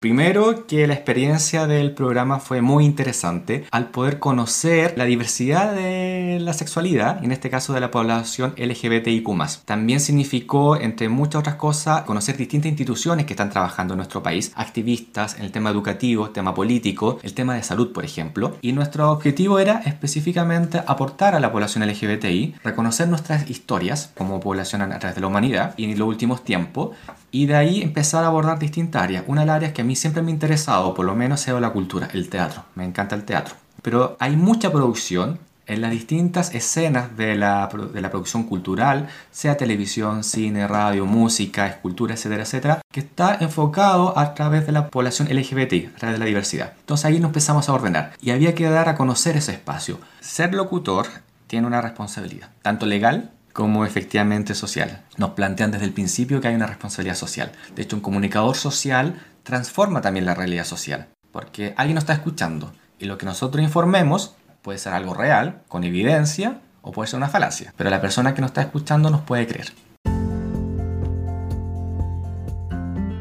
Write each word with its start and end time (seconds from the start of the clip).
Primero, 0.00 0.68
que 0.68 0.86
la 0.86 0.94
experiencia 0.94 1.66
del 1.66 1.92
programa 1.92 2.38
fue 2.38 2.62
muy 2.62 2.84
interesante 2.84 3.64
al 3.72 3.90
poder 3.90 4.20
conocer 4.20 4.94
la 4.96 5.06
diversidad 5.06 5.74
de 5.74 6.17
la 6.44 6.52
sexualidad, 6.52 7.24
en 7.24 7.32
este 7.32 7.50
caso 7.50 7.72
de 7.72 7.80
la 7.80 7.90
población 7.90 8.54
LGBTIQ. 8.56 9.28
También 9.64 10.00
significó, 10.00 10.76
entre 10.76 11.08
muchas 11.08 11.40
otras 11.40 11.56
cosas, 11.56 12.02
conocer 12.02 12.36
distintas 12.36 12.70
instituciones 12.70 13.26
que 13.26 13.32
están 13.32 13.50
trabajando 13.50 13.94
en 13.94 13.98
nuestro 13.98 14.22
país, 14.22 14.52
activistas 14.54 15.36
en 15.36 15.44
el 15.44 15.52
tema 15.52 15.70
educativo, 15.70 16.26
el 16.26 16.32
tema 16.32 16.54
político, 16.54 17.18
el 17.22 17.34
tema 17.34 17.54
de 17.54 17.62
salud, 17.62 17.92
por 17.92 18.04
ejemplo. 18.04 18.56
Y 18.62 18.72
nuestro 18.72 19.10
objetivo 19.10 19.58
era 19.58 19.78
específicamente 19.84 20.82
aportar 20.86 21.34
a 21.34 21.40
la 21.40 21.52
población 21.52 21.86
LGBTI, 21.86 22.54
reconocer 22.64 23.08
nuestras 23.08 23.48
historias 23.50 24.12
como 24.16 24.40
población 24.40 24.82
a 24.82 24.98
través 24.98 25.14
de 25.14 25.20
la 25.20 25.26
humanidad 25.26 25.74
y 25.76 25.84
en 25.84 25.98
los 25.98 26.08
últimos 26.08 26.44
tiempos, 26.44 26.96
y 27.30 27.46
de 27.46 27.56
ahí 27.56 27.82
empezar 27.82 28.24
a 28.24 28.28
abordar 28.28 28.58
distintas 28.58 29.02
áreas. 29.02 29.24
Una 29.26 29.42
de 29.42 29.46
las 29.46 29.56
áreas 29.56 29.72
que 29.72 29.82
a 29.82 29.84
mí 29.84 29.96
siempre 29.96 30.22
me 30.22 30.30
ha 30.30 30.34
interesado, 30.34 30.94
por 30.94 31.04
lo 31.04 31.14
menos, 31.14 31.46
es 31.46 31.60
la 31.60 31.70
cultura, 31.70 32.08
el 32.12 32.28
teatro. 32.28 32.64
Me 32.74 32.84
encanta 32.84 33.14
el 33.14 33.24
teatro. 33.24 33.54
Pero 33.82 34.16
hay 34.18 34.36
mucha 34.36 34.72
producción 34.72 35.38
en 35.68 35.82
las 35.82 35.90
distintas 35.90 36.54
escenas 36.54 37.16
de 37.16 37.36
la, 37.36 37.68
de 37.92 38.00
la, 38.00 38.10
producción 38.10 38.44
cultural, 38.44 39.08
sea 39.30 39.56
televisión, 39.56 40.24
cine, 40.24 40.66
radio, 40.66 41.04
música, 41.04 41.66
escultura, 41.66 42.14
etcétera, 42.14 42.42
etcétera, 42.42 42.80
que 42.90 43.00
está 43.00 43.36
enfocado 43.40 44.18
a 44.18 44.34
través 44.34 44.66
de 44.66 44.72
la 44.72 44.88
población 44.88 45.28
LGBT, 45.28 45.94
a 45.94 45.98
través 45.98 46.14
de 46.14 46.18
la 46.18 46.24
diversidad. 46.24 46.72
Entonces 46.80 47.04
ahí 47.04 47.20
nos 47.20 47.28
empezamos 47.28 47.68
a 47.68 47.74
ordenar 47.74 48.12
y 48.20 48.30
había 48.30 48.54
que 48.54 48.68
dar 48.68 48.88
a 48.88 48.96
conocer 48.96 49.36
ese 49.36 49.52
espacio. 49.52 50.00
Ser 50.20 50.54
locutor 50.54 51.06
tiene 51.46 51.66
una 51.66 51.82
responsabilidad, 51.82 52.50
tanto 52.62 52.86
legal 52.86 53.30
como 53.52 53.84
efectivamente 53.84 54.54
social. 54.54 55.02
Nos 55.16 55.30
plantean 55.30 55.70
desde 55.70 55.84
el 55.84 55.92
principio 55.92 56.40
que 56.40 56.48
hay 56.48 56.54
una 56.54 56.66
responsabilidad 56.66 57.16
social. 57.16 57.52
De 57.74 57.82
hecho, 57.82 57.96
un 57.96 58.02
comunicador 58.02 58.56
social 58.56 59.20
transforma 59.42 60.00
también 60.00 60.26
la 60.26 60.34
realidad 60.34 60.64
social, 60.64 61.08
porque 61.30 61.74
alguien 61.76 61.96
nos 61.96 62.02
está 62.02 62.14
escuchando 62.14 62.72
y 62.98 63.06
lo 63.06 63.18
que 63.18 63.26
nosotros 63.26 63.62
informemos 63.62 64.34
puede 64.62 64.78
ser 64.78 64.92
algo 64.92 65.14
real, 65.14 65.62
con 65.68 65.84
evidencia, 65.84 66.58
o 66.82 66.92
puede 66.92 67.08
ser 67.08 67.18
una 67.18 67.28
falacia, 67.28 67.74
pero 67.76 67.90
la 67.90 68.00
persona 68.00 68.34
que 68.34 68.40
nos 68.40 68.50
está 68.50 68.62
escuchando 68.62 69.10
nos 69.10 69.22
puede 69.22 69.46
creer. 69.46 69.72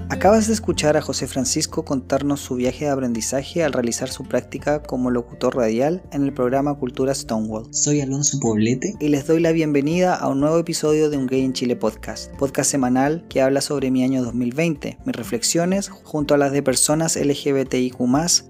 Acabas 0.09 0.47
de 0.47 0.53
escuchar 0.53 0.95
a 0.95 1.01
José 1.01 1.27
Francisco 1.27 1.83
contarnos 1.83 2.39
su 2.39 2.55
viaje 2.55 2.85
de 2.85 2.91
aprendizaje 2.91 3.65
al 3.65 3.73
realizar 3.73 4.09
su 4.09 4.23
práctica 4.23 4.81
como 4.81 5.11
locutor 5.11 5.57
radial 5.57 6.01
en 6.13 6.23
el 6.23 6.33
programa 6.33 6.75
Cultura 6.75 7.13
Stonewall. 7.13 7.67
Soy 7.73 7.99
Alonso 7.99 8.39
Poblete 8.39 8.95
y 9.01 9.09
les 9.09 9.27
doy 9.27 9.41
la 9.41 9.51
bienvenida 9.51 10.15
a 10.15 10.29
un 10.29 10.39
nuevo 10.39 10.59
episodio 10.59 11.09
de 11.09 11.17
Un 11.17 11.27
Gay 11.27 11.43
en 11.43 11.51
Chile 11.51 11.75
podcast, 11.75 12.33
podcast 12.37 12.71
semanal 12.71 13.25
que 13.27 13.41
habla 13.41 13.59
sobre 13.59 13.91
mi 13.91 14.01
año 14.01 14.23
2020, 14.23 14.99
mis 15.03 15.15
reflexiones 15.15 15.89
junto 15.89 16.33
a 16.33 16.37
las 16.37 16.53
de 16.53 16.63
personas 16.63 17.17
LGBTIQ, 17.17 17.97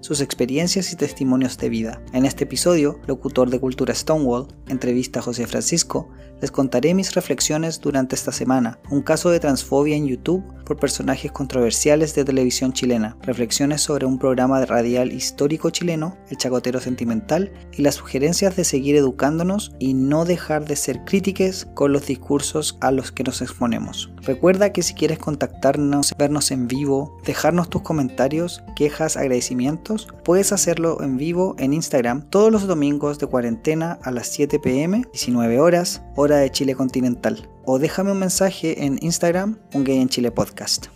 sus 0.00 0.20
experiencias 0.20 0.92
y 0.92 0.96
testimonios 0.96 1.58
de 1.58 1.70
vida. 1.70 2.00
En 2.12 2.24
este 2.24 2.44
episodio, 2.44 3.00
locutor 3.08 3.50
de 3.50 3.58
Cultura 3.58 3.96
Stonewall, 3.96 4.46
entrevista 4.68 5.18
a 5.18 5.22
José 5.22 5.48
Francisco, 5.48 6.08
les 6.40 6.52
contaré 6.52 6.94
mis 6.94 7.14
reflexiones 7.14 7.80
durante 7.80 8.14
esta 8.14 8.30
semana, 8.30 8.78
un 8.90 9.02
caso 9.02 9.30
de 9.30 9.40
transfobia 9.40 9.96
en 9.96 10.06
YouTube 10.06 10.44
por 10.64 10.78
personajes 10.78 11.32
controversiales 11.48 12.14
de 12.14 12.26
televisión 12.26 12.74
chilena, 12.74 13.16
reflexiones 13.22 13.80
sobre 13.80 14.04
un 14.04 14.18
programa 14.18 14.62
radial 14.66 15.12
histórico 15.12 15.70
chileno, 15.70 16.14
El 16.28 16.36
Chacotero 16.36 16.78
Sentimental, 16.78 17.50
y 17.72 17.80
las 17.80 17.94
sugerencias 17.94 18.54
de 18.54 18.64
seguir 18.64 18.96
educándonos 18.96 19.72
y 19.78 19.94
no 19.94 20.26
dejar 20.26 20.66
de 20.66 20.76
ser 20.76 21.06
críticos 21.06 21.66
con 21.72 21.92
los 21.94 22.06
discursos 22.06 22.76
a 22.82 22.90
los 22.90 23.12
que 23.12 23.24
nos 23.24 23.40
exponemos. 23.40 24.12
Recuerda 24.20 24.74
que 24.74 24.82
si 24.82 24.92
quieres 24.92 25.20
contactarnos, 25.20 26.14
vernos 26.18 26.50
en 26.50 26.68
vivo, 26.68 27.16
dejarnos 27.24 27.70
tus 27.70 27.80
comentarios, 27.80 28.62
quejas, 28.76 29.16
agradecimientos, 29.16 30.06
puedes 30.24 30.52
hacerlo 30.52 31.02
en 31.02 31.16
vivo 31.16 31.56
en 31.58 31.72
Instagram 31.72 32.28
todos 32.28 32.52
los 32.52 32.66
domingos 32.66 33.18
de 33.18 33.26
cuarentena 33.26 33.98
a 34.02 34.10
las 34.10 34.28
7 34.28 34.58
pm, 34.58 35.06
19 35.12 35.60
horas, 35.60 36.02
hora 36.14 36.36
de 36.36 36.50
Chile 36.50 36.74
continental 36.74 37.48
o 37.70 37.78
déjame 37.78 38.12
un 38.12 38.18
mensaje 38.18 38.86
en 38.86 38.98
Instagram, 39.02 39.58
un 39.74 39.84
gay 39.84 39.98
en 39.98 40.08
Chile 40.08 40.30
podcast. 40.30 40.86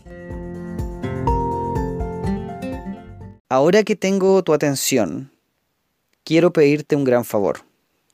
Ahora 3.54 3.82
que 3.82 3.96
tengo 3.96 4.42
tu 4.42 4.54
atención, 4.54 5.30
quiero 6.24 6.54
pedirte 6.54 6.96
un 6.96 7.04
gran 7.04 7.22
favor. 7.22 7.66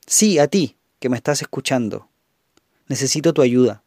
Sí, 0.05 0.37
a 0.37 0.49
ti, 0.49 0.75
que 0.99 1.07
me 1.07 1.15
estás 1.15 1.41
escuchando. 1.41 2.09
Necesito 2.89 3.33
tu 3.33 3.41
ayuda. 3.41 3.81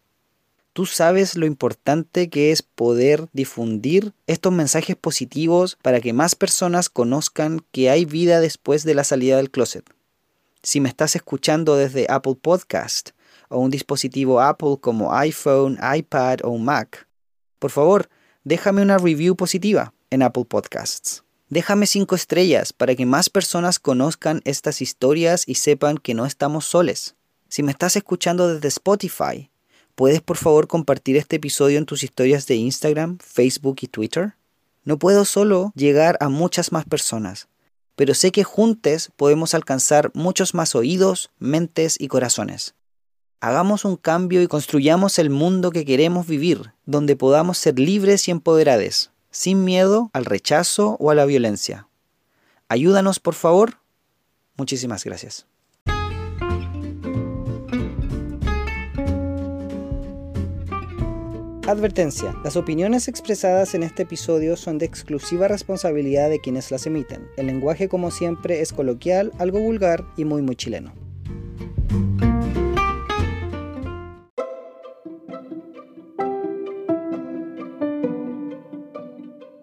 Tú 0.73 0.87
sabes 0.87 1.37
lo 1.37 1.45
importante 1.45 2.31
que 2.31 2.53
es 2.53 2.63
poder 2.63 3.29
difundir 3.35 4.15
estos 4.27 4.51
mensajes 4.51 4.97
positivos 4.97 5.77
para 5.83 6.01
que 6.01 6.15
más 6.15 6.35
personas 6.37 6.89
conozcan 6.89 7.63
que 7.71 7.91
hay 7.91 8.07
vida 8.07 8.41
después 8.41 8.85
de 8.85 8.95
la 8.95 9.05
salida 9.05 9.37
del 9.37 9.51
closet. 9.51 9.85
Si 10.63 10.81
me 10.81 10.89
estás 10.89 11.17
escuchando 11.17 11.77
desde 11.77 12.07
Apple 12.09 12.39
Podcast, 12.41 13.11
o 13.51 13.59
un 13.59 13.71
dispositivo 13.71 14.41
Apple 14.41 14.79
como 14.81 15.13
iPhone, 15.13 15.79
iPad 15.95 16.39
o 16.45 16.57
Mac, 16.57 17.07
por 17.59 17.71
favor, 17.71 18.09
déjame 18.43 18.81
una 18.81 18.97
review 18.97 19.37
positiva 19.37 19.93
en 20.09 20.23
Apple 20.23 20.47
Podcasts. 20.47 21.22
Déjame 21.53 21.87
cinco 21.87 22.15
estrellas 22.15 22.73
para 22.73 22.95
que 22.95 23.05
más 23.05 23.29
personas 23.29 23.79
conozcan 23.79 24.41
estas 24.47 24.81
historias 24.81 25.45
y 25.47 25.57
sepan 25.57 25.99
que 25.99 26.15
no 26.15 26.25
estamos 26.25 26.65
soles. 26.65 27.15
Si 27.51 27.63
me 27.63 27.73
estás 27.73 27.95
escuchando 27.95 28.49
desde 28.49 28.69
Spotify, 28.69 29.51
¿puedes 29.95 30.23
por 30.23 30.39
favor 30.39 30.67
compartir 30.67 31.19
este 31.19 31.37
episodio 31.37 31.77
en 31.77 31.85
tus 31.85 32.05
historias 32.05 32.47
de 32.47 32.55
Instagram, 32.55 33.19
Facebook 33.19 33.81
y 33.83 33.89
Twitter? 33.89 34.33
No 34.85 34.99
puedo 34.99 35.27
solo 35.27 35.75
llegar 35.77 36.17
a 36.21 36.31
muchas 36.31 36.73
más 36.73 36.87
personas, 36.87 37.49
pero 37.97 38.15
sé 38.15 38.33
que 38.33 38.45
juntos 38.45 39.11
podemos 39.15 39.53
alcanzar 39.53 40.11
muchos 40.15 40.55
más 40.55 40.75
oídos, 40.75 41.33
mentes 41.39 42.01
y 42.01 42.09
corazones. 42.09 42.75
Hagamos 43.41 43.85
un 43.85 43.97
cambio 43.97 44.41
y 44.41 44.47
construyamos 44.47 45.19
el 45.19 45.29
mundo 45.29 45.71
que 45.71 45.85
queremos 45.85 46.27
vivir, 46.27 46.73
donde 46.87 47.15
podamos 47.15 47.59
ser 47.59 47.79
libres 47.79 48.27
y 48.27 48.31
empoderados, 48.31 49.13
sin 49.33 49.65
miedo 49.65 50.11
al 50.13 50.25
rechazo 50.25 50.97
o 51.01 51.11
a 51.11 51.17
la 51.17 51.25
violencia. 51.25 51.89
Ayúdanos, 52.69 53.19
por 53.19 53.35
favor. 53.35 53.79
Muchísimas 54.57 55.03
gracias. 55.05 55.47
Advertencia. 61.67 62.35
Las 62.45 62.57
opiniones 62.57 63.09
expresadas 63.09 63.75
en 63.75 63.83
este 63.83 64.03
episodio 64.03 64.57
son 64.57 64.79
de 64.79 64.87
exclusiva 64.87 65.49
responsabilidad 65.49 66.29
de 66.29 66.41
quienes 66.41 66.71
las 66.71 66.87
emiten. 66.87 67.29
El 67.37 67.47
lenguaje, 67.47 67.89
como 67.89 68.11
siempre, 68.11 68.61
es 68.61 68.73
coloquial, 68.73 69.33
algo 69.39 69.61
vulgar 69.61 70.05
y 70.17 70.25
muy 70.25 70.43
muy 70.43 70.57
chileno. 70.57 70.93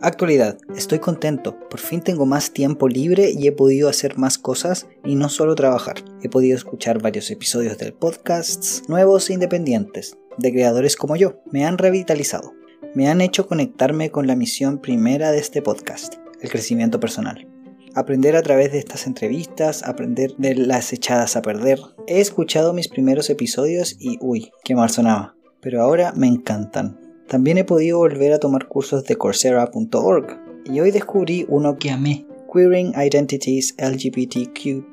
Actualidad. 0.10 0.58
Estoy 0.76 0.98
contento. 0.98 1.60
Por 1.70 1.80
fin 1.80 2.02
tengo 2.02 2.26
más 2.26 2.50
tiempo 2.52 2.88
libre 2.88 3.30
y 3.30 3.46
he 3.46 3.52
podido 3.52 3.88
hacer 3.88 4.18
más 4.18 4.40
cosas 4.40 4.88
y 5.06 5.14
no 5.14 5.30
solo 5.30 5.54
trabajar. 5.54 5.98
He 6.24 6.30
podido 6.30 6.58
escuchar 6.58 7.00
varios 7.00 7.30
episodios 7.30 7.78
del 7.78 7.94
podcast 7.94 8.90
nuevos 8.90 9.30
e 9.30 9.34
independientes, 9.34 10.18
de 10.40 10.52
creadores 10.52 10.96
como 10.96 11.16
yo. 11.16 11.44
Me 11.52 11.64
han 11.64 11.78
revitalizado. 11.78 12.54
Me 12.96 13.08
han 13.08 13.22
hecho 13.22 13.46
conectarme 13.46 14.10
con 14.10 14.26
la 14.26 14.36
misión 14.36 14.80
primera 14.80 15.32
de 15.32 15.38
este 15.38 15.62
podcast, 15.62 16.16
el 16.42 16.50
crecimiento 16.50 17.00
personal. 17.00 17.48
Aprender 17.94 18.36
a 18.36 18.42
través 18.42 18.72
de 18.72 18.80
estas 18.80 19.06
entrevistas, 19.06 19.84
aprender 19.84 20.32
de 20.40 20.56
las 20.56 20.92
echadas 20.92 21.36
a 21.36 21.44
perder. 21.44 21.82
He 22.08 22.20
escuchado 22.20 22.74
mis 22.74 22.88
primeros 22.88 23.30
episodios 23.30 23.96
y 24.00 24.18
uy, 24.22 24.52
qué 24.64 24.74
mal 24.74 24.90
sonaba. 24.90 25.36
Pero 25.62 25.84
ahora 25.84 26.14
me 26.16 26.26
encantan 26.26 27.09
también 27.30 27.60
he 27.60 27.64
podido 27.64 28.00
volver 28.00 28.34
a 28.34 28.40
tomar 28.40 28.68
cursos 28.68 29.04
de 29.06 29.16
Coursera.org 29.16 30.42
y 30.66 30.80
hoy 30.80 30.90
descubrí 30.90 31.46
uno 31.48 31.78
que 31.78 31.92
amé, 31.92 32.26
Queering 32.52 32.94
Identities 32.96 33.76
LGBTQ 33.78 34.92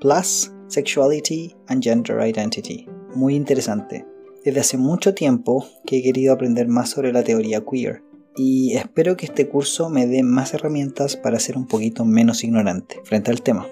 Sexuality 0.69 1.55
and 1.69 1.83
Gender 1.83 2.21
Identity. 2.21 2.87
Muy 3.15 3.35
interesante. 3.35 4.05
Desde 4.45 4.61
hace 4.61 4.77
mucho 4.77 5.15
tiempo 5.15 5.67
que 5.87 5.99
he 5.99 6.03
querido 6.03 6.35
aprender 6.35 6.69
más 6.69 6.91
sobre 6.91 7.13
la 7.13 7.25
teoría 7.25 7.65
queer 7.65 8.03
y 8.37 8.75
espero 8.75 9.17
que 9.17 9.25
este 9.25 9.49
curso 9.49 9.89
me 9.89 10.07
dé 10.07 10.23
más 10.23 10.53
herramientas 10.53 11.17
para 11.17 11.41
ser 11.41 11.57
un 11.57 11.67
poquito 11.67 12.05
menos 12.05 12.45
ignorante 12.45 13.01
frente 13.05 13.31
al 13.31 13.41
tema. 13.41 13.67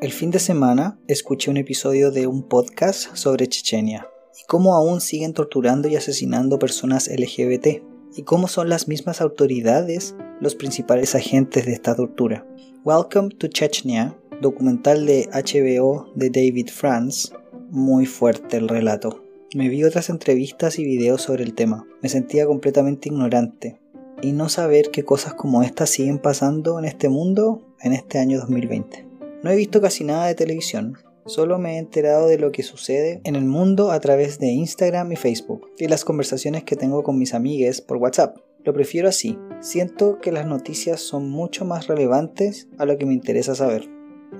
El 0.00 0.10
fin 0.10 0.32
de 0.32 0.40
semana 0.40 0.98
escuché 1.06 1.50
un 1.50 1.58
episodio 1.58 2.10
de 2.10 2.26
un 2.26 2.42
podcast 2.42 3.14
sobre 3.14 3.46
Chechenia 3.46 4.08
y 4.38 4.44
cómo 4.46 4.74
aún 4.74 5.00
siguen 5.00 5.32
torturando 5.32 5.88
y 5.88 5.96
asesinando 5.96 6.58
personas 6.58 7.08
LGBT, 7.08 7.82
y 8.16 8.22
cómo 8.22 8.48
son 8.48 8.68
las 8.68 8.88
mismas 8.88 9.20
autoridades 9.20 10.14
los 10.40 10.54
principales 10.54 11.14
agentes 11.14 11.66
de 11.66 11.72
esta 11.72 11.94
tortura. 11.94 12.46
Welcome 12.84 13.30
to 13.38 13.48
Chechnya, 13.48 14.16
documental 14.40 15.06
de 15.06 15.28
HBO 15.32 16.12
de 16.14 16.30
David 16.30 16.68
France, 16.68 17.32
muy 17.70 18.06
fuerte 18.06 18.56
el 18.56 18.68
relato. 18.68 19.24
Me 19.54 19.68
vi 19.68 19.84
otras 19.84 20.10
entrevistas 20.10 20.78
y 20.78 20.84
videos 20.84 21.22
sobre 21.22 21.44
el 21.44 21.54
tema. 21.54 21.86
Me 22.02 22.08
sentía 22.08 22.46
completamente 22.46 23.08
ignorante. 23.08 23.78
y 24.22 24.32
no 24.32 24.48
saber 24.48 24.90
que 24.90 25.04
cosas 25.04 25.34
como 25.34 25.62
estas 25.62 25.90
siguen 25.90 26.18
pasando 26.18 26.78
en 26.78 26.86
este 26.86 27.10
mundo 27.10 27.62
en 27.80 27.92
este 27.92 28.18
año 28.18 28.38
2020. 28.40 29.06
No 29.42 29.50
he 29.50 29.56
visto 29.56 29.82
casi 29.82 30.02
nada 30.04 30.26
de 30.26 30.34
televisión, 30.34 30.96
solo 31.26 31.58
me 31.58 31.74
he 31.74 31.78
enterado 31.78 32.26
de 32.26 32.38
lo 32.38 32.52
que 32.52 32.62
sucede 32.62 33.20
en 33.24 33.36
el 33.36 33.44
mundo 33.44 33.90
a 33.90 34.00
través 34.00 34.38
de 34.38 34.48
Instagram 34.48 35.12
y 35.12 35.16
Facebook 35.16 35.70
y 35.78 35.88
las 35.88 36.04
conversaciones 36.04 36.64
que 36.64 36.76
tengo 36.76 37.02
con 37.02 37.18
mis 37.18 37.34
amigues 37.34 37.80
por 37.80 37.96
WhatsApp. 37.96 38.36
Lo 38.64 38.72
prefiero 38.72 39.08
así, 39.08 39.38
siento 39.60 40.18
que 40.20 40.32
las 40.32 40.46
noticias 40.46 41.00
son 41.00 41.30
mucho 41.30 41.64
más 41.64 41.86
relevantes 41.86 42.68
a 42.78 42.86
lo 42.86 42.96
que 42.96 43.06
me 43.06 43.12
interesa 43.12 43.54
saber. 43.54 43.88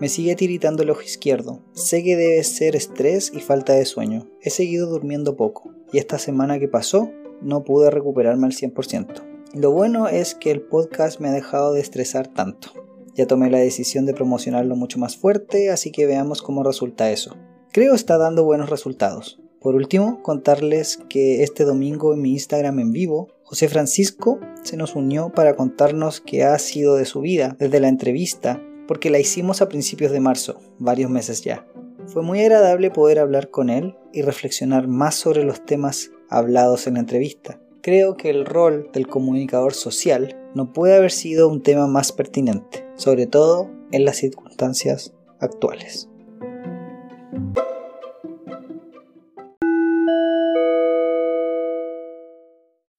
Me 0.00 0.08
sigue 0.08 0.34
tiritando 0.34 0.82
el 0.82 0.90
ojo 0.90 1.02
izquierdo. 1.02 1.62
Sé 1.72 2.02
que 2.02 2.16
debe 2.16 2.42
ser 2.42 2.74
estrés 2.74 3.30
y 3.32 3.40
falta 3.40 3.74
de 3.74 3.84
sueño. 3.84 4.28
He 4.40 4.50
seguido 4.50 4.88
durmiendo 4.88 5.36
poco 5.36 5.72
y 5.92 5.98
esta 5.98 6.18
semana 6.18 6.58
que 6.58 6.68
pasó 6.68 7.12
no 7.42 7.62
pude 7.64 7.90
recuperarme 7.90 8.46
al 8.46 8.52
100%. 8.52 9.22
Lo 9.54 9.70
bueno 9.70 10.08
es 10.08 10.34
que 10.34 10.50
el 10.50 10.62
podcast 10.62 11.20
me 11.20 11.28
ha 11.28 11.32
dejado 11.32 11.74
de 11.74 11.80
estresar 11.80 12.26
tanto. 12.26 12.83
Ya 13.14 13.26
tomé 13.26 13.50
la 13.50 13.58
decisión 13.58 14.06
de 14.06 14.14
promocionarlo 14.14 14.76
mucho 14.76 14.98
más 14.98 15.16
fuerte, 15.16 15.70
así 15.70 15.92
que 15.92 16.06
veamos 16.06 16.42
cómo 16.42 16.62
resulta 16.62 17.10
eso. 17.10 17.36
Creo 17.72 17.94
está 17.94 18.18
dando 18.18 18.44
buenos 18.44 18.70
resultados. 18.70 19.40
Por 19.60 19.76
último, 19.76 20.22
contarles 20.22 20.98
que 21.08 21.42
este 21.42 21.64
domingo 21.64 22.12
en 22.12 22.20
mi 22.20 22.32
Instagram 22.32 22.80
en 22.80 22.92
vivo, 22.92 23.28
José 23.42 23.68
Francisco 23.68 24.38
se 24.62 24.76
nos 24.76 24.94
unió 24.94 25.30
para 25.30 25.56
contarnos 25.56 26.20
qué 26.20 26.44
ha 26.44 26.58
sido 26.58 26.96
de 26.96 27.06
su 27.06 27.20
vida 27.20 27.56
desde 27.58 27.80
la 27.80 27.88
entrevista 27.88 28.62
porque 28.86 29.10
la 29.10 29.18
hicimos 29.18 29.62
a 29.62 29.68
principios 29.68 30.12
de 30.12 30.20
marzo, 30.20 30.60
varios 30.78 31.10
meses 31.10 31.42
ya. 31.42 31.66
Fue 32.06 32.22
muy 32.22 32.40
agradable 32.40 32.90
poder 32.90 33.18
hablar 33.18 33.50
con 33.50 33.70
él 33.70 33.96
y 34.12 34.22
reflexionar 34.22 34.86
más 34.86 35.14
sobre 35.14 35.44
los 35.44 35.64
temas 35.64 36.10
hablados 36.28 36.86
en 36.86 36.94
la 36.94 37.00
entrevista. 37.00 37.58
Creo 37.80 38.16
que 38.16 38.30
el 38.30 38.44
rol 38.44 38.90
del 38.92 39.06
comunicador 39.06 39.72
social 39.74 40.36
no 40.54 40.72
puede 40.72 40.96
haber 40.96 41.10
sido 41.10 41.48
un 41.48 41.62
tema 41.62 41.86
más 41.86 42.12
pertinente, 42.12 42.86
sobre 42.96 43.26
todo 43.26 43.70
en 43.90 44.04
las 44.04 44.16
circunstancias 44.16 45.12
actuales. 45.40 46.08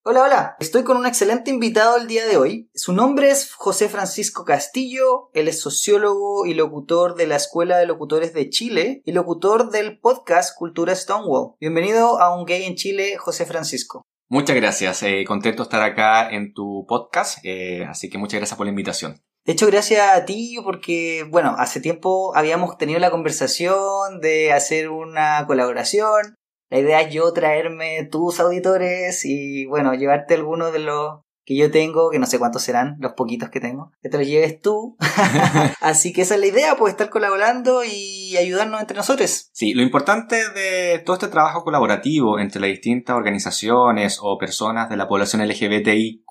Hola, 0.07 0.23
hola. 0.23 0.55
Estoy 0.59 0.83
con 0.83 0.97
un 0.97 1.07
excelente 1.07 1.49
invitado 1.49 1.97
el 1.97 2.07
día 2.07 2.27
de 2.27 2.37
hoy. 2.37 2.69
Su 2.75 2.93
nombre 2.93 3.31
es 3.31 3.51
José 3.53 3.89
Francisco 3.89 4.45
Castillo. 4.45 5.31
Él 5.33 5.47
es 5.47 5.59
sociólogo 5.61 6.45
y 6.45 6.53
locutor 6.53 7.15
de 7.15 7.25
la 7.25 7.37
Escuela 7.37 7.77
de 7.77 7.87
Locutores 7.87 8.33
de 8.33 8.49
Chile 8.49 9.01
y 9.03 9.13
locutor 9.13 9.71
del 9.71 9.99
podcast 9.99 10.55
Cultura 10.55 10.93
Stonewall. 10.95 11.55
Bienvenido 11.59 12.19
a 12.19 12.37
Un 12.37 12.45
Gay 12.45 12.65
en 12.65 12.75
Chile, 12.75 13.17
José 13.17 13.45
Francisco. 13.47 14.05
Muchas 14.29 14.55
gracias. 14.55 15.03
Eh, 15.03 15.23
contento 15.25 15.63
estar 15.63 15.81
acá 15.81 16.29
en 16.29 16.53
tu 16.53 16.85
podcast. 16.87 17.39
Eh, 17.43 17.85
así 17.85 18.09
que 18.09 18.17
muchas 18.17 18.39
gracias 18.39 18.57
por 18.57 18.65
la 18.65 18.71
invitación. 18.71 19.21
De 19.45 19.53
hecho, 19.53 19.67
gracias 19.67 20.01
a 20.11 20.25
ti, 20.25 20.57
porque, 20.63 21.25
bueno, 21.29 21.55
hace 21.57 21.79
tiempo 21.79 22.35
habíamos 22.35 22.77
tenido 22.77 22.99
la 22.99 23.11
conversación 23.11 24.19
de 24.21 24.51
hacer 24.51 24.89
una 24.89 25.45
colaboración 25.45 26.35
la 26.69 26.79
idea 26.79 27.01
es 27.01 27.13
yo 27.13 27.31
traerme 27.31 28.07
tus 28.11 28.39
auditores 28.39 29.23
y, 29.23 29.65
bueno, 29.65 29.93
llevarte 29.93 30.33
algunos 30.33 30.73
de 30.73 30.79
los 30.79 31.21
que 31.45 31.55
yo 31.55 31.71
tengo, 31.71 32.09
que 32.09 32.19
no 32.19 32.25
sé 32.25 32.39
cuántos 32.39 32.63
serán, 32.63 32.97
los 32.99 33.13
poquitos 33.13 33.49
que 33.49 33.59
tengo, 33.59 33.91
que 34.01 34.09
te 34.09 34.17
los 34.17 34.27
lleves 34.27 34.59
tú. 34.59 34.97
Así 35.81 36.13
que 36.13 36.23
esa 36.23 36.35
es 36.35 36.41
la 36.41 36.47
idea, 36.47 36.75
pues 36.75 36.91
estar 36.91 37.09
colaborando 37.09 37.83
y 37.83 38.35
ayudarnos 38.37 38.81
entre 38.81 38.97
nosotros. 38.97 39.49
Sí, 39.53 39.73
lo 39.73 39.81
importante 39.81 40.35
de 40.49 40.99
todo 40.99 41.15
este 41.15 41.27
trabajo 41.27 41.63
colaborativo 41.63 42.39
entre 42.39 42.61
las 42.61 42.69
distintas 42.69 43.15
organizaciones 43.15 44.19
o 44.21 44.37
personas 44.37 44.89
de 44.89 44.97
la 44.97 45.07
población 45.07 45.47
LGBTIQ 45.47 46.25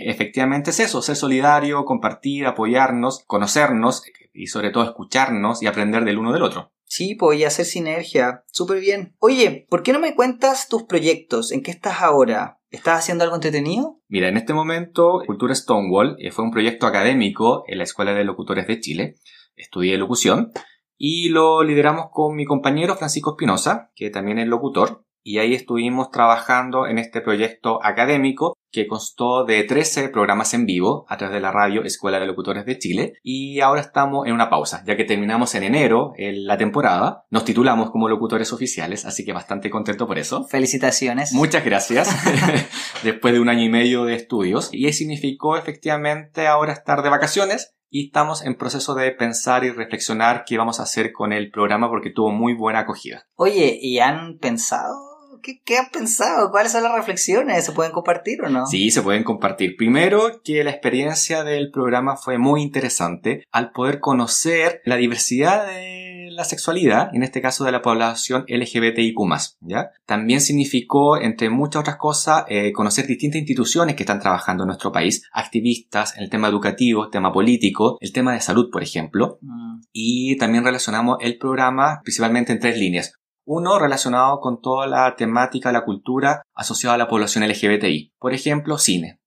efectivamente 0.00 0.70
es 0.70 0.80
eso, 0.80 1.02
ser 1.02 1.16
solidario, 1.16 1.84
compartir, 1.84 2.46
apoyarnos, 2.46 3.24
conocernos 3.26 4.02
y 4.32 4.46
sobre 4.46 4.70
todo 4.70 4.84
escucharnos 4.84 5.62
y 5.62 5.66
aprender 5.66 6.04
del 6.04 6.18
uno 6.18 6.32
del 6.32 6.42
otro. 6.42 6.72
Sí, 6.88 7.14
pues 7.14 7.44
hacer 7.44 7.66
sinergia. 7.66 8.44
Súper 8.50 8.80
bien. 8.80 9.14
Oye, 9.18 9.66
¿por 9.68 9.82
qué 9.82 9.92
no 9.92 10.00
me 10.00 10.14
cuentas 10.14 10.68
tus 10.68 10.84
proyectos? 10.84 11.52
¿En 11.52 11.62
qué 11.62 11.70
estás 11.70 12.00
ahora? 12.00 12.60
¿Estás 12.70 12.98
haciendo 12.98 13.24
algo 13.24 13.36
entretenido? 13.36 14.00
Mira, 14.08 14.28
en 14.28 14.36
este 14.36 14.54
momento, 14.54 15.20
Cultura 15.26 15.54
Stonewall 15.54 16.16
eh, 16.18 16.30
fue 16.30 16.44
un 16.44 16.50
proyecto 16.50 16.86
académico 16.86 17.64
en 17.66 17.78
la 17.78 17.84
Escuela 17.84 18.14
de 18.14 18.24
Locutores 18.24 18.66
de 18.66 18.80
Chile. 18.80 19.16
Estudié 19.54 19.96
locución 19.96 20.50
y 20.96 21.28
lo 21.28 21.62
lideramos 21.62 22.06
con 22.10 22.34
mi 22.34 22.44
compañero 22.44 22.96
Francisco 22.96 23.30
Espinosa, 23.30 23.90
que 23.94 24.10
también 24.10 24.38
es 24.38 24.48
locutor 24.48 25.04
y 25.28 25.40
ahí 25.40 25.52
estuvimos 25.52 26.10
trabajando 26.10 26.86
en 26.86 26.96
este 26.96 27.20
proyecto 27.20 27.84
académico 27.84 28.56
que 28.72 28.86
constó 28.86 29.44
de 29.44 29.62
13 29.62 30.08
programas 30.08 30.54
en 30.54 30.64
vivo 30.64 31.04
a 31.06 31.18
través 31.18 31.34
de 31.34 31.40
la 31.40 31.52
radio 31.52 31.84
Escuela 31.84 32.18
de 32.18 32.26
Locutores 32.26 32.64
de 32.64 32.78
Chile 32.78 33.12
y 33.22 33.60
ahora 33.60 33.82
estamos 33.82 34.26
en 34.26 34.32
una 34.32 34.48
pausa, 34.48 34.82
ya 34.86 34.96
que 34.96 35.04
terminamos 35.04 35.54
en 35.54 35.64
enero 35.64 36.12
en 36.16 36.46
la 36.46 36.56
temporada, 36.56 37.26
nos 37.28 37.44
titulamos 37.44 37.90
como 37.90 38.08
locutores 38.08 38.54
oficiales, 38.54 39.04
así 39.04 39.26
que 39.26 39.34
bastante 39.34 39.68
contento 39.68 40.06
por 40.06 40.18
eso. 40.18 40.46
Felicitaciones. 40.46 41.34
Muchas 41.34 41.62
gracias, 41.62 42.08
después 43.02 43.34
de 43.34 43.40
un 43.40 43.50
año 43.50 43.64
y 43.64 43.68
medio 43.68 44.06
de 44.06 44.14
estudios 44.14 44.70
y 44.72 44.90
significó 44.94 45.58
efectivamente 45.58 46.46
ahora 46.46 46.72
estar 46.72 47.02
de 47.02 47.10
vacaciones 47.10 47.74
y 47.90 48.06
estamos 48.06 48.42
en 48.46 48.54
proceso 48.54 48.94
de 48.94 49.10
pensar 49.12 49.64
y 49.64 49.70
reflexionar 49.72 50.44
qué 50.46 50.56
vamos 50.56 50.80
a 50.80 50.84
hacer 50.84 51.12
con 51.12 51.34
el 51.34 51.50
programa 51.50 51.90
porque 51.90 52.10
tuvo 52.10 52.32
muy 52.32 52.54
buena 52.54 52.80
acogida. 52.80 53.26
Oye, 53.34 53.78
¿y 53.78 53.98
han 53.98 54.38
pensado 54.38 55.07
¿Qué, 55.42 55.60
¿Qué, 55.64 55.78
han 55.78 55.90
pensado? 55.90 56.50
¿Cuáles 56.50 56.72
son 56.72 56.82
las 56.82 56.94
reflexiones? 56.94 57.64
¿Se 57.64 57.72
pueden 57.72 57.92
compartir 57.92 58.42
o 58.42 58.48
no? 58.48 58.66
Sí, 58.66 58.90
se 58.90 59.02
pueden 59.02 59.24
compartir. 59.24 59.76
Primero, 59.76 60.40
que 60.42 60.64
la 60.64 60.70
experiencia 60.70 61.44
del 61.44 61.70
programa 61.70 62.16
fue 62.16 62.38
muy 62.38 62.62
interesante 62.62 63.44
al 63.52 63.72
poder 63.72 64.00
conocer 64.00 64.80
la 64.84 64.96
diversidad 64.96 65.66
de 65.66 66.08
la 66.38 66.44
sexualidad, 66.44 67.10
en 67.14 67.24
este 67.24 67.42
caso 67.42 67.64
de 67.64 67.72
la 67.72 67.82
población 67.82 68.44
LGBTIQ+. 68.46 69.18
¿ya? 69.60 69.90
También 70.06 70.40
significó, 70.40 71.20
entre 71.20 71.50
muchas 71.50 71.80
otras 71.80 71.96
cosas, 71.96 72.44
eh, 72.48 72.72
conocer 72.72 73.06
distintas 73.08 73.40
instituciones 73.40 73.96
que 73.96 74.04
están 74.04 74.20
trabajando 74.20 74.62
en 74.62 74.68
nuestro 74.68 74.92
país, 74.92 75.28
activistas 75.32 76.16
en 76.16 76.22
el 76.22 76.30
tema 76.30 76.48
educativo, 76.48 77.04
el 77.04 77.10
tema 77.10 77.32
político, 77.32 77.98
el 78.00 78.12
tema 78.12 78.32
de 78.34 78.40
salud, 78.40 78.70
por 78.70 78.84
ejemplo. 78.84 79.38
Mm. 79.40 79.80
Y 79.92 80.36
también 80.36 80.64
relacionamos 80.64 81.18
el 81.20 81.38
programa 81.38 82.00
principalmente 82.04 82.52
en 82.52 82.60
tres 82.60 82.78
líneas. 82.78 83.14
Uno 83.50 83.78
relacionado 83.78 84.40
con 84.40 84.60
toda 84.60 84.86
la 84.86 85.16
temática, 85.16 85.72
la 85.72 85.86
cultura 85.86 86.42
asociada 86.52 86.96
a 86.96 86.98
la 86.98 87.08
población 87.08 87.48
LGBTI. 87.48 88.12
Por 88.18 88.34
ejemplo, 88.34 88.76
cine, 88.76 89.20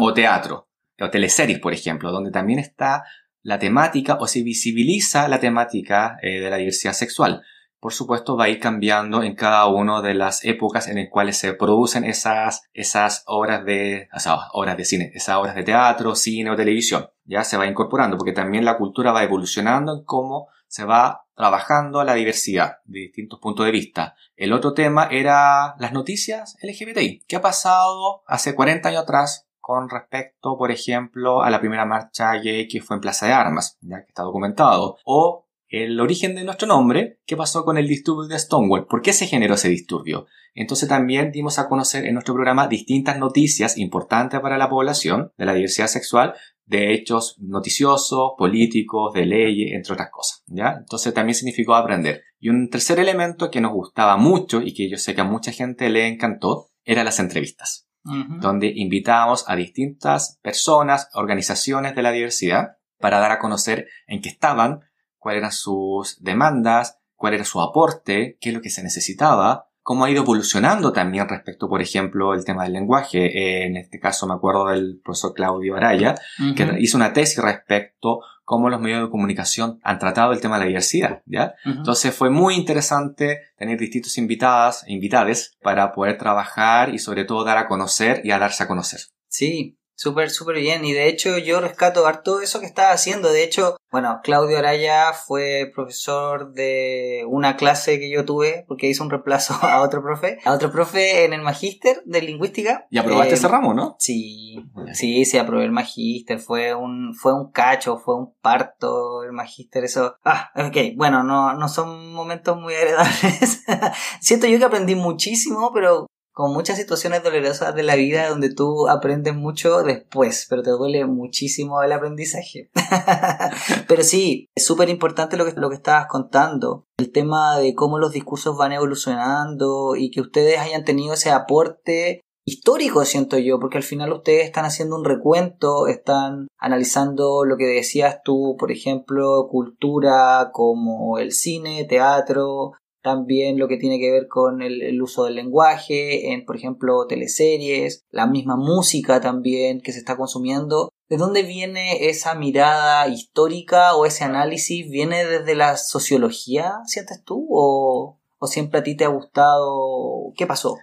o 0.00 0.12
teatro, 0.12 0.68
o 1.00 1.08
teleseries, 1.08 1.60
por 1.60 1.72
ejemplo, 1.72 2.12
donde 2.12 2.30
también 2.30 2.58
está 2.58 3.04
la 3.40 3.58
temática 3.58 4.18
o 4.20 4.26
se 4.26 4.42
visibiliza 4.42 5.28
la 5.28 5.40
temática 5.40 6.18
eh, 6.20 6.40
de 6.40 6.50
la 6.50 6.58
diversidad 6.58 6.92
sexual. 6.92 7.42
Por 7.80 7.94
supuesto, 7.94 8.36
va 8.36 8.44
a 8.44 8.48
ir 8.50 8.60
cambiando 8.60 9.22
en 9.22 9.34
cada 9.34 9.66
una 9.68 10.02
de 10.02 10.12
las 10.12 10.44
épocas 10.44 10.86
en 10.86 10.96
las 10.96 11.08
cuales 11.08 11.38
se 11.38 11.54
producen 11.54 12.04
esas, 12.04 12.64
esas 12.74 13.24
obras 13.26 13.64
de, 13.64 14.08
esas 14.14 14.40
obras 14.52 14.76
de 14.76 14.84
cine, 14.84 15.10
esas 15.14 15.36
obras 15.36 15.54
de 15.54 15.62
teatro, 15.62 16.14
cine 16.14 16.50
o 16.50 16.56
televisión. 16.56 17.06
Ya 17.24 17.44
se 17.44 17.56
va 17.56 17.66
incorporando, 17.66 18.18
porque 18.18 18.32
también 18.32 18.66
la 18.66 18.76
cultura 18.76 19.10
va 19.10 19.24
evolucionando 19.24 19.94
en 19.94 20.04
cómo 20.04 20.48
se 20.74 20.84
va 20.84 21.28
trabajando 21.36 22.02
la 22.02 22.14
diversidad 22.14 22.78
de 22.84 22.98
distintos 22.98 23.38
puntos 23.38 23.64
de 23.64 23.70
vista. 23.70 24.16
El 24.34 24.52
otro 24.52 24.74
tema 24.74 25.06
era 25.08 25.76
las 25.78 25.92
noticias 25.92 26.56
LGBTI. 26.62 27.22
¿Qué 27.28 27.36
ha 27.36 27.40
pasado 27.40 28.24
hace 28.26 28.56
40 28.56 28.88
años 28.88 29.04
atrás 29.04 29.46
con 29.60 29.88
respecto, 29.88 30.58
por 30.58 30.72
ejemplo, 30.72 31.44
a 31.44 31.50
la 31.50 31.60
primera 31.60 31.84
marcha 31.84 32.32
gay 32.38 32.66
que 32.66 32.80
fue 32.80 32.96
en 32.96 33.02
Plaza 33.02 33.26
de 33.26 33.32
Armas, 33.32 33.78
ya 33.82 34.02
que 34.02 34.08
está 34.08 34.24
documentado? 34.24 34.98
O 35.04 35.46
el 35.68 36.00
origen 36.00 36.34
de 36.34 36.42
nuestro 36.42 36.66
nombre, 36.66 37.20
¿qué 37.24 37.36
pasó 37.36 37.64
con 37.64 37.78
el 37.78 37.86
disturbio 37.86 38.26
de 38.26 38.36
Stonewall? 38.36 38.86
¿Por 38.86 39.00
qué 39.00 39.12
se 39.12 39.28
generó 39.28 39.54
ese 39.54 39.68
disturbio? 39.68 40.26
Entonces 40.54 40.88
también 40.88 41.30
dimos 41.30 41.60
a 41.60 41.68
conocer 41.68 42.04
en 42.04 42.14
nuestro 42.14 42.34
programa 42.34 42.66
distintas 42.66 43.18
noticias 43.18 43.78
importantes 43.78 44.40
para 44.40 44.58
la 44.58 44.68
población 44.68 45.32
de 45.36 45.46
la 45.46 45.54
diversidad 45.54 45.86
sexual, 45.86 46.34
de 46.66 46.94
hechos 46.94 47.36
noticiosos, 47.38 48.32
políticos, 48.38 49.12
de 49.12 49.26
leyes, 49.26 49.72
entre 49.72 49.92
otras 49.92 50.10
cosas. 50.10 50.42
¿ya? 50.46 50.76
Entonces 50.78 51.12
también 51.12 51.34
significó 51.34 51.74
aprender. 51.74 52.22
Y 52.38 52.48
un 52.48 52.68
tercer 52.68 52.98
elemento 52.98 53.50
que 53.50 53.60
nos 53.60 53.72
gustaba 53.72 54.16
mucho 54.16 54.60
y 54.62 54.74
que 54.74 54.88
yo 54.88 54.96
sé 54.96 55.14
que 55.14 55.20
a 55.20 55.24
mucha 55.24 55.52
gente 55.52 55.88
le 55.90 56.06
encantó, 56.06 56.68
eran 56.84 57.06
las 57.06 57.18
entrevistas, 57.18 57.88
donde 58.02 58.70
invitábamos 58.74 59.48
a 59.48 59.56
distintas 59.56 60.38
personas, 60.42 61.08
organizaciones 61.14 61.94
de 61.94 62.02
la 62.02 62.12
diversidad, 62.12 62.76
para 62.98 63.18
dar 63.20 63.32
a 63.32 63.38
conocer 63.38 63.88
en 64.06 64.20
qué 64.20 64.28
estaban, 64.28 64.80
cuáles 65.18 65.40
eran 65.40 65.52
sus 65.52 66.22
demandas, 66.22 66.98
cuál 67.14 67.34
era 67.34 67.44
su 67.44 67.62
aporte, 67.62 68.36
qué 68.40 68.50
es 68.50 68.54
lo 68.54 68.60
que 68.60 68.68
se 68.68 68.82
necesitaba, 68.82 69.70
cómo 69.84 70.06
ha 70.06 70.10
ido 70.10 70.22
evolucionando 70.22 70.92
también 70.92 71.28
respecto, 71.28 71.68
por 71.68 71.82
ejemplo, 71.82 72.32
el 72.32 72.44
tema 72.44 72.64
del 72.64 72.72
lenguaje. 72.72 73.66
en 73.66 73.76
este 73.76 74.00
caso 74.00 74.26
me 74.26 74.32
acuerdo 74.32 74.68
del 74.68 74.98
profesor 75.04 75.34
Claudio 75.34 75.76
Araya, 75.76 76.14
que 76.56 76.76
hizo 76.80 76.96
una 76.96 77.12
tesis 77.12 77.38
respecto 77.38 78.20
cómo 78.44 78.70
los 78.70 78.80
medios 78.80 79.02
de 79.02 79.10
comunicación 79.10 79.78
han 79.82 79.98
tratado 79.98 80.32
el 80.32 80.40
tema 80.40 80.56
de 80.56 80.60
la 80.60 80.68
diversidad, 80.68 81.22
¿ya? 81.26 81.54
Entonces 81.66 82.14
fue 82.14 82.30
muy 82.30 82.54
interesante 82.54 83.40
tener 83.58 83.78
distintos 83.78 84.16
invitadas, 84.16 84.84
invitades 84.88 85.56
para 85.62 85.92
poder 85.92 86.16
trabajar 86.16 86.94
y 86.94 86.98
sobre 86.98 87.24
todo 87.24 87.44
dar 87.44 87.58
a 87.58 87.68
conocer 87.68 88.22
y 88.24 88.30
a 88.30 88.38
darse 88.38 88.62
a 88.62 88.68
conocer. 88.68 89.00
Sí, 89.28 89.78
Súper, 89.96 90.30
súper 90.30 90.56
bien. 90.56 90.84
Y 90.84 90.92
de 90.92 91.08
hecho 91.08 91.38
yo 91.38 91.60
rescato 91.60 92.06
harto 92.06 92.40
eso 92.40 92.60
que 92.60 92.66
estás 92.66 92.92
haciendo. 92.92 93.30
De 93.30 93.44
hecho, 93.44 93.76
bueno, 93.90 94.20
Claudio 94.24 94.58
Araya 94.58 95.12
fue 95.12 95.70
profesor 95.72 96.52
de 96.52 97.24
una 97.28 97.56
clase 97.56 97.98
que 98.00 98.10
yo 98.10 98.24
tuve 98.24 98.64
porque 98.66 98.88
hizo 98.88 99.04
un 99.04 99.10
reemplazo 99.10 99.54
a 99.62 99.82
otro 99.82 100.02
profe. 100.02 100.38
A 100.44 100.52
otro 100.52 100.70
profe 100.72 101.24
en 101.24 101.32
el 101.32 101.42
magíster 101.42 102.02
de 102.04 102.22
lingüística. 102.22 102.86
¿Y 102.90 102.98
aprobaste 102.98 103.34
eh, 103.34 103.36
ese 103.36 103.48
ramo, 103.48 103.72
no? 103.72 103.96
Sí, 103.98 104.56
sí, 104.92 105.24
sí, 105.24 105.38
aprobé 105.38 105.64
el 105.64 105.72
magíster. 105.72 106.40
Fue 106.40 106.74
un, 106.74 107.14
fue 107.14 107.32
un 107.32 107.50
cacho, 107.52 107.98
fue 107.98 108.16
un 108.16 108.34
parto 108.40 109.22
el 109.22 109.32
magíster. 109.32 109.84
Eso. 109.84 110.16
Ah, 110.24 110.50
ok. 110.56 110.96
Bueno, 110.96 111.22
no, 111.22 111.54
no 111.54 111.68
son 111.68 112.12
momentos 112.12 112.56
muy 112.56 112.74
agradables. 112.74 113.64
Siento 114.20 114.46
yo 114.48 114.58
que 114.58 114.64
aprendí 114.64 114.96
muchísimo, 114.96 115.70
pero 115.72 116.06
con 116.34 116.52
muchas 116.52 116.76
situaciones 116.76 117.22
dolorosas 117.22 117.76
de 117.76 117.84
la 117.84 117.94
vida 117.94 118.28
donde 118.28 118.52
tú 118.52 118.88
aprendes 118.88 119.36
mucho 119.36 119.84
después, 119.84 120.46
pero 120.50 120.62
te 120.62 120.70
duele 120.70 121.06
muchísimo 121.06 121.80
el 121.80 121.92
aprendizaje. 121.92 122.70
pero 123.88 124.02
sí, 124.02 124.48
es 124.56 124.66
súper 124.66 124.88
importante 124.88 125.36
lo 125.36 125.44
que, 125.44 125.52
lo 125.52 125.70
que 125.70 125.76
estabas 125.76 126.08
contando, 126.08 126.86
el 126.98 127.12
tema 127.12 127.56
de 127.58 127.76
cómo 127.76 128.00
los 128.00 128.12
discursos 128.12 128.58
van 128.58 128.72
evolucionando 128.72 129.94
y 129.94 130.10
que 130.10 130.20
ustedes 130.20 130.58
hayan 130.58 130.84
tenido 130.84 131.14
ese 131.14 131.30
aporte 131.30 132.20
histórico, 132.44 133.04
siento 133.04 133.38
yo, 133.38 133.58
porque 133.58 133.78
al 133.78 133.84
final 133.84 134.12
ustedes 134.12 134.44
están 134.44 134.64
haciendo 134.64 134.96
un 134.96 135.04
recuento, 135.04 135.86
están 135.86 136.48
analizando 136.58 137.44
lo 137.44 137.56
que 137.56 137.66
decías 137.66 138.18
tú, 138.24 138.56
por 138.58 138.70
ejemplo, 138.70 139.46
cultura 139.48 140.50
como 140.52 141.18
el 141.18 141.32
cine, 141.32 141.84
teatro, 141.84 142.72
también 143.04 143.58
lo 143.58 143.68
que 143.68 143.76
tiene 143.76 144.00
que 144.00 144.10
ver 144.10 144.28
con 144.28 144.62
el, 144.62 145.00
uso 145.02 145.24
del 145.24 145.34
lenguaje, 145.34 146.32
en 146.32 146.46
por 146.46 146.56
ejemplo 146.56 147.06
teleseries, 147.06 148.02
la 148.10 148.26
misma 148.26 148.56
música 148.56 149.20
también 149.20 149.82
que 149.82 149.92
se 149.92 149.98
está 149.98 150.16
consumiendo. 150.16 150.88
¿De 151.10 151.18
dónde 151.18 151.42
viene 151.42 152.08
esa 152.08 152.34
mirada 152.34 153.06
histórica 153.08 153.94
o 153.94 154.06
ese 154.06 154.24
análisis? 154.24 154.88
¿Viene 154.88 155.26
desde 155.26 155.54
la 155.54 155.76
sociología, 155.76 156.78
sientes 156.86 157.22
tú? 157.22 157.46
¿O, 157.50 158.18
o 158.38 158.46
siempre 158.46 158.80
a 158.80 158.82
ti 158.82 158.96
te 158.96 159.04
ha 159.04 159.08
gustado? 159.08 160.32
¿Qué 160.34 160.46
pasó? 160.46 160.78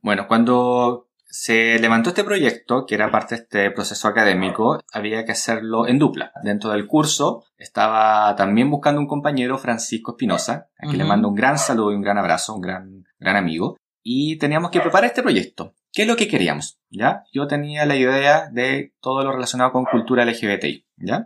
Bueno, 0.00 0.26
cuando 0.26 1.07
se 1.40 1.78
levantó 1.78 2.08
este 2.08 2.24
proyecto, 2.24 2.84
que 2.84 2.96
era 2.96 3.12
parte 3.12 3.36
de 3.36 3.42
este 3.42 3.70
proceso 3.70 4.08
académico, 4.08 4.80
había 4.92 5.24
que 5.24 5.30
hacerlo 5.30 5.86
en 5.86 6.00
dupla. 6.00 6.32
Dentro 6.42 6.70
del 6.70 6.88
curso 6.88 7.44
estaba 7.56 8.34
también 8.34 8.68
buscando 8.68 9.00
un 9.00 9.06
compañero, 9.06 9.56
Francisco 9.56 10.12
Espinosa, 10.12 10.68
a 10.76 10.86
quien 10.86 10.98
le 10.98 11.04
mando 11.04 11.28
un 11.28 11.36
gran 11.36 11.56
saludo 11.56 11.92
y 11.92 11.94
un 11.94 12.02
gran 12.02 12.18
abrazo, 12.18 12.56
un 12.56 12.60
gran, 12.60 13.04
gran 13.20 13.36
amigo. 13.36 13.76
Y 14.02 14.36
teníamos 14.38 14.72
que 14.72 14.80
preparar 14.80 15.10
este 15.10 15.22
proyecto. 15.22 15.76
¿Qué 15.92 16.02
es 16.02 16.08
lo 16.08 16.16
que 16.16 16.26
queríamos? 16.26 16.80
¿Ya? 16.90 17.22
Yo 17.32 17.46
tenía 17.46 17.86
la 17.86 17.94
idea 17.94 18.48
de 18.50 18.94
todo 19.00 19.22
lo 19.22 19.30
relacionado 19.30 19.70
con 19.70 19.84
cultura 19.84 20.24
LGBTI, 20.24 20.86
¿ya? 20.96 21.24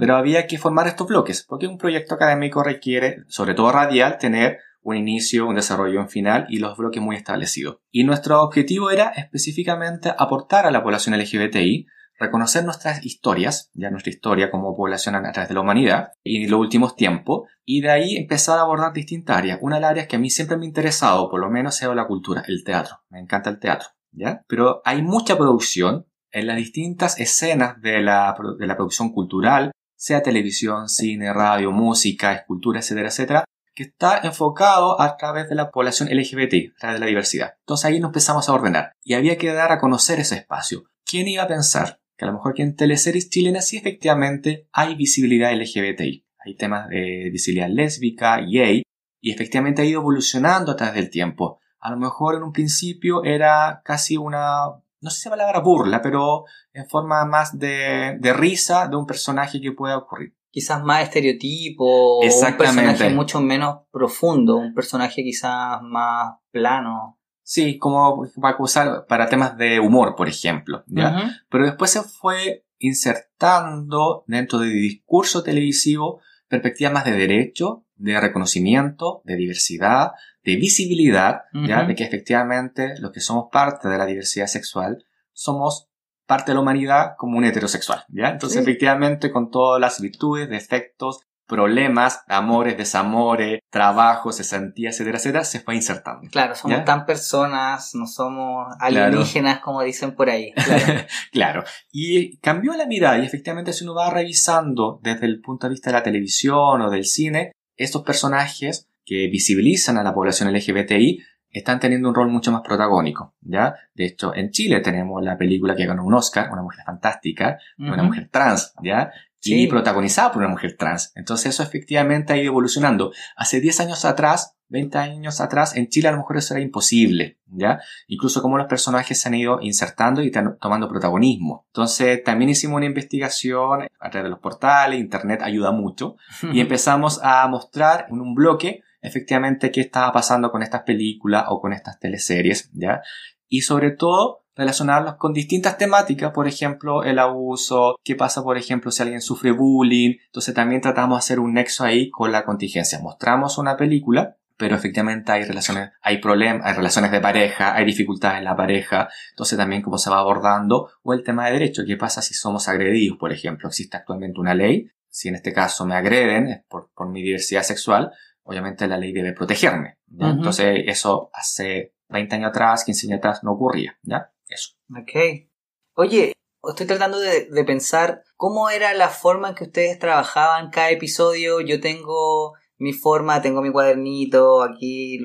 Pero 0.00 0.16
había 0.16 0.46
que 0.46 0.56
formar 0.56 0.86
estos 0.86 1.08
bloques, 1.08 1.44
porque 1.46 1.66
un 1.66 1.76
proyecto 1.76 2.14
académico 2.14 2.62
requiere, 2.62 3.18
sobre 3.28 3.52
todo 3.52 3.70
radial, 3.70 4.16
tener 4.16 4.60
un 4.82 4.96
inicio, 4.96 5.46
un 5.46 5.54
desarrollo, 5.54 6.00
un 6.00 6.08
final 6.08 6.46
y 6.48 6.58
los 6.58 6.76
bloques 6.76 7.02
muy 7.02 7.16
establecidos. 7.16 7.78
Y 7.90 8.04
nuestro 8.04 8.42
objetivo 8.42 8.90
era 8.90 9.08
específicamente 9.08 10.12
aportar 10.16 10.66
a 10.66 10.70
la 10.70 10.82
población 10.82 11.16
LGBTI, 11.18 11.86
reconocer 12.18 12.64
nuestras 12.64 13.04
historias, 13.04 13.70
ya 13.74 13.90
nuestra 13.90 14.10
historia 14.10 14.50
como 14.50 14.76
población 14.76 15.14
a 15.14 15.32
través 15.32 15.48
de 15.48 15.54
la 15.54 15.60
humanidad 15.60 16.12
y 16.22 16.46
los 16.46 16.60
últimos 16.60 16.94
tiempos, 16.94 17.48
y 17.64 17.80
de 17.80 17.90
ahí 17.90 18.16
empezar 18.16 18.58
a 18.58 18.62
abordar 18.62 18.92
distintas 18.92 19.38
áreas. 19.38 19.58
Una 19.60 19.76
de 19.76 19.82
las 19.82 19.90
áreas 19.90 20.06
que 20.06 20.16
a 20.16 20.18
mí 20.18 20.30
siempre 20.30 20.56
me 20.56 20.64
ha 20.64 20.68
interesado, 20.68 21.30
por 21.30 21.40
lo 21.40 21.50
menos, 21.50 21.80
es 21.80 21.88
la 21.88 22.06
cultura, 22.06 22.42
el 22.46 22.64
teatro. 22.64 22.96
Me 23.08 23.20
encanta 23.20 23.50
el 23.50 23.58
teatro, 23.58 23.88
¿ya? 24.12 24.42
Pero 24.46 24.82
hay 24.84 25.02
mucha 25.02 25.36
producción 25.36 26.06
en 26.30 26.46
las 26.46 26.56
distintas 26.56 27.20
escenas 27.20 27.80
de 27.80 28.00
la, 28.00 28.34
de 28.58 28.66
la 28.66 28.76
producción 28.76 29.12
cultural, 29.12 29.72
sea 29.96 30.22
televisión, 30.22 30.88
cine, 30.88 31.32
radio, 31.32 31.70
música, 31.70 32.32
escultura, 32.32 32.80
etcétera, 32.80 33.08
etcétera, 33.08 33.44
que 33.74 33.84
está 33.84 34.18
enfocado 34.22 35.00
a 35.00 35.16
través 35.16 35.48
de 35.48 35.54
la 35.54 35.70
población 35.70 36.08
LGBT, 36.10 36.74
a 36.76 36.78
través 36.78 36.96
de 36.96 37.00
la 37.00 37.06
diversidad. 37.06 37.54
Entonces 37.60 37.86
ahí 37.86 38.00
nos 38.00 38.08
empezamos 38.10 38.48
a 38.48 38.52
ordenar 38.52 38.92
y 39.02 39.14
había 39.14 39.38
que 39.38 39.52
dar 39.52 39.72
a 39.72 39.78
conocer 39.78 40.20
ese 40.20 40.36
espacio. 40.36 40.84
¿Quién 41.04 41.28
iba 41.28 41.42
a 41.42 41.48
pensar 41.48 42.00
que 42.16 42.24
a 42.24 42.28
lo 42.28 42.34
mejor 42.34 42.54
que 42.54 42.62
en 42.62 42.76
teleseries 42.76 43.30
chilenas 43.30 43.66
sí 43.66 43.76
efectivamente 43.76 44.68
hay 44.72 44.94
visibilidad 44.94 45.52
LGBTI? 45.52 46.26
Hay 46.44 46.56
temas 46.56 46.88
de 46.88 47.30
visibilidad 47.30 47.68
lésbica, 47.68 48.38
gay, 48.38 48.82
y 49.20 49.30
efectivamente 49.30 49.82
ha 49.82 49.84
ido 49.84 50.00
evolucionando 50.00 50.72
a 50.72 50.76
través 50.76 50.94
del 50.94 51.10
tiempo. 51.10 51.60
A 51.78 51.90
lo 51.90 51.96
mejor 51.96 52.34
en 52.34 52.42
un 52.42 52.52
principio 52.52 53.24
era 53.24 53.80
casi 53.84 54.16
una, 54.16 54.66
no 55.00 55.10
sé 55.10 55.20
si 55.20 55.28
la 55.28 55.36
palabra 55.36 55.60
burla, 55.60 56.02
pero 56.02 56.44
en 56.72 56.88
forma 56.88 57.24
más 57.24 57.58
de, 57.58 58.16
de 58.18 58.32
risa 58.32 58.88
de 58.88 58.96
un 58.96 59.06
personaje 59.06 59.60
que 59.60 59.72
puede 59.72 59.94
ocurrir 59.94 60.34
quizás 60.52 60.84
más 60.84 61.02
estereotipo, 61.02 62.20
un 62.20 62.56
personaje 62.56 63.10
mucho 63.10 63.40
menos 63.40 63.78
profundo, 63.90 64.56
un 64.58 64.74
personaje 64.74 65.24
quizás 65.24 65.80
más 65.82 66.34
plano. 66.52 67.18
Sí, 67.42 67.78
como 67.78 68.24
para 68.40 68.56
usar 68.60 69.06
para 69.08 69.28
temas 69.28 69.56
de 69.56 69.80
humor, 69.80 70.14
por 70.14 70.28
ejemplo, 70.28 70.84
¿ya? 70.86 71.42
Pero 71.48 71.64
después 71.64 71.90
se 71.90 72.02
fue 72.02 72.64
insertando 72.78 74.24
dentro 74.26 74.58
del 74.58 74.72
discurso 74.72 75.42
televisivo 75.42 76.20
perspectivas 76.48 76.92
más 76.92 77.04
de 77.06 77.12
derecho, 77.12 77.86
de 77.96 78.20
reconocimiento, 78.20 79.22
de 79.24 79.36
diversidad, 79.36 80.12
de 80.44 80.56
visibilidad, 80.56 81.42
¿ya? 81.66 81.84
De 81.84 81.94
que 81.94 82.04
efectivamente 82.04 82.94
los 82.98 83.10
que 83.10 83.20
somos 83.20 83.46
parte 83.50 83.88
de 83.88 83.96
la 83.96 84.04
diversidad 84.04 84.46
sexual 84.46 85.06
somos 85.32 85.88
parte 86.32 86.52
de 86.52 86.54
la 86.54 86.62
humanidad 86.62 87.12
como 87.18 87.36
un 87.36 87.44
heterosexual, 87.44 88.04
¿ya? 88.08 88.30
Entonces, 88.30 88.62
efectivamente, 88.62 89.30
con 89.30 89.50
todas 89.50 89.78
las 89.78 90.00
virtudes, 90.00 90.48
defectos, 90.48 91.20
problemas, 91.46 92.22
amores, 92.26 92.78
desamores, 92.78 93.60
trabajos, 93.68 94.38
cesantías, 94.38 94.94
etcétera, 94.94 95.18
etcétera, 95.18 95.44
se 95.44 95.60
fue 95.60 95.74
insertando. 95.74 96.26
Claro, 96.30 96.54
somos 96.54 96.86
tan 96.86 97.04
personas, 97.04 97.94
no 97.94 98.06
somos 98.06 98.74
alienígenas 98.80 99.60
como 99.60 99.82
dicen 99.82 100.14
por 100.14 100.30
ahí. 100.30 100.52
Claro. 100.52 101.04
claro. 101.32 101.64
Y 101.92 102.38
cambió 102.38 102.72
la 102.72 102.86
mirada 102.86 103.18
y 103.18 103.26
efectivamente 103.26 103.74
si 103.74 103.84
uno 103.84 103.94
va 103.94 104.08
revisando 104.08 105.00
desde 105.02 105.26
el 105.26 105.42
punto 105.42 105.66
de 105.66 105.72
vista 105.72 105.90
de 105.90 105.98
la 105.98 106.02
televisión 106.02 106.80
o 106.80 106.88
del 106.88 107.04
cine, 107.04 107.52
estos 107.76 108.04
personajes 108.04 108.88
que 109.04 109.28
visibilizan 109.28 109.98
a 109.98 110.02
la 110.02 110.14
población 110.14 110.50
LGBTI 110.50 111.18
están 111.52 111.80
teniendo 111.80 112.08
un 112.08 112.14
rol 112.14 112.30
mucho 112.30 112.50
más 112.50 112.62
protagónico, 112.62 113.34
¿ya? 113.42 113.74
De 113.94 114.06
hecho, 114.06 114.34
en 114.34 114.50
Chile 114.50 114.80
tenemos 114.80 115.22
la 115.22 115.36
película 115.36 115.76
que 115.76 115.86
ganó 115.86 116.04
un 116.04 116.14
Oscar, 116.14 116.50
una 116.50 116.62
mujer 116.62 116.84
fantástica, 116.84 117.58
una 117.78 118.02
mujer 118.02 118.28
trans, 118.30 118.74
¿ya? 118.82 119.12
Y 119.44 119.66
protagonizada 119.66 120.30
por 120.30 120.40
una 120.40 120.50
mujer 120.50 120.76
trans. 120.78 121.12
Entonces 121.16 121.52
eso 121.52 121.62
efectivamente 121.62 122.32
ha 122.32 122.36
ido 122.36 122.46
evolucionando. 122.46 123.12
Hace 123.36 123.60
10 123.60 123.80
años 123.80 124.04
atrás, 124.04 124.56
20 124.68 124.96
años 124.98 125.40
atrás, 125.40 125.76
en 125.76 125.88
Chile 125.88 126.08
a 126.08 126.12
lo 126.12 126.18
mejor 126.18 126.38
eso 126.38 126.54
era 126.54 126.62
imposible, 126.62 127.38
¿ya? 127.46 127.80
Incluso 128.06 128.40
como 128.40 128.56
los 128.56 128.68
personajes 128.68 129.20
se 129.20 129.28
han 129.28 129.34
ido 129.34 129.58
insertando 129.60 130.22
y 130.22 130.30
tomando 130.30 130.88
protagonismo. 130.88 131.66
Entonces 131.68 132.22
también 132.22 132.50
hicimos 132.50 132.76
una 132.76 132.86
investigación 132.86 133.82
a 133.82 134.10
través 134.10 134.24
de 134.24 134.30
los 134.30 134.38
portales, 134.38 135.00
internet 135.00 135.42
ayuda 135.42 135.72
mucho, 135.72 136.16
y 136.52 136.60
empezamos 136.60 137.20
a 137.22 137.46
mostrar 137.48 138.06
en 138.10 138.20
un 138.20 138.34
bloque 138.34 138.82
efectivamente 139.02 139.70
qué 139.70 139.82
estaba 139.82 140.12
pasando 140.12 140.50
con 140.50 140.62
estas 140.62 140.82
películas 140.82 141.44
o 141.48 141.60
con 141.60 141.72
estas 141.72 141.98
teleseries, 141.98 142.70
¿ya? 142.72 143.02
Y 143.48 143.62
sobre 143.62 143.90
todo 143.90 144.44
relacionarlos 144.54 145.16
con 145.16 145.32
distintas 145.32 145.76
temáticas, 145.76 146.30
por 146.32 146.46
ejemplo, 146.46 147.02
el 147.04 147.18
abuso, 147.18 147.96
qué 148.04 148.14
pasa, 148.14 148.42
por 148.42 148.56
ejemplo, 148.56 148.90
si 148.90 149.02
alguien 149.02 149.20
sufre 149.20 149.50
bullying. 149.50 150.16
Entonces 150.26 150.54
también 150.54 150.80
tratamos 150.80 151.16
de 151.16 151.18
hacer 151.20 151.40
un 151.40 151.54
nexo 151.54 151.84
ahí 151.84 152.10
con 152.10 152.32
la 152.32 152.44
contingencia. 152.44 152.98
Mostramos 153.00 153.58
una 153.58 153.76
película, 153.76 154.36
pero 154.56 154.76
efectivamente 154.76 155.32
hay 155.32 155.44
relaciones, 155.44 155.90
hay 156.02 156.18
problemas, 156.18 156.66
hay 156.66 156.74
relaciones 156.74 157.10
de 157.10 157.20
pareja, 157.20 157.74
hay 157.74 157.84
dificultades 157.84 158.38
en 158.38 158.44
la 158.44 158.54
pareja, 158.54 159.08
entonces 159.30 159.58
también 159.58 159.82
cómo 159.82 159.98
se 159.98 160.10
va 160.10 160.18
abordando, 160.18 160.90
o 161.02 161.14
el 161.14 161.24
tema 161.24 161.46
de 161.46 161.54
derecho, 161.54 161.82
qué 161.86 161.96
pasa 161.96 162.22
si 162.22 162.34
somos 162.34 162.68
agredidos, 162.68 163.18
por 163.18 163.32
ejemplo, 163.32 163.68
existe 163.68 163.96
actualmente 163.96 164.38
una 164.38 164.54
ley, 164.54 164.88
si 165.08 165.28
en 165.28 165.34
este 165.34 165.52
caso 165.52 165.84
me 165.84 165.94
agreden 165.96 166.64
por, 166.68 166.90
por 166.94 167.08
mi 167.08 167.22
diversidad 167.22 167.62
sexual, 167.62 168.12
obviamente 168.44 168.86
la 168.86 168.98
ley 168.98 169.12
debe 169.12 169.32
protegerme. 169.32 169.98
Entonces, 170.18 170.84
eso 170.86 171.30
hace 171.32 171.94
20 172.08 172.36
años 172.36 172.50
atrás, 172.50 172.84
15 172.84 173.06
años 173.06 173.18
atrás 173.18 173.40
no 173.42 173.52
ocurría, 173.52 173.98
¿ya? 174.02 174.32
Eso. 174.48 174.74
Ok. 174.90 175.48
Oye, 175.94 176.32
estoy 176.70 176.86
tratando 176.86 177.18
de, 177.18 177.64
pensar 177.64 178.22
cómo 178.36 178.70
era 178.70 178.94
la 178.94 179.08
forma 179.08 179.50
en 179.50 179.54
que 179.54 179.64
ustedes 179.64 179.98
trabajaban 179.98 180.70
cada 180.70 180.90
episodio. 180.90 181.60
Yo 181.60 181.80
tengo 181.80 182.54
mi 182.78 182.92
forma, 182.92 183.42
tengo 183.42 183.62
mi 183.62 183.70
cuadernito, 183.70 184.62
aquí 184.62 185.18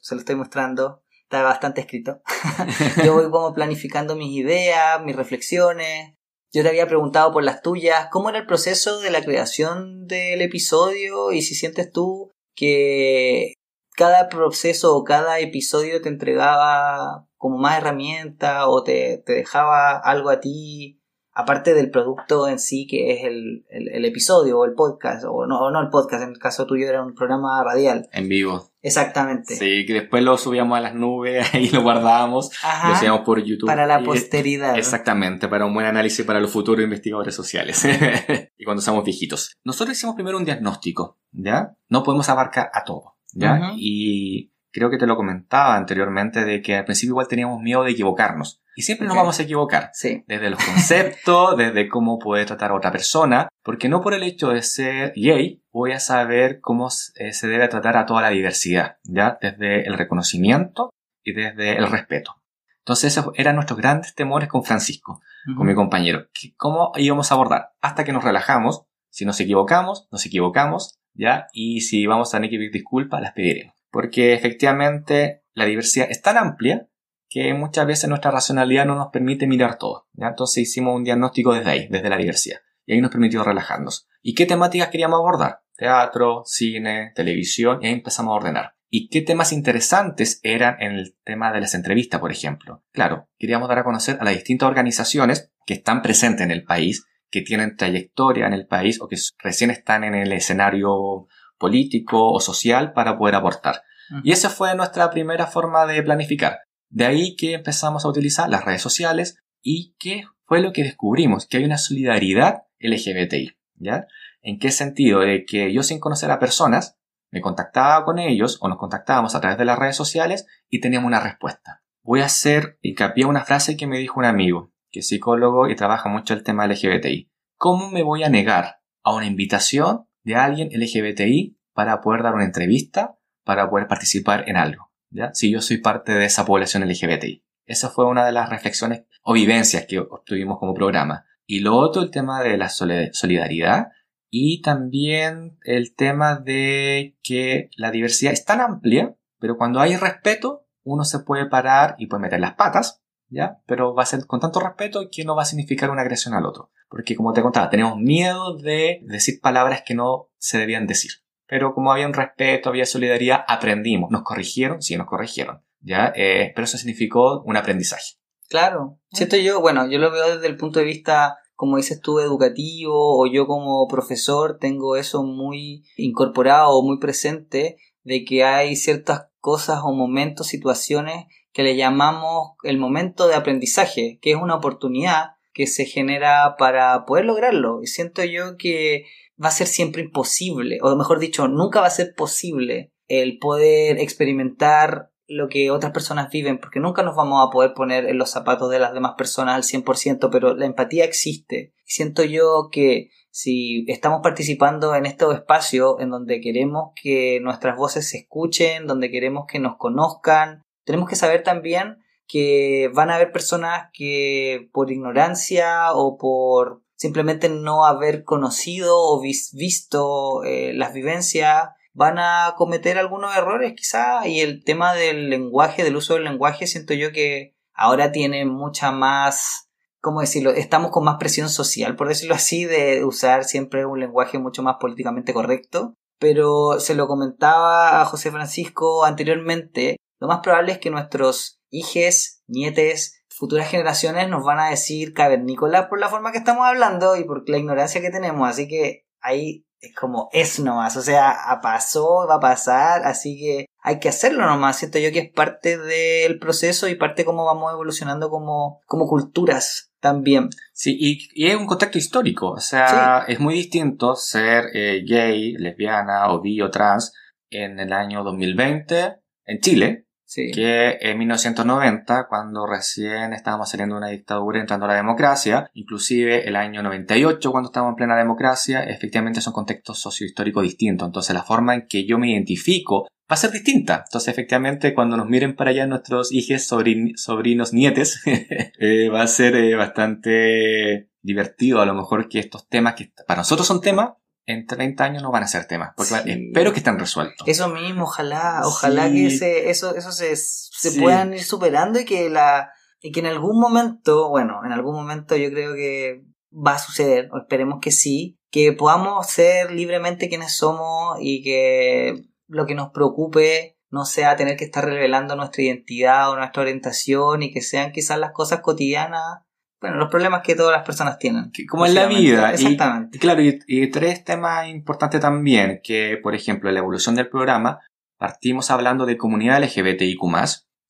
se 0.00 0.14
lo 0.14 0.20
estoy 0.20 0.36
mostrando. 0.36 1.02
Está 1.22 1.42
bastante 1.42 1.80
escrito. 1.80 2.20
Yo 3.04 3.14
voy 3.14 3.30
como 3.30 3.54
planificando 3.54 4.14
mis 4.14 4.36
ideas, 4.36 5.02
mis 5.02 5.16
reflexiones. 5.16 6.14
Yo 6.52 6.62
te 6.62 6.68
había 6.68 6.86
preguntado 6.86 7.32
por 7.32 7.42
las 7.42 7.62
tuyas, 7.62 8.06
¿cómo 8.12 8.28
era 8.28 8.38
el 8.38 8.46
proceso 8.46 9.00
de 9.00 9.10
la 9.10 9.22
creación 9.22 10.06
del 10.06 10.40
episodio? 10.40 11.32
Y 11.32 11.42
si 11.42 11.56
sientes 11.56 11.90
tú 11.90 12.30
que 12.54 13.54
cada 13.96 14.28
proceso 14.28 14.96
o 14.96 15.04
cada 15.04 15.38
episodio 15.40 16.00
te 16.02 16.08
entregaba 16.08 17.26
como 17.36 17.58
más 17.58 17.78
herramienta 17.78 18.68
o 18.68 18.82
te, 18.82 19.22
te 19.24 19.34
dejaba 19.34 19.98
algo 19.98 20.30
a 20.30 20.40
ti 20.40 21.00
aparte 21.34 21.74
del 21.74 21.90
producto 21.90 22.48
en 22.48 22.58
sí 22.58 22.86
que 22.86 23.12
es 23.12 23.24
el, 23.24 23.66
el, 23.68 24.04
episodio 24.04 24.60
o 24.60 24.64
el 24.64 24.74
podcast, 24.74 25.24
o 25.28 25.46
no, 25.46 25.70
no 25.70 25.80
el 25.80 25.88
podcast, 25.90 26.22
en 26.22 26.30
el 26.30 26.38
caso 26.38 26.66
tuyo 26.66 26.88
era 26.88 27.02
un 27.02 27.14
programa 27.14 27.62
radial. 27.64 28.08
En 28.12 28.28
vivo. 28.28 28.70
Exactamente. 28.84 29.56
Sí, 29.56 29.86
que 29.86 29.94
después 29.94 30.22
lo 30.22 30.36
subíamos 30.36 30.76
a 30.76 30.80
las 30.82 30.94
nubes 30.94 31.46
y 31.54 31.70
lo 31.70 31.82
guardábamos, 31.82 32.50
lo 32.86 32.94
subíamos 32.94 33.22
por 33.22 33.42
YouTube. 33.42 33.66
Para 33.66 33.86
la 33.86 34.04
posteridad. 34.04 34.76
Exactamente, 34.76 35.48
para 35.48 35.64
un 35.64 35.72
buen 35.72 35.86
análisis 35.86 36.24
para 36.24 36.38
los 36.38 36.52
futuros 36.52 36.84
investigadores 36.84 37.34
sociales 37.34 37.82
y 38.58 38.64
cuando 38.64 38.82
somos 38.82 39.02
viejitos. 39.02 39.56
Nosotros 39.64 39.96
hicimos 39.96 40.14
primero 40.14 40.36
un 40.36 40.44
diagnóstico, 40.44 41.18
¿ya? 41.32 41.74
No 41.88 42.02
podemos 42.02 42.28
abarcar 42.28 42.70
a 42.74 42.84
todo, 42.84 43.16
¿ya? 43.32 43.72
Y 43.74 44.52
creo 44.74 44.90
que 44.90 44.98
te 44.98 45.06
lo 45.06 45.16
comentaba 45.16 45.76
anteriormente 45.76 46.44
de 46.44 46.60
que 46.60 46.76
al 46.76 46.84
principio 46.84 47.12
igual 47.12 47.28
teníamos 47.28 47.62
miedo 47.62 47.84
de 47.84 47.92
equivocarnos. 47.92 48.60
Y 48.74 48.82
siempre 48.82 49.06
nos 49.06 49.16
vamos 49.16 49.38
a 49.38 49.44
equivocar. 49.44 49.90
Sí. 49.92 50.24
Desde 50.26 50.50
los 50.50 50.62
conceptos, 50.62 51.56
desde 51.56 51.88
cómo 51.88 52.18
puede 52.18 52.44
tratar 52.44 52.72
a 52.72 52.74
otra 52.74 52.90
persona, 52.90 53.48
porque 53.62 53.88
no 53.88 54.00
por 54.00 54.14
el 54.14 54.24
hecho 54.24 54.48
de 54.48 54.62
ser 54.62 55.12
gay 55.14 55.62
voy 55.72 55.92
a 55.92 56.00
saber 56.00 56.60
cómo 56.60 56.88
eh, 57.14 57.32
se 57.32 57.46
debe 57.46 57.68
tratar 57.68 57.96
a 57.96 58.04
toda 58.04 58.20
la 58.20 58.30
diversidad, 58.30 58.96
¿ya? 59.04 59.38
Desde 59.40 59.86
el 59.86 59.94
reconocimiento 59.94 60.90
y 61.22 61.32
desde 61.32 61.78
el 61.78 61.86
respeto. 61.86 62.42
Entonces 62.80 63.16
esos 63.16 63.32
eran 63.36 63.54
nuestros 63.54 63.78
grandes 63.78 64.14
temores 64.14 64.48
con 64.48 64.64
Francisco, 64.64 65.22
con 65.56 65.66
mi 65.66 65.74
compañero. 65.74 66.26
¿Cómo 66.56 66.92
íbamos 66.96 67.30
a 67.30 67.34
abordar? 67.34 67.70
Hasta 67.80 68.04
que 68.04 68.12
nos 68.12 68.24
relajamos. 68.24 68.84
Si 69.08 69.24
nos 69.24 69.38
equivocamos, 69.38 70.08
nos 70.10 70.26
equivocamos, 70.26 70.98
¿ya? 71.14 71.46
Y 71.52 71.82
si 71.82 72.06
vamos 72.06 72.34
a 72.34 72.38
tener 72.38 72.50
que 72.50 72.56
pedir 72.56 72.72
disculpas, 72.72 73.22
las 73.22 73.32
pediremos. 73.32 73.73
Porque 73.94 74.34
efectivamente 74.34 75.44
la 75.52 75.66
diversidad 75.66 76.10
es 76.10 76.20
tan 76.20 76.36
amplia 76.36 76.88
que 77.28 77.54
muchas 77.54 77.86
veces 77.86 78.08
nuestra 78.08 78.32
racionalidad 78.32 78.86
no 78.86 78.96
nos 78.96 79.12
permite 79.12 79.46
mirar 79.46 79.78
todo. 79.78 80.08
Entonces 80.16 80.64
hicimos 80.64 80.96
un 80.96 81.04
diagnóstico 81.04 81.54
desde 81.54 81.70
ahí, 81.70 81.88
desde 81.88 82.10
la 82.10 82.16
diversidad. 82.16 82.58
Y 82.86 82.94
ahí 82.94 83.00
nos 83.00 83.12
permitió 83.12 83.44
relajarnos. 83.44 84.08
¿Y 84.20 84.34
qué 84.34 84.46
temáticas 84.46 84.88
queríamos 84.88 85.18
abordar? 85.18 85.60
Teatro, 85.76 86.42
cine, 86.44 87.12
televisión, 87.14 87.78
y 87.82 87.86
ahí 87.86 87.92
empezamos 87.92 88.32
a 88.32 88.34
ordenar. 88.34 88.74
¿Y 88.90 89.08
qué 89.10 89.22
temas 89.22 89.52
interesantes 89.52 90.40
eran 90.42 90.82
en 90.82 90.94
el 90.94 91.16
tema 91.22 91.52
de 91.52 91.60
las 91.60 91.74
entrevistas, 91.74 92.18
por 92.18 92.32
ejemplo? 92.32 92.82
Claro, 92.90 93.28
queríamos 93.38 93.68
dar 93.68 93.78
a 93.78 93.84
conocer 93.84 94.18
a 94.20 94.24
las 94.24 94.34
distintas 94.34 94.68
organizaciones 94.68 95.52
que 95.66 95.74
están 95.74 96.02
presentes 96.02 96.44
en 96.44 96.50
el 96.50 96.64
país, 96.64 97.06
que 97.30 97.42
tienen 97.42 97.76
trayectoria 97.76 98.48
en 98.48 98.54
el 98.54 98.66
país 98.66 99.00
o 99.00 99.06
que 99.06 99.18
recién 99.38 99.70
están 99.70 100.02
en 100.02 100.16
el 100.16 100.32
escenario 100.32 101.28
político 101.64 102.30
o 102.30 102.40
social 102.40 102.92
para 102.92 103.16
poder 103.16 103.36
aportar. 103.36 103.80
Y 104.22 104.32
esa 104.32 104.50
fue 104.50 104.74
nuestra 104.74 105.08
primera 105.08 105.46
forma 105.46 105.86
de 105.86 106.02
planificar. 106.02 106.58
De 106.90 107.06
ahí 107.06 107.36
que 107.36 107.54
empezamos 107.54 108.04
a 108.04 108.08
utilizar 108.08 108.50
las 108.50 108.66
redes 108.66 108.82
sociales 108.82 109.38
y 109.62 109.94
qué 109.98 110.24
fue 110.44 110.60
lo 110.60 110.74
que 110.74 110.82
descubrimos, 110.82 111.46
que 111.46 111.56
hay 111.56 111.64
una 111.64 111.78
solidaridad 111.78 112.64
LGBTI, 112.80 113.56
¿ya? 113.76 114.06
¿En 114.42 114.58
qué 114.58 114.70
sentido? 114.70 115.20
De 115.20 115.46
que 115.46 115.72
yo 115.72 115.82
sin 115.82 116.00
conocer 116.00 116.30
a 116.30 116.38
personas 116.38 116.98
me 117.30 117.40
contactaba 117.40 118.04
con 118.04 118.18
ellos 118.18 118.58
o 118.60 118.68
nos 118.68 118.76
contactábamos 118.76 119.34
a 119.34 119.40
través 119.40 119.56
de 119.56 119.64
las 119.64 119.78
redes 119.78 119.96
sociales 119.96 120.46
y 120.68 120.80
teníamos 120.80 121.08
una 121.08 121.20
respuesta. 121.20 121.82
Voy 122.02 122.20
a 122.20 122.26
hacer 122.26 122.78
hincapié 122.82 123.24
una 123.24 123.46
frase 123.46 123.78
que 123.78 123.86
me 123.86 123.98
dijo 123.98 124.20
un 124.20 124.26
amigo, 124.26 124.70
que 124.90 125.00
es 125.00 125.08
psicólogo 125.08 125.70
y 125.70 125.76
trabaja 125.76 126.10
mucho 126.10 126.34
el 126.34 126.42
tema 126.42 126.66
LGBTI. 126.66 127.30
¿Cómo 127.56 127.90
me 127.90 128.02
voy 128.02 128.22
a 128.22 128.28
negar 128.28 128.80
a 129.02 129.14
una 129.14 129.24
invitación 129.24 130.06
de 130.24 130.34
alguien 130.34 130.70
LGBTI 130.72 131.58
para 131.72 132.00
poder 132.00 132.22
dar 132.22 132.34
una 132.34 132.44
entrevista, 132.44 133.18
para 133.44 133.70
poder 133.70 133.86
participar 133.86 134.48
en 134.48 134.56
algo? 134.56 134.90
si 135.32 135.50
yo 135.50 135.60
soy 135.60 135.78
parte 135.78 136.12
de 136.12 136.24
esa 136.24 136.44
población 136.44 136.82
LGBTI. 136.88 137.44
Esa 137.66 137.88
fue 137.88 138.04
una 138.06 138.26
de 138.26 138.32
las 138.32 138.50
reflexiones 138.50 139.04
o 139.22 139.32
vivencias 139.32 139.86
que 139.86 140.00
obtuvimos 140.00 140.58
como 140.58 140.74
programa. 140.74 141.24
Y 141.46 141.60
lo 141.60 141.76
otro, 141.76 142.02
el 142.02 142.10
tema 142.10 142.42
de 142.42 142.56
la 142.56 142.68
solidaridad 142.68 143.88
y 144.28 144.60
también 144.62 145.58
el 145.62 145.94
tema 145.94 146.36
de 146.36 147.16
que 147.22 147.70
la 147.76 147.90
diversidad 147.92 148.32
es 148.32 148.44
tan 148.44 148.60
amplia, 148.60 149.16
pero 149.38 149.56
cuando 149.56 149.80
hay 149.80 149.96
respeto, 149.96 150.66
uno 150.82 151.04
se 151.04 151.20
puede 151.20 151.46
parar 151.46 151.94
y 151.98 152.06
puede 152.06 152.22
meter 152.22 152.40
las 152.40 152.54
patas, 152.54 153.03
¿ya? 153.34 153.58
Pero 153.66 153.94
va 153.94 154.04
a 154.04 154.06
ser 154.06 154.26
con 154.26 154.40
tanto 154.40 154.60
respeto 154.60 155.08
que 155.10 155.24
no 155.24 155.36
va 155.36 155.42
a 155.42 155.46
significar 155.46 155.90
una 155.90 156.02
agresión 156.02 156.34
al 156.34 156.46
otro. 156.46 156.70
Porque 156.88 157.16
como 157.16 157.32
te 157.32 157.42
contaba, 157.42 157.70
tenemos 157.70 157.98
miedo 157.98 158.56
de 158.56 159.00
decir 159.02 159.40
palabras 159.40 159.82
que 159.84 159.94
no 159.94 160.30
se 160.38 160.58
debían 160.58 160.86
decir 160.86 161.10
pero 161.46 161.74
como 161.74 161.92
había 161.92 162.06
un 162.06 162.14
respeto, 162.14 162.68
había 162.68 162.86
solidaridad, 162.86 163.44
aprendimos. 163.46 164.10
Nos 164.10 164.22
corrigieron, 164.22 164.82
sí, 164.82 164.96
nos 164.96 165.06
corrigieron, 165.06 165.62
¿ya? 165.80 166.12
Eh, 166.16 166.52
pero 166.54 166.64
eso 166.64 166.78
significó 166.78 167.42
un 167.42 167.56
aprendizaje. 167.56 168.14
Claro. 168.48 168.98
Siento 169.12 169.36
yo, 169.36 169.60
bueno, 169.60 169.88
yo 169.88 169.98
lo 169.98 170.10
veo 170.10 170.34
desde 170.34 170.46
el 170.46 170.56
punto 170.56 170.78
de 170.78 170.86
vista, 170.86 171.38
como 171.54 171.76
dices 171.76 172.00
tú, 172.00 172.18
educativo, 172.18 173.20
o 173.20 173.26
yo 173.26 173.46
como 173.46 173.86
profesor 173.88 174.58
tengo 174.58 174.96
eso 174.96 175.22
muy 175.22 175.84
incorporado, 175.96 176.82
muy 176.82 176.98
presente, 176.98 177.76
de 178.02 178.24
que 178.24 178.44
hay 178.44 178.76
ciertas 178.76 179.28
cosas 179.38 179.80
o 179.84 179.92
momentos, 179.92 180.48
situaciones 180.48 181.26
que 181.54 181.62
le 181.62 181.76
llamamos 181.76 182.56
el 182.64 182.78
momento 182.78 183.28
de 183.28 183.36
aprendizaje, 183.36 184.18
que 184.20 184.32
es 184.32 184.36
una 184.36 184.56
oportunidad 184.56 185.36
que 185.54 185.68
se 185.68 185.86
genera 185.86 186.56
para 186.58 187.06
poder 187.06 187.24
lograrlo. 187.24 187.80
Y 187.80 187.86
siento 187.86 188.24
yo 188.24 188.56
que 188.58 189.06
va 189.42 189.48
a 189.48 189.52
ser 189.52 189.68
siempre 189.68 190.02
imposible, 190.02 190.78
o 190.82 190.94
mejor 190.96 191.20
dicho, 191.20 191.48
nunca 191.48 191.80
va 191.80 191.86
a 191.86 191.90
ser 191.90 192.14
posible 192.16 192.92
el 193.06 193.38
poder 193.38 193.98
experimentar 193.98 195.10
lo 195.26 195.48
que 195.48 195.70
otras 195.70 195.92
personas 195.92 196.28
viven, 196.30 196.58
porque 196.58 196.80
nunca 196.80 197.02
nos 197.02 197.16
vamos 197.16 197.46
a 197.46 197.50
poder 197.50 197.72
poner 197.72 198.06
en 198.06 198.18
los 198.18 198.30
zapatos 198.30 198.68
de 198.70 198.80
las 198.80 198.92
demás 198.92 199.14
personas 199.16 199.54
al 199.54 199.62
100%, 199.62 200.28
pero 200.30 200.54
la 200.54 200.66
empatía 200.66 201.04
existe. 201.04 201.72
Siento 201.84 202.24
yo 202.24 202.68
que 202.70 203.10
si 203.30 203.84
estamos 203.88 204.20
participando 204.22 204.94
en 204.94 205.06
este 205.06 205.24
espacio 205.32 206.00
en 206.00 206.10
donde 206.10 206.40
queremos 206.40 206.92
que 207.00 207.40
nuestras 207.40 207.76
voces 207.76 208.08
se 208.08 208.18
escuchen, 208.18 208.86
donde 208.86 209.10
queremos 209.10 209.46
que 209.48 209.60
nos 209.60 209.76
conozcan, 209.76 210.63
tenemos 210.84 211.08
que 211.08 211.16
saber 211.16 211.42
también 211.42 211.98
que 212.26 212.90
van 212.94 213.10
a 213.10 213.16
haber 213.16 213.32
personas 213.32 213.90
que 213.92 214.68
por 214.72 214.90
ignorancia 214.90 215.92
o 215.92 216.16
por 216.16 216.82
simplemente 216.96 217.48
no 217.48 217.84
haber 217.84 218.24
conocido 218.24 218.94
o 218.96 219.20
visto 219.20 220.42
eh, 220.44 220.72
las 220.74 220.94
vivencias 220.94 221.70
van 221.92 222.18
a 222.18 222.54
cometer 222.56 222.98
algunos 222.98 223.36
errores 223.36 223.74
quizá 223.76 224.26
y 224.26 224.40
el 224.40 224.64
tema 224.64 224.94
del 224.94 225.30
lenguaje, 225.30 225.84
del 225.84 225.96
uso 225.96 226.14
del 226.14 226.24
lenguaje, 226.24 226.66
siento 226.66 226.92
yo 226.92 227.12
que 227.12 227.54
ahora 227.72 228.12
tiene 228.12 228.44
mucha 228.44 228.90
más, 228.90 229.68
¿cómo 230.00 230.20
decirlo? 230.20 230.50
Estamos 230.50 230.90
con 230.90 231.04
más 231.04 231.16
presión 231.18 231.48
social, 231.48 231.94
por 231.96 232.08
decirlo 232.08 232.34
así, 232.34 232.64
de 232.64 233.04
usar 233.04 233.44
siempre 233.44 233.86
un 233.86 234.00
lenguaje 234.00 234.38
mucho 234.38 234.62
más 234.62 234.76
políticamente 234.80 235.32
correcto. 235.32 235.94
Pero 236.18 236.78
se 236.80 236.94
lo 236.94 237.06
comentaba 237.06 238.00
a 238.00 238.04
José 238.04 238.30
Francisco 238.30 239.04
anteriormente, 239.04 239.96
lo 240.18 240.28
más 240.28 240.40
probable 240.40 240.72
es 240.72 240.78
que 240.78 240.90
nuestros 240.90 241.60
hijes, 241.70 242.42
nietes, 242.46 243.24
futuras 243.28 243.68
generaciones 243.68 244.28
nos 244.28 244.44
van 244.44 244.60
a 244.60 244.70
decir 244.70 245.12
cavernícolas 245.12 245.86
por 245.86 245.98
la 245.98 246.08
forma 246.08 246.32
que 246.32 246.38
estamos 246.38 246.64
hablando 246.64 247.16
y 247.16 247.24
por 247.24 247.48
la 247.48 247.58
ignorancia 247.58 248.00
que 248.00 248.10
tenemos. 248.10 248.48
Así 248.48 248.68
que 248.68 249.06
ahí 249.20 249.66
es 249.80 249.94
como 249.94 250.28
es 250.32 250.60
nomás. 250.60 250.96
O 250.96 251.02
sea, 251.02 251.36
pasó, 251.62 252.26
va 252.28 252.36
a 252.36 252.40
pasar, 252.40 253.02
así 253.04 253.38
que 253.38 253.66
hay 253.82 253.98
que 253.98 254.08
hacerlo 254.08 254.46
nomás. 254.46 254.78
Siento 254.78 254.98
yo 254.98 255.10
que 255.12 255.18
es 255.18 255.32
parte 255.32 255.76
del 255.76 256.38
proceso 256.38 256.88
y 256.88 256.94
parte 256.94 257.22
de 257.22 257.26
cómo 257.26 257.44
vamos 257.44 257.72
evolucionando 257.72 258.30
como, 258.30 258.80
como 258.86 259.06
culturas 259.06 259.90
también. 260.00 260.50
Sí, 260.72 260.96
y, 260.98 261.46
es 261.46 261.56
un 261.56 261.66
contexto 261.66 261.98
histórico. 261.98 262.50
O 262.50 262.60
sea, 262.60 263.24
es 263.26 263.40
muy 263.40 263.54
distinto 263.54 264.14
ser 264.14 264.66
eh, 264.74 265.02
gay, 265.06 265.54
lesbiana 265.54 266.32
o 266.32 266.40
bi 266.40 266.60
o 266.60 266.70
trans 266.70 267.12
en 267.50 267.80
el 267.80 267.92
año 267.92 268.22
2020 268.22 269.23
en 269.46 269.60
Chile 269.60 270.04
que 270.34 270.98
en 271.00 271.18
1990, 271.18 272.26
cuando 272.28 272.66
recién 272.66 273.32
estábamos 273.32 273.70
saliendo 273.70 273.94
de 273.94 273.98
una 273.98 274.08
dictadura 274.08 274.60
entrando 274.60 274.86
a 274.86 274.88
la 274.88 274.96
democracia, 274.96 275.70
inclusive 275.74 276.48
el 276.48 276.56
año 276.56 276.82
98, 276.82 277.50
cuando 277.52 277.68
estábamos 277.68 277.92
en 277.92 277.96
plena 277.96 278.16
democracia, 278.16 278.82
efectivamente 278.82 279.40
son 279.40 279.52
contextos 279.52 280.00
sociohistóricos 280.00 280.64
distintos. 280.64 281.06
Entonces 281.06 281.34
la 281.34 281.42
forma 281.42 281.74
en 281.74 281.86
que 281.86 282.06
yo 282.06 282.18
me 282.18 282.32
identifico 282.32 283.02
va 283.02 283.34
a 283.34 283.36
ser 283.36 283.52
distinta. 283.52 284.04
Entonces, 284.06 284.28
efectivamente, 284.28 284.94
cuando 284.94 285.16
nos 285.16 285.28
miren 285.28 285.56
para 285.56 285.70
allá 285.70 285.86
nuestros 285.86 286.32
hijos, 286.32 286.62
sobrinos, 286.62 287.72
nietes, 287.72 288.22
eh, 288.78 289.08
va 289.08 289.22
a 289.22 289.26
ser 289.26 289.54
eh, 289.56 289.74
bastante 289.76 291.10
divertido 291.22 291.80
a 291.80 291.86
lo 291.86 291.94
mejor 291.94 292.28
que 292.28 292.38
estos 292.38 292.68
temas 292.68 292.94
que 292.94 293.12
para 293.26 293.40
nosotros 293.40 293.66
son 293.66 293.80
temas, 293.80 294.10
en 294.46 294.66
30 294.66 295.04
años 295.04 295.22
no 295.22 295.30
van 295.30 295.42
a 295.42 295.48
ser 295.48 295.66
temas. 295.66 295.92
Porque 295.96 296.14
espero 296.26 296.72
que 296.72 296.78
estén 296.78 296.98
resueltos. 296.98 297.46
Eso 297.46 297.68
mismo, 297.68 298.04
ojalá, 298.04 298.60
ojalá 298.64 299.10
que 299.10 299.26
ese, 299.26 299.70
eso, 299.70 299.94
eso 299.94 300.12
se, 300.12 300.36
se 300.36 301.00
puedan 301.00 301.32
ir 301.32 301.42
superando 301.42 301.98
y 302.00 302.04
que 302.04 302.28
la, 302.28 302.70
y 303.00 303.12
que 303.12 303.20
en 303.20 303.26
algún 303.26 303.58
momento, 303.58 304.28
bueno, 304.30 304.60
en 304.64 304.72
algún 304.72 304.94
momento 304.94 305.36
yo 305.36 305.50
creo 305.50 305.74
que 305.74 306.24
va 306.52 306.74
a 306.74 306.78
suceder, 306.78 307.28
o 307.32 307.38
esperemos 307.38 307.78
que 307.80 307.90
sí, 307.90 308.38
que 308.50 308.72
podamos 308.72 309.26
ser 309.26 309.72
libremente 309.72 310.28
quienes 310.28 310.56
somos 310.56 311.18
y 311.20 311.42
que 311.42 312.22
lo 312.46 312.66
que 312.66 312.74
nos 312.74 312.90
preocupe 312.90 313.78
no 313.90 314.04
sea 314.04 314.36
tener 314.36 314.56
que 314.56 314.64
estar 314.64 314.84
revelando 314.84 315.36
nuestra 315.36 315.62
identidad 315.62 316.30
o 316.30 316.36
nuestra 316.36 316.62
orientación 316.62 317.42
y 317.42 317.52
que 317.52 317.62
sean 317.62 317.92
quizás 317.92 318.18
las 318.18 318.32
cosas 318.32 318.60
cotidianas, 318.60 319.43
bueno, 319.84 319.98
los 319.98 320.08
problemas 320.08 320.40
que 320.40 320.54
todas 320.54 320.72
las 320.72 320.82
personas 320.82 321.18
tienen. 321.18 321.52
como 321.68 321.84
en 321.84 321.94
la 321.94 322.06
vida. 322.06 322.52
Exactamente. 322.52 323.18
Y, 323.18 323.20
claro, 323.20 323.42
y, 323.42 323.90
tres 323.90 324.24
temas 324.24 324.66
importantes 324.66 325.20
también, 325.20 325.82
que 325.84 326.18
por 326.22 326.34
ejemplo 326.34 326.70
en 326.70 326.76
la 326.76 326.80
evolución 326.80 327.14
del 327.14 327.28
programa 327.28 327.80
partimos 328.16 328.70
hablando 328.70 329.04
de 329.04 329.18
comunidad 329.18 329.62
LGBTIQ+, 329.62 330.22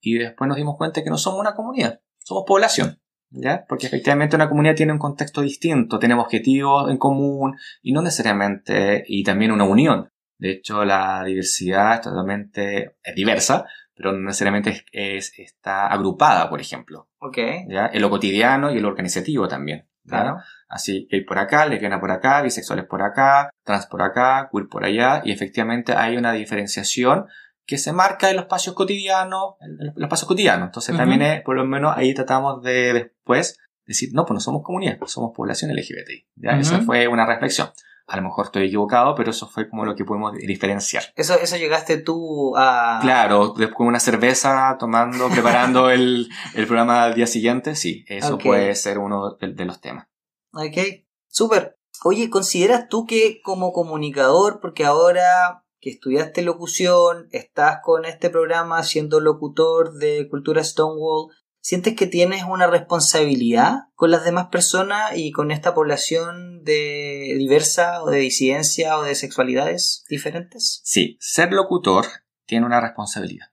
y 0.01 0.19
después 0.19 0.47
nos 0.47 0.57
dimos 0.57 0.77
cuenta 0.77 1.03
que 1.03 1.11
no 1.11 1.19
somos 1.19 1.41
una 1.41 1.57
comunidad, 1.57 2.03
somos 2.19 2.45
población. 2.47 3.01
¿Ya? 3.31 3.65
Porque 3.69 3.89
efectivamente 3.89 4.37
una 4.37 4.49
comunidad 4.49 4.77
tiene 4.77 4.93
un 4.93 5.01
contexto 5.01 5.41
distinto, 5.41 5.99
tiene 5.99 6.15
objetivos 6.15 6.89
en 6.89 6.99
común 6.99 7.57
y 7.83 7.93
no 7.93 8.01
necesariamente, 8.01 9.03
y 9.09 9.25
también 9.25 9.51
una 9.51 9.65
unión. 9.65 10.09
De 10.39 10.53
hecho, 10.53 10.85
la 10.85 11.25
diversidad 11.25 11.95
es 11.95 12.01
totalmente 12.03 12.95
diversa, 13.17 13.67
pero 13.95 14.13
no 14.13 14.21
necesariamente 14.21 14.85
es, 14.93 15.33
está 15.39 15.87
agrupada, 15.87 16.49
por 16.51 16.61
ejemplo. 16.61 17.09
Ok. 17.19 17.39
¿ya? 17.69 17.91
En 17.93 18.03
lo 18.03 18.11
cotidiano 18.11 18.73
y 18.73 18.77
en 18.77 18.83
lo 18.83 18.89
organizativo 18.89 19.49
también. 19.49 19.87
Claro. 20.07 20.37
Así, 20.69 21.09
gay 21.11 21.25
por 21.25 21.39
acá, 21.39 21.67
lesbiana 21.67 22.01
por 22.01 22.11
acá, 22.11 22.43
bisexuales 22.43 22.85
por 22.85 23.03
acá, 23.03 23.51
trans 23.63 23.87
por 23.87 24.03
acá, 24.03 24.51
queer 24.53 24.69
por 24.69 24.85
allá, 24.85 25.23
y 25.25 25.33
efectivamente 25.33 25.95
hay 25.95 26.17
una 26.17 26.33
diferenciación 26.33 27.27
que 27.67 27.79
se 27.79 27.93
marca 27.93 28.29
en 28.29 28.37
los 28.37 28.45
espacios 28.45 28.75
cotidianos, 28.75 29.55
en 29.61 29.79
los 29.79 29.97
espacios 29.97 30.29
cotidianos. 30.29 30.67
Entonces 30.67 30.97
también 30.97 31.23
es, 31.23 31.43
por 31.43 31.57
lo 31.57 31.65
menos 31.65 31.97
ahí 31.97 32.13
tratamos 32.13 32.63
de 32.63 32.93
después 32.93 33.59
decir, 33.87 34.11
no, 34.13 34.25
pues 34.25 34.35
no 34.35 34.41
somos 34.41 34.63
comunidad, 34.63 34.99
somos 35.07 35.33
población 35.35 35.71
LGBTI. 35.73 36.27
¿ya? 36.37 36.51
Esa 36.59 36.83
fue 36.83 37.09
una 37.09 37.27
reflexión. 37.27 37.69
A 38.07 38.17
lo 38.17 38.23
mejor 38.23 38.47
estoy 38.47 38.67
equivocado, 38.67 39.15
pero 39.15 39.31
eso 39.31 39.49
fue 39.49 39.69
como 39.69 39.85
lo 39.85 39.95
que 39.95 40.05
pudimos 40.05 40.35
diferenciar. 40.35 41.05
Eso, 41.17 41.35
eso 41.41 41.57
llegaste 41.57 41.97
tú 41.97 42.55
a... 42.57 42.99
Claro, 43.01 43.55
con 43.75 43.87
una 43.87 44.01
cerveza, 44.01 44.77
tomando, 44.79 45.29
preparando 45.33 45.91
el, 45.91 46.29
el 46.55 46.67
programa 46.67 47.05
al 47.05 47.15
día 47.15 47.27
siguiente, 47.27 47.75
sí, 47.75 48.05
eso 48.09 48.37
puede 48.39 48.75
ser 48.75 48.99
uno 48.99 49.37
de, 49.41 49.65
los 49.65 49.81
temas. 49.81 50.07
Ok, 50.53 51.07
súper. 51.29 51.79
Oye, 52.05 52.29
¿consideras 52.29 52.89
tú 52.89 53.07
que 53.07 53.41
como 53.43 53.73
comunicador, 53.73 54.61
porque 54.61 54.85
ahora 54.85 55.65
que 55.81 55.91
estudiaste 55.91 56.43
locución, 56.43 57.29
estás 57.31 57.81
con 57.83 58.07
este 58.07 58.31
programa 58.31 58.83
siendo 58.83 59.21
locutor 59.21 59.93
de 59.95 60.29
Cultura 60.31 60.65
Stonewall, 60.65 61.31
¿Sientes 61.67 61.97
que 61.97 62.07
tienes 62.07 62.45
una 62.45 62.67
responsabilidad 62.67 63.85
con 63.95 64.11
las 64.11 64.23
demás 64.23 64.49
personas 64.53 65.17
y 65.17 65.33
con 65.33 65.51
esta 65.51 65.73
población 65.73 66.63
de 66.63 67.37
diversa 67.39 68.03
o 68.03 68.11
de 68.11 68.19
disidencia 68.19 68.99
o 68.99 69.03
de 69.03 69.15
sexualidades 69.15 70.05
diferentes? 70.11 70.83
Sí, 70.85 71.17
ser 71.21 71.55
locutor 71.55 72.05
tiene 72.45 72.67
una 72.67 72.83
responsabilidad, 72.83 73.47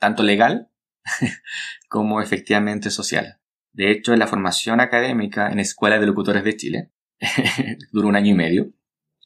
tanto 0.00 0.24
legal 0.24 0.72
como 1.88 2.20
efectivamente 2.20 2.90
social. 2.90 3.40
De 3.70 3.92
hecho, 3.92 4.12
en 4.12 4.18
la 4.18 4.26
formación 4.26 4.80
académica 4.80 5.52
en 5.52 5.60
Escuela 5.60 6.00
de 6.00 6.06
Locutores 6.06 6.42
de 6.42 6.56
Chile, 6.56 6.92
duró 7.92 8.08
un 8.08 8.16
año 8.16 8.32
y 8.32 8.34
medio, 8.34 8.72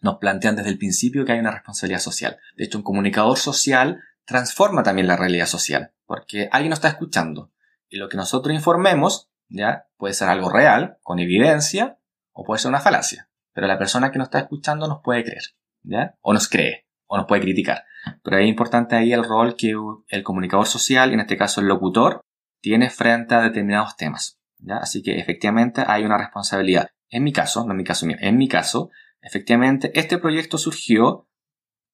nos 0.03 0.19
plantean 0.19 0.57
desde 0.57 0.69
el 0.69 0.77
principio 0.77 1.25
que 1.25 1.33
hay 1.33 1.39
una 1.39 1.53
responsabilidad 1.53 2.01
social. 2.01 2.37
De 2.55 2.65
hecho, 2.65 2.77
un 2.77 2.85
comunicador 2.85 3.39
social 3.39 3.99
transforma 4.27 4.83
también 4.83 5.07
la 5.07 5.17
realidad 5.17 5.47
social, 5.47 5.95
porque 6.05 6.51
alguien 6.53 6.69
nos 6.69 6.81
está 6.81 6.89
escuchando 6.89 7.51
y 7.89 7.97
lo 7.97 8.09
que 8.09 8.17
nosotros 8.17 8.55
informemos, 8.55 9.31
ya, 9.49 9.87
puede 9.97 10.15
ser 10.15 10.29
algo 10.29 10.51
real, 10.51 10.99
con 11.03 11.19
evidencia, 11.19 11.99
o 12.33 12.45
puede 12.45 12.61
ser 12.61 12.69
una 12.69 12.81
falacia. 12.81 13.29
Pero 13.53 13.67
la 13.67 13.79
persona 13.79 14.13
que 14.13 14.19
nos 14.19 14.29
está 14.29 14.41
escuchando 14.41 14.87
nos 14.87 15.01
puede 15.03 15.25
creer, 15.25 15.43
¿ya? 15.83 16.15
O 16.21 16.33
nos 16.33 16.49
cree, 16.49 16.87
o 17.07 17.17
nos 17.17 17.27
puede 17.27 17.43
criticar. 17.43 17.85
Pero 18.23 18.39
es 18.39 18.47
importante 18.47 18.95
ahí 18.97 19.13
el 19.13 19.25
rol 19.25 19.57
que 19.57 19.75
el 20.09 20.23
comunicador 20.23 20.67
social, 20.67 21.13
en 21.13 21.21
este 21.21 21.37
caso 21.37 21.61
el 21.61 21.67
locutor, 21.67 22.21
tiene 22.61 22.91
frente 22.91 23.35
a 23.35 23.41
determinados 23.41 23.97
temas, 23.97 24.39
¿ya? 24.59 24.77
Así 24.77 25.03
que 25.03 25.19
efectivamente 25.19 25.83
hay 25.87 26.05
una 26.05 26.19
responsabilidad. 26.19 26.91
En 27.11 27.25
mi 27.25 27.33
caso, 27.33 27.65
no 27.65 27.73
en 27.73 27.79
mi 27.79 27.85
caso 27.85 28.07
mío, 28.07 28.17
en 28.21 28.37
mi 28.37 28.49
caso, 28.49 28.91
efectivamente, 29.23 29.91
este 29.99 30.19
proyecto 30.19 30.59
surgió, 30.59 31.29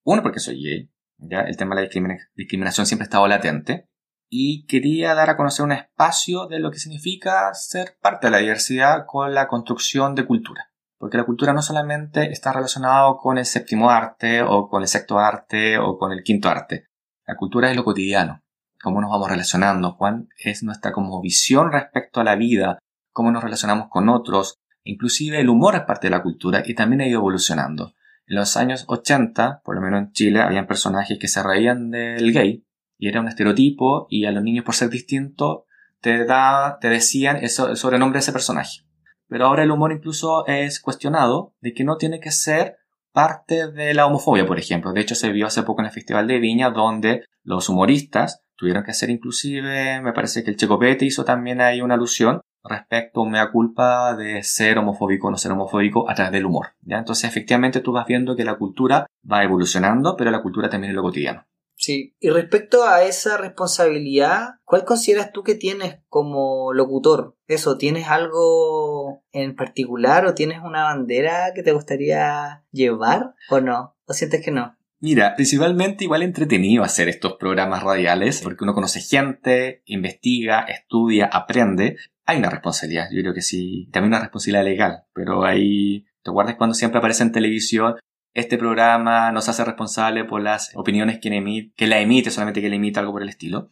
uno, 0.05 0.23
porque 0.23 0.41
soy 0.41 0.63
gay, 0.63 0.91
¿ya? 1.19 1.41
El 1.43 1.57
tema 1.57 1.77
de 1.77 1.83
la 1.83 2.17
discriminación 2.35 2.87
siempre 2.87 3.05
ha 3.05 3.07
estado 3.09 3.29
latente, 3.29 3.89
y 4.37 4.67
quería 4.67 5.15
dar 5.15 5.31
a 5.31 5.37
conocer 5.37 5.65
un 5.65 5.71
espacio 5.71 6.49
de 6.49 6.59
lo 6.59 6.73
que 6.73 6.81
significa 6.81 7.55
ser 7.55 7.97
parte 8.03 8.27
de 8.27 8.33
la 8.33 8.39
diversidad 8.39 9.07
con 9.07 9.33
la 9.33 9.47
construcción 9.47 10.17
de 10.17 10.27
cultura. 10.27 10.73
Porque 10.99 11.17
la 11.17 11.25
cultura 11.25 11.53
no 11.53 11.63
solamente 11.63 12.33
está 12.33 12.53
relacionada 12.53 13.15
con 13.23 13.39
el 13.39 13.47
séptimo 13.47 13.91
arte 13.91 14.43
o 14.43 14.69
con 14.69 14.83
el 14.83 14.89
sexto 14.89 15.21
arte 15.21 15.79
o 15.79 15.97
con 15.99 16.11
el 16.11 16.25
quinto 16.25 16.49
arte. 16.49 16.89
La 17.29 17.37
cultura 17.37 17.71
es 17.71 17.77
lo 17.77 17.85
cotidiano, 17.85 18.43
cómo 18.83 19.01
nos 19.01 19.09
vamos 19.09 19.31
relacionando, 19.31 19.97
cuál 19.97 20.27
es 20.37 20.65
nuestra 20.65 20.91
como 20.91 21.21
visión 21.21 21.71
respecto 21.71 22.21
a 22.21 22.25
la 22.25 22.35
vida, 22.35 22.81
cómo 23.13 23.31
nos 23.31 23.45
relacionamos 23.45 23.87
con 23.89 24.09
otros, 24.09 24.57
inclusive 24.83 25.39
el 25.39 25.49
humor 25.49 25.77
es 25.77 25.83
parte 25.83 26.09
de 26.09 26.11
la 26.11 26.25
cultura 26.25 26.65
y 26.67 26.75
también 26.75 27.03
ha 27.03 27.07
ido 27.07 27.21
evolucionando. 27.21 27.95
En 28.27 28.35
los 28.35 28.57
años 28.57 28.85
80, 28.89 29.61
por 29.65 29.77
lo 29.77 29.81
menos 29.81 30.01
en 30.01 30.11
Chile, 30.11 30.41
habían 30.41 30.67
personajes 30.67 31.21
que 31.21 31.29
se 31.29 31.41
reían 31.41 31.93
del 31.93 32.33
gay, 32.33 32.64
y 32.99 33.09
era 33.09 33.21
un 33.21 33.29
estereotipo 33.29 34.07
y 34.09 34.25
a 34.27 34.31
los 34.31 34.43
niños 34.43 34.65
por 34.65 34.75
ser 34.75 34.91
distinto 34.91 35.67
te, 36.01 36.25
da, 36.25 36.79
te 36.81 36.89
decían 36.89 37.39
eso, 37.39 37.69
el 37.69 37.77
sobrenombre 37.77 38.19
de 38.19 38.21
ese 38.21 38.33
personaje. 38.33 38.85
Pero 39.29 39.47
ahora 39.47 39.63
el 39.63 39.71
humor 39.71 39.93
incluso 39.93 40.47
es 40.47 40.81
cuestionado 40.81 41.55
de 41.61 41.73
que 41.73 41.85
no 41.85 41.97
tiene 41.97 42.21
que 42.21 42.31
ser 42.31 42.77
parte 43.13 43.71
de 43.71 43.95
la 43.95 44.07
homofobia, 44.07 44.47
por 44.47 44.59
ejemplo. 44.59 44.93
De 44.93 45.01
hecho, 45.01 45.15
se 45.15 45.31
vio 45.31 45.47
hace 45.47 45.63
poco 45.63 45.81
en 45.81 45.87
el 45.87 45.93
Festival 45.93 46.27
de 46.27 46.41
Viña 46.41 46.71
donde 46.71 47.25
los 47.43 47.69
humoristas 47.69 48.43
tuvieron 48.57 48.85
que 48.85 48.91
hacer 48.91 49.11
inclusive, 49.11 50.01
me 50.01 50.13
parece 50.13 50.45
que 50.45 50.51
el 50.51 50.57
Checopete 50.57 51.05
hizo 51.05 51.25
también 51.25 51.61
ahí 51.61 51.81
una 51.81 51.95
alusión 51.95 52.41
respecto 52.63 53.23
a 53.23 53.29
mea 53.29 53.51
culpa 53.51 54.17
de 54.17 54.43
ser 54.43 54.79
homofóbico 54.79 55.29
o 55.29 55.31
no 55.31 55.37
ser 55.37 55.53
homofóbico 55.53 56.09
a 56.09 56.15
través 56.15 56.33
del 56.33 56.47
humor. 56.47 56.69
¿ya? 56.83 56.99
Entonces, 56.99 57.29
efectivamente, 57.29 57.81
tú 57.81 57.93
vas 57.93 58.07
viendo 58.07 58.37
que 58.37 58.45
la 58.45 58.57
cultura 58.57 59.07
va 59.31 59.45
evolucionando, 59.45 60.17
pero 60.17 60.31
la 60.31 60.43
cultura 60.43 60.69
también 60.69 60.91
es 60.91 60.97
lo 60.97 61.03
cotidiano. 61.03 61.47
Sí, 61.77 62.17
y 62.21 62.31
respecto 62.31 62.85
a 62.85 63.03
esa 63.03 63.37
responsabilidad, 63.37 64.55
¿cuál 64.65 64.85
consideras 64.85 65.33
tú 65.33 65.43
que 65.43 65.55
tienes 65.55 65.99
como 66.09 66.73
locutor? 66.73 67.37
Eso, 67.47 67.77
¿tienes 67.77 68.09
algo 68.09 69.23
en 69.33 69.55
particular 69.55 70.25
o 70.27 70.35
tienes 70.35 70.61
una 70.63 70.85
bandera 70.85 71.53
que 71.55 71.63
te 71.63 71.73
gustaría 71.73 72.65
llevar 72.71 73.35
o 73.51 73.61
no? 73.61 73.97
¿O 74.07 74.13
sientes 74.13 74.43
que 74.43 74.51
no? 74.51 74.77
Mira, 75.01 75.35
principalmente 75.35 76.05
igual 76.05 76.23
entretenido 76.23 76.83
hacer 76.83 77.11
estos 77.11 77.35
programas 77.35 77.83
radiales, 77.83 78.41
porque 78.41 78.65
uno 78.65 78.73
conoce 78.73 79.01
gente, 79.01 79.83
investiga, 79.85 80.61
estudia, 80.61 81.27
aprende. 81.27 81.99
Hay 82.25 82.39
una 82.39 82.49
responsabilidad, 82.49 83.09
yo 83.13 83.21
creo 83.21 83.35
que 83.35 83.43
sí, 83.43 83.91
también 83.93 84.13
una 84.13 84.21
responsabilidad 84.21 84.65
legal, 84.65 85.05
pero 85.13 85.45
ahí, 85.45 86.07
¿te 86.23 86.31
acuerdas 86.31 86.55
cuando 86.57 86.73
siempre 86.73 86.99
aparece 86.99 87.23
en 87.23 87.33
televisión 87.33 87.97
este 88.35 88.59
programa 88.59 89.31
nos 89.31 89.49
hace 89.49 89.65
responsable 89.65 90.25
por 90.25 90.43
las 90.43 90.73
opiniones 90.75 91.21
que, 91.21 91.29
emite, 91.29 91.73
que 91.77 91.87
la 91.87 92.01
emite, 92.01 92.33
solamente 92.33 92.61
que 92.61 92.69
le 92.69 92.77
emite 92.77 92.99
algo 92.99 93.13
por 93.13 93.23
el 93.23 93.29
estilo. 93.29 93.69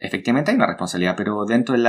Efectivamente 0.00 0.50
hay 0.50 0.56
una 0.56 0.66
responsabilidad, 0.66 1.14
pero 1.16 1.44
dentro 1.46 1.74
del 1.74 1.84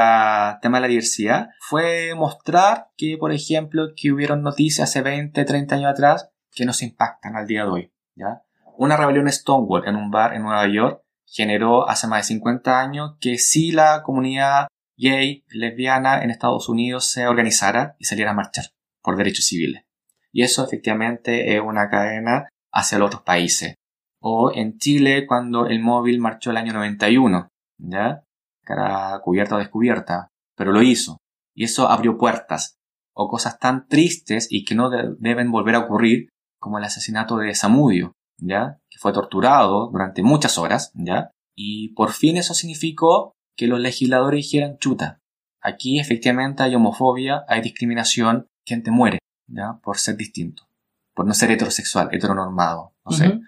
tema 0.61 0.77
de 0.77 0.81
la 0.81 0.87
diversidad 0.87 1.49
fue 1.59 2.13
mostrar 2.15 2.89
que, 2.95 3.17
por 3.19 3.31
ejemplo, 3.31 3.89
que 3.95 4.11
hubieron 4.11 4.43
noticias 4.43 4.89
hace 4.89 5.01
20, 5.01 5.43
30 5.43 5.75
años 5.75 5.91
atrás 5.91 6.29
que 6.51 6.65
nos 6.65 6.83
impactan 6.83 7.35
al 7.35 7.47
día 7.47 7.63
de 7.63 7.69
hoy. 7.69 7.93
¿ya? 8.15 8.43
Una 8.77 8.97
rebelión 8.97 9.31
Stonewall 9.31 9.87
en 9.87 9.95
un 9.95 10.11
bar 10.11 10.35
en 10.35 10.43
Nueva 10.43 10.67
York 10.67 11.01
generó 11.25 11.89
hace 11.89 12.05
más 12.05 12.19
de 12.19 12.35
50 12.35 12.79
años 12.79 13.15
que 13.19 13.39
si 13.39 13.71
la 13.71 14.03
comunidad 14.03 14.67
gay, 14.95 15.43
lesbiana 15.49 16.21
en 16.21 16.29
Estados 16.29 16.69
Unidos 16.69 17.09
se 17.09 17.25
organizara 17.25 17.95
y 17.97 18.05
saliera 18.05 18.31
a 18.31 18.35
marchar 18.35 18.65
por 19.01 19.17
derechos 19.17 19.45
civiles 19.45 19.85
y 20.33 20.43
eso 20.43 20.63
efectivamente 20.63 21.55
es 21.55 21.61
una 21.61 21.89
cadena 21.89 22.49
hacia 22.71 22.97
los 22.97 23.07
otros 23.07 23.23
países. 23.23 23.75
O 24.21 24.51
en 24.53 24.77
Chile 24.77 25.25
cuando 25.27 25.67
el 25.67 25.79
móvil 25.79 26.19
marchó 26.19 26.51
el 26.51 26.57
año 26.57 26.73
91, 26.73 27.49
¿ya? 27.79 28.23
Cara 28.63 29.19
cubierta 29.23 29.55
o 29.55 29.59
descubierta, 29.59 30.27
pero 30.55 30.71
lo 30.71 30.81
hizo. 30.81 31.17
Y 31.55 31.65
eso 31.65 31.89
abrió 31.89 32.17
puertas. 32.17 32.75
O 33.13 33.27
cosas 33.27 33.59
tan 33.59 33.87
tristes 33.87 34.47
y 34.49 34.63
que 34.63 34.75
no 34.75 34.89
deben 34.89 35.51
volver 35.51 35.75
a 35.75 35.79
ocurrir 35.79 36.29
como 36.59 36.77
el 36.77 36.83
asesinato 36.83 37.37
de 37.37 37.53
Samudio, 37.55 38.13
¿ya? 38.37 38.77
Que 38.89 38.99
fue 38.99 39.11
torturado 39.11 39.89
durante 39.91 40.23
muchas 40.23 40.57
horas, 40.57 40.91
¿ya? 40.93 41.31
Y 41.55 41.93
por 41.95 42.11
fin 42.11 42.37
eso 42.37 42.53
significó 42.53 43.33
que 43.57 43.67
los 43.67 43.79
legisladores 43.79 44.45
dijeran 44.45 44.77
chuta. 44.77 45.19
Aquí 45.61 45.99
efectivamente 45.99 46.63
hay 46.63 46.75
homofobia, 46.75 47.43
hay 47.47 47.61
discriminación, 47.61 48.47
gente 48.65 48.91
muere. 48.91 49.19
¿Ya? 49.51 49.79
Por 49.83 49.97
ser 49.97 50.15
distinto, 50.17 50.67
por 51.13 51.25
no 51.25 51.33
ser 51.33 51.51
heterosexual, 51.51 52.09
heteronormado, 52.11 52.93
no 53.05 53.11
sé, 53.11 53.39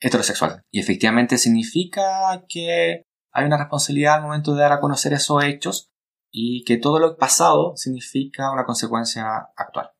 heterosexual. 0.00 0.62
Y 0.70 0.80
efectivamente 0.80 1.38
significa 1.38 2.44
que 2.48 3.02
hay 3.32 3.44
una 3.44 3.58
responsabilidad 3.58 4.16
al 4.16 4.22
momento 4.22 4.54
de 4.54 4.62
dar 4.62 4.72
a 4.72 4.80
conocer 4.80 5.12
esos 5.12 5.42
hechos 5.44 5.88
y 6.30 6.64
que 6.64 6.76
todo 6.76 6.98
lo 6.98 7.16
pasado 7.16 7.76
significa 7.76 8.50
una 8.52 8.64
consecuencia 8.64 9.50
actual. 9.56 9.90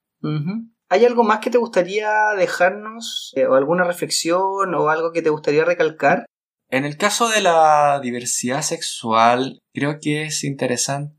¿Hay 0.89 1.05
algo 1.05 1.25
más 1.25 1.41
que 1.41 1.51
te 1.51 1.59
gustaría 1.59 2.11
dejarnos? 2.37 3.33
Eh, 3.37 3.47
¿O 3.47 3.55
alguna 3.55 3.85
reflexión 3.85 4.75
o 4.75 4.89
algo 4.89 5.13
que 5.13 5.23
te 5.23 5.31
gustaría 5.31 5.65
recalcar? 5.65 6.27
En 6.71 6.85
el 6.85 6.97
caso 6.97 7.29
de 7.29 7.41
la 7.41 8.01
diversidad 8.03 8.63
sexual, 8.63 9.61
creo 9.73 9.99
que 10.01 10.25
es 10.25 10.45
interesante 10.45 11.15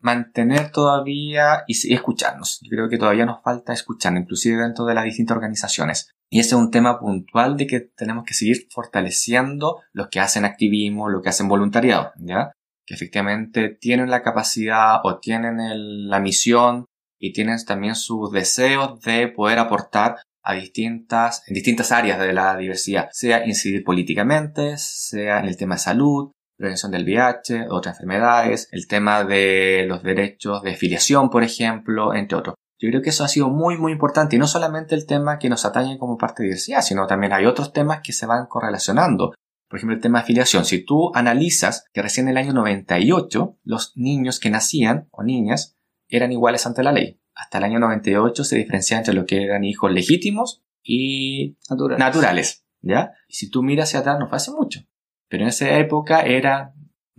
mantener 0.00 0.70
todavía 0.70 1.64
y, 1.66 1.94
escucharnos. 1.94 2.60
Yo 2.62 2.70
creo 2.70 2.88
que 2.88 2.98
todavía 2.98 3.26
nos 3.26 3.42
falta 3.42 3.72
escuchar, 3.72 4.16
inclusive 4.16 4.62
dentro 4.62 4.84
de 4.84 4.94
las 4.94 5.04
distintas 5.04 5.36
organizaciones. 5.36 6.10
Y 6.30 6.40
ese 6.40 6.50
es 6.50 6.54
un 6.54 6.70
tema 6.70 6.98
puntual 6.98 7.56
de 7.56 7.66
que 7.66 7.80
tenemos 7.80 8.24
que 8.24 8.34
seguir 8.34 8.66
fortaleciendo 8.70 9.82
los 9.92 10.08
que 10.08 10.20
hacen 10.20 10.44
activismo, 10.44 11.08
los 11.08 11.22
que 11.22 11.28
hacen 11.28 11.48
voluntariado, 11.48 12.12
¿ya? 12.16 12.52
Que 12.86 12.94
efectivamente 12.94 13.68
tienen 13.68 14.10
la 14.10 14.22
capacidad 14.22 15.00
o 15.04 15.18
tienen 15.18 16.08
la 16.08 16.20
misión 16.20 16.86
y 17.18 17.32
tienen 17.32 17.58
también 17.64 17.94
sus 17.94 18.30
deseos 18.32 19.00
de 19.00 19.28
poder 19.28 19.58
aportar 19.58 20.16
a 20.42 20.54
distintas, 20.54 21.42
en 21.48 21.54
distintas 21.54 21.90
áreas 21.90 22.20
de 22.20 22.32
la 22.32 22.56
diversidad, 22.56 23.08
sea 23.10 23.44
incidir 23.46 23.82
políticamente, 23.82 24.78
sea 24.78 25.40
en 25.40 25.46
el 25.46 25.56
tema 25.56 25.74
de 25.74 25.80
salud, 25.80 26.30
prevención 26.56 26.92
del 26.92 27.04
VIH, 27.04 27.66
otras 27.70 27.96
enfermedades, 27.96 28.68
el 28.72 28.86
tema 28.86 29.24
de 29.24 29.84
los 29.86 30.02
derechos 30.02 30.62
de 30.62 30.74
filiación, 30.74 31.30
por 31.30 31.42
ejemplo, 31.42 32.14
entre 32.14 32.38
otros. 32.38 32.54
Yo 32.78 32.88
creo 32.90 33.00
que 33.00 33.10
eso 33.10 33.24
ha 33.24 33.28
sido 33.28 33.48
muy, 33.48 33.78
muy 33.78 33.92
importante 33.92 34.36
y 34.36 34.38
no 34.38 34.46
solamente 34.46 34.94
el 34.94 35.06
tema 35.06 35.38
que 35.38 35.48
nos 35.48 35.64
atañe 35.64 35.98
como 35.98 36.18
parte 36.18 36.42
de 36.42 36.48
diversidad, 36.48 36.82
sino 36.82 37.06
también 37.06 37.32
hay 37.32 37.46
otros 37.46 37.72
temas 37.72 38.00
que 38.02 38.12
se 38.12 38.26
van 38.26 38.46
correlacionando. 38.46 39.32
Por 39.68 39.78
ejemplo, 39.78 39.96
el 39.96 40.02
tema 40.02 40.18
de 40.18 40.24
afiliación. 40.24 40.64
Si 40.64 40.84
tú 40.84 41.10
analizas 41.14 41.84
que 41.92 42.02
recién 42.02 42.28
en 42.28 42.32
el 42.32 42.44
año 42.44 42.52
98 42.52 43.58
los 43.64 43.92
niños 43.96 44.40
que 44.40 44.50
nacían 44.50 45.08
o 45.10 45.22
niñas 45.22 45.76
eran 46.08 46.32
iguales 46.32 46.66
ante 46.66 46.82
la 46.82 46.92
ley 46.92 47.20
hasta 47.36 47.58
el 47.58 47.64
año 47.64 47.78
98 47.78 48.44
se 48.44 48.56
diferenciaba 48.56 49.00
entre 49.00 49.14
lo 49.14 49.26
que 49.26 49.44
eran 49.44 49.62
hijos 49.62 49.92
legítimos 49.92 50.64
y 50.82 51.56
naturales. 51.98 52.64
¿ya? 52.80 53.12
Y 53.28 53.34
si 53.34 53.50
tú 53.50 53.62
miras 53.62 53.90
hacia 53.90 54.00
atrás 54.00 54.18
no 54.18 54.28
fue 54.28 54.36
hace 54.36 54.50
mucho. 54.50 54.80
Pero 55.28 55.42
en 55.42 55.48
esa 55.48 55.78
época 55.78 56.20
eran 56.20 56.72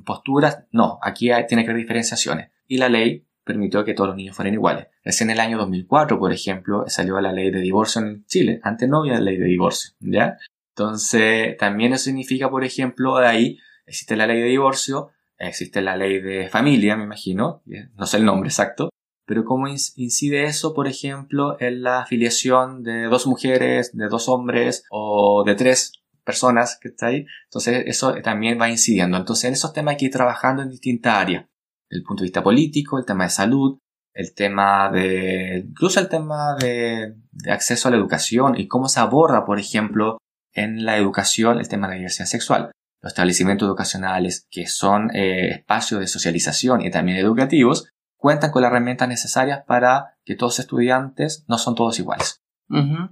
posturas, 0.06 0.66
no, 0.72 1.00
aquí 1.02 1.30
tiene 1.48 1.64
que 1.64 1.72
haber 1.72 1.82
diferenciaciones. 1.82 2.52
Y 2.68 2.78
la 2.78 2.90
ley 2.90 3.26
permitió 3.44 3.84
que 3.84 3.94
todos 3.94 4.10
los 4.10 4.18
niños 4.18 4.36
fueran 4.36 4.54
iguales. 4.54 4.88
Recién 5.04 5.30
en 5.30 5.36
el 5.36 5.40
año 5.40 5.58
2004, 5.58 6.20
por 6.20 6.34
ejemplo, 6.34 6.84
salió 6.88 7.20
la 7.22 7.32
ley 7.32 7.50
de 7.50 7.62
divorcio 7.62 8.02
en 8.02 8.26
Chile. 8.26 8.60
Antes 8.64 8.90
no 8.90 9.00
había 9.00 9.20
ley 9.20 9.38
de 9.38 9.46
divorcio, 9.46 9.92
¿ya? 10.00 10.38
Entonces, 10.76 11.58
también 11.58 11.94
eso 11.94 12.06
significa, 12.06 12.50
por 12.50 12.64
ejemplo, 12.64 13.18
de 13.18 13.28
ahí 13.28 13.60
existe 13.86 14.16
la 14.16 14.28
ley 14.28 14.42
de 14.42 14.50
divorcio, 14.50 15.12
existe 15.40 15.82
la 15.82 15.96
ley 15.96 16.22
de 16.22 16.50
familia, 16.50 16.96
me 16.96 17.06
imagino, 17.06 17.64
no 17.96 18.06
sé 18.06 18.18
el 18.18 18.26
nombre 18.26 18.50
exacto, 18.50 18.90
pero 19.26 19.44
cómo 19.44 19.68
incide 19.68 20.44
eso, 20.44 20.74
por 20.74 20.88
ejemplo, 20.88 21.58
en 21.60 21.84
la 21.84 22.02
afiliación 22.02 22.84
de 22.84 23.04
dos 23.06 23.28
mujeres, 23.28 23.96
de 23.96 24.08
dos 24.08 24.30
hombres 24.30 24.86
o 24.90 25.44
de 25.46 25.56
tres 25.56 25.94
personas 26.28 26.78
que 26.80 26.90
está 26.90 27.08
ahí. 27.08 27.26
Entonces 27.46 27.84
eso 27.88 28.14
también 28.22 28.60
va 28.60 28.70
incidiendo. 28.70 29.18
Entonces 29.18 29.46
en 29.46 29.54
esos 29.54 29.72
temas 29.72 29.94
hay 29.94 29.98
que 29.98 30.06
ir 30.06 30.12
trabajando 30.12 30.62
en 30.62 30.70
distintas 30.70 31.16
áreas. 31.16 31.46
El 31.90 32.04
punto 32.04 32.22
de 32.22 32.26
vista 32.26 32.44
político, 32.44 33.00
el 33.00 33.06
tema 33.06 33.24
de 33.24 33.30
salud, 33.30 33.80
el 34.14 34.36
tema 34.36 34.92
de, 34.92 35.64
incluso 35.70 36.02
el 36.02 36.10
tema 36.10 36.56
de, 36.60 37.16
acceso 37.50 37.88
a 37.88 37.92
la 37.92 37.98
educación 37.98 38.60
y 38.60 38.68
cómo 38.68 38.90
se 38.90 39.00
aborda, 39.00 39.46
por 39.46 39.58
ejemplo, 39.58 40.18
en 40.54 40.84
la 40.84 40.98
educación 40.98 41.60
el 41.60 41.70
tema 41.70 41.88
de 41.88 41.94
la 41.94 41.98
diversidad 42.00 42.28
sexual. 42.28 42.72
Los 43.02 43.14
establecimientos 43.14 43.66
educacionales, 43.66 44.48
que 44.50 44.68
son 44.68 45.16
eh, 45.16 45.52
espacios 45.52 46.02
de 46.02 46.08
socialización 46.08 46.82
y 46.82 46.92
también 46.92 47.20
educativos, 47.20 47.88
cuentan 48.18 48.52
con 48.52 48.64
las 48.64 48.72
herramientas 48.72 49.08
necesarias 49.08 49.62
para 49.66 50.18
que 50.26 50.36
todos 50.36 50.54
los 50.54 50.60
estudiantes 50.60 51.46
no 51.48 51.58
son 51.58 51.76
todos 51.76 51.98
iguales. 52.00 52.42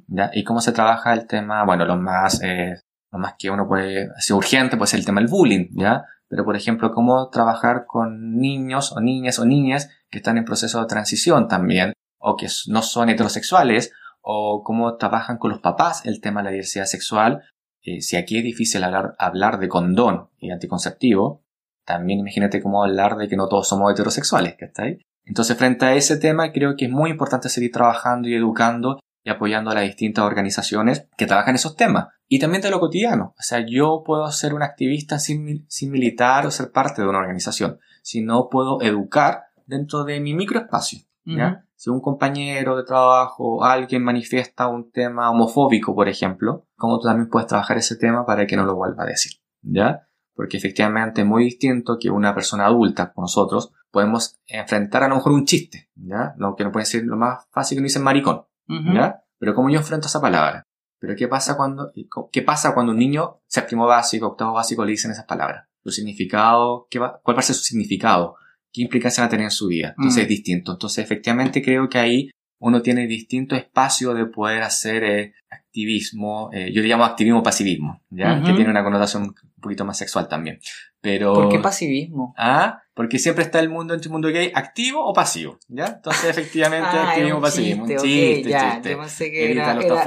¿ya? 0.08 0.32
Y 0.34 0.44
cómo 0.44 0.60
se 0.60 0.74
trabaja 0.74 1.14
el 1.14 1.28
tema, 1.28 1.64
bueno, 1.64 1.86
lo 1.86 1.96
más, 1.96 2.42
eh, 2.44 2.82
lo 3.16 3.22
más 3.22 3.36
que 3.40 3.50
uno 3.50 3.68
puede, 3.68 4.10
ser 4.18 4.36
urgente, 4.36 4.78
puede 4.78 4.90
ser 4.90 5.00
el 5.00 5.06
tema 5.06 5.22
del 5.22 5.30
bullying, 5.30 5.68
¿ya? 5.72 6.04
Pero, 6.28 6.44
por 6.44 6.56
ejemplo, 6.56 6.92
cómo 6.92 7.30
trabajar 7.30 7.86
con 7.88 8.38
niños 8.38 8.92
o 8.92 9.00
niñas 9.00 9.40
o 9.40 9.46
niñas 9.46 9.90
que 10.10 10.18
están 10.18 10.38
en 10.38 10.46
proceso 10.46 10.82
de 10.82 10.88
transición 10.88 11.48
también, 11.48 11.94
o 12.20 12.36
que 12.36 12.48
no 12.68 12.82
son 12.82 13.10
heterosexuales, 13.10 13.94
o 14.22 14.64
cómo 14.64 14.98
trabajan 14.98 15.38
con 15.38 15.52
los 15.52 15.60
papás 15.60 16.06
el 16.06 16.20
tema 16.20 16.42
de 16.42 16.46
la 16.46 16.52
diversidad 16.52 16.86
sexual. 16.86 17.44
Eh, 17.84 18.02
si 18.02 18.18
aquí 18.18 18.38
es 18.38 18.44
difícil 18.44 18.84
hablar, 18.84 19.16
hablar 19.18 19.60
de 19.60 19.70
condón 19.70 20.30
y 20.38 20.52
anticonceptivo, 20.52 21.44
también 21.86 22.20
imagínate 22.20 22.62
cómo 22.62 22.84
hablar 22.84 23.16
de 23.16 23.28
que 23.28 23.38
no 23.38 23.48
todos 23.48 23.70
somos 23.70 23.92
heterosexuales, 23.92 24.56
ahí. 24.78 24.98
Entonces, 25.24 25.58
frente 25.58 25.86
a 25.86 25.94
ese 25.94 26.18
tema, 26.18 26.52
creo 26.52 26.76
que 26.76 26.86
es 26.86 26.92
muy 26.92 27.12
importante 27.12 27.50
seguir 27.50 27.72
trabajando 27.72 28.28
y 28.28 28.36
educando 28.36 29.00
y 29.26 29.32
apoyando 29.32 29.72
a 29.72 29.74
las 29.74 29.84
distintas 29.84 30.24
organizaciones 30.24 31.08
que 31.18 31.26
trabajan 31.26 31.50
en 31.50 31.56
esos 31.56 31.76
temas. 31.76 32.08
Y 32.28 32.40
también 32.40 32.62
de 32.62 32.70
lo 32.70 32.80
cotidiano. 32.80 33.34
O 33.38 33.42
sea, 33.42 33.66
yo 33.68 34.04
puedo 34.06 34.32
ser 34.32 34.54
un 34.54 34.62
activista 34.62 35.20
sin, 35.20 35.66
sin 35.68 35.92
militar 35.92 36.46
o 36.46 36.52
ser 36.52 36.72
parte 36.72 37.02
de 37.02 37.08
una 37.08 37.18
organización, 37.18 37.80
Si 38.04 38.22
no 38.22 38.50
puedo 38.50 38.82
educar 38.82 39.46
dentro 39.66 40.04
de 40.04 40.20
mi 40.20 40.36
microespacio. 40.36 41.00
¿ya? 41.26 41.66
Si 41.76 41.90
un 41.90 42.02
compañero 42.02 42.78
de 42.78 42.84
trabajo, 42.84 43.64
alguien 43.64 44.04
manifiesta 44.04 44.68
un 44.68 44.92
tema 44.92 45.32
homofóbico, 45.32 45.96
por 45.96 46.08
ejemplo, 46.08 46.68
¿cómo 46.76 47.00
tú 47.00 47.08
también 47.08 47.30
puedes 47.30 47.48
trabajar 47.48 47.78
ese 47.78 47.96
tema 47.96 48.26
para 48.26 48.46
que 48.46 48.56
no 48.56 48.64
lo 48.64 48.76
vuelva 48.76 49.04
a 49.04 49.08
decir? 49.08 49.34
¿Ya? 49.62 50.08
porque 50.36 50.58
efectivamente 50.58 51.22
es 51.22 51.28
muy 51.28 51.46
distinto 51.46 51.98
que 51.98 52.10
una 52.10 52.36
persona 52.36 52.66
adulta 52.66 53.14
como 53.14 53.24
nosotros 53.24 53.72
podemos 53.90 54.38
enfrentar 54.48 55.04
a 55.04 55.08
lo 55.08 55.16
mejor 55.16 55.32
un 55.32 55.46
chiste, 55.46 55.90
¿ya? 55.96 56.36
Lo 56.38 56.56
que 56.56 56.66
no 56.66 56.72
puede 56.72 56.86
ser 56.86 57.06
lo 57.06 57.16
más 57.16 57.46
fácil 57.52 57.78
que 57.78 57.82
no 57.82 57.86
dicen 57.86 58.04
maricón, 58.04 58.44
¿ya? 58.68 59.22
Pero 59.38 59.54
como 59.54 59.70
yo 59.70 59.80
enfrento 59.80 60.08
esa 60.08 60.22
palabra. 60.22 60.64
Pero 61.00 61.16
¿qué 61.16 61.28
pasa 61.28 61.56
cuando, 61.56 61.92
qué 62.32 62.42
pasa 62.42 62.74
cuando 62.74 62.92
un 62.94 63.00
niño 63.00 63.42
séptimo 63.48 63.86
básico, 63.86 64.28
octavo 64.28 64.54
básico 64.54 64.86
le 64.86 64.92
dicen 64.92 65.12
esas 65.12 65.26
palabras? 65.26 65.68
Su 65.84 65.92
significado, 65.92 66.88
¿qué 66.90 67.00
va, 67.00 67.20
¿cuál 67.22 67.38
va 67.38 67.40
a 67.40 67.44
ser 67.44 67.56
su 67.56 67.64
significado? 67.64 68.36
¿Qué 68.72 68.82
implicancia 68.82 69.22
va 69.22 69.28
a 69.28 69.30
tener 69.30 69.46
en 69.46 69.52
su 69.52 69.68
vida? 69.68 69.94
Entonces 69.98 70.24
es 70.24 70.28
mm. 70.28 70.30
distinto. 70.30 70.72
Entonces 70.72 71.04
efectivamente 71.04 71.62
creo 71.62 71.88
que 71.90 72.00
ahí 72.00 72.30
uno 72.60 72.82
tiene 72.82 73.06
distinto 73.08 73.56
espacio 73.56 74.14
de 74.14 74.26
poder 74.26 74.64
hacer 74.64 75.04
eh, 75.04 75.34
activismo, 75.50 76.50
eh, 76.54 76.72
yo 76.74 76.82
le 76.82 76.88
llamo 76.88 77.04
activismo-pasivismo, 77.04 78.02
¿ya? 78.10 78.42
Que 78.42 78.54
tiene 78.54 78.70
una 78.70 78.84
connotación 78.84 79.24
un 79.24 79.36
poquito 79.62 79.86
más 79.86 79.98
sexual 79.98 80.28
también. 80.28 80.60
Pero... 81.06 81.36
¿Por 81.36 81.50
qué 81.50 81.60
pasivismo? 81.60 82.34
Ah, 82.36 82.82
porque 82.96 83.20
siempre 83.20 83.44
está 83.44 83.60
el 83.60 83.70
mundo 83.70 83.94
entre 83.94 84.08
el 84.08 84.12
mundo 84.12 84.30
gay 84.30 84.52
activo 84.56 85.06
o 85.06 85.14
pasivo, 85.14 85.60
¿ya? 85.68 85.86
Entonces, 85.86 86.26
efectivamente, 86.26 86.90
ah, 86.94 87.12
activismo-pasivismo. 87.12 87.84
Un 87.84 87.90
chiste, 87.98 88.50
ya, 88.50 88.82
Yo 88.82 88.98
pensé 88.98 89.30
que 89.30 89.52
era... 89.52 89.76
Los 89.76 89.84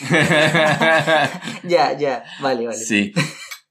ya, 1.64 1.92
ya, 1.98 2.24
vale, 2.40 2.68
vale. 2.68 2.78
Sí. 2.78 3.12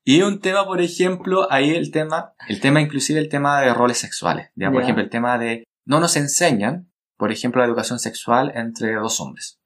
Y 0.03 0.21
un 0.21 0.39
tema, 0.41 0.63
por 0.67 0.79
ejemplo, 0.79 1.51
ahí 1.51 1.71
el 1.71 1.89
tema, 1.89 2.35
el 2.47 2.61
tema 2.61 2.81
inclusive 2.81 3.19
el 3.19 3.29
tema 3.29 3.61
de 3.61 3.73
roles 3.73 3.97
sexuales, 3.97 4.51
¿ya? 4.53 4.69
Por 4.69 4.83
ejemplo, 4.83 5.03
el 5.03 5.09
tema 5.09 5.39
de 5.39 5.63
no 5.85 5.99
nos 5.99 6.15
enseñan, 6.17 6.91
por 7.17 7.31
ejemplo, 7.31 7.61
la 7.61 7.67
educación 7.67 7.97
sexual 7.97 8.51
entre 8.53 8.93
dos 8.93 9.19
hombres. 9.19 9.59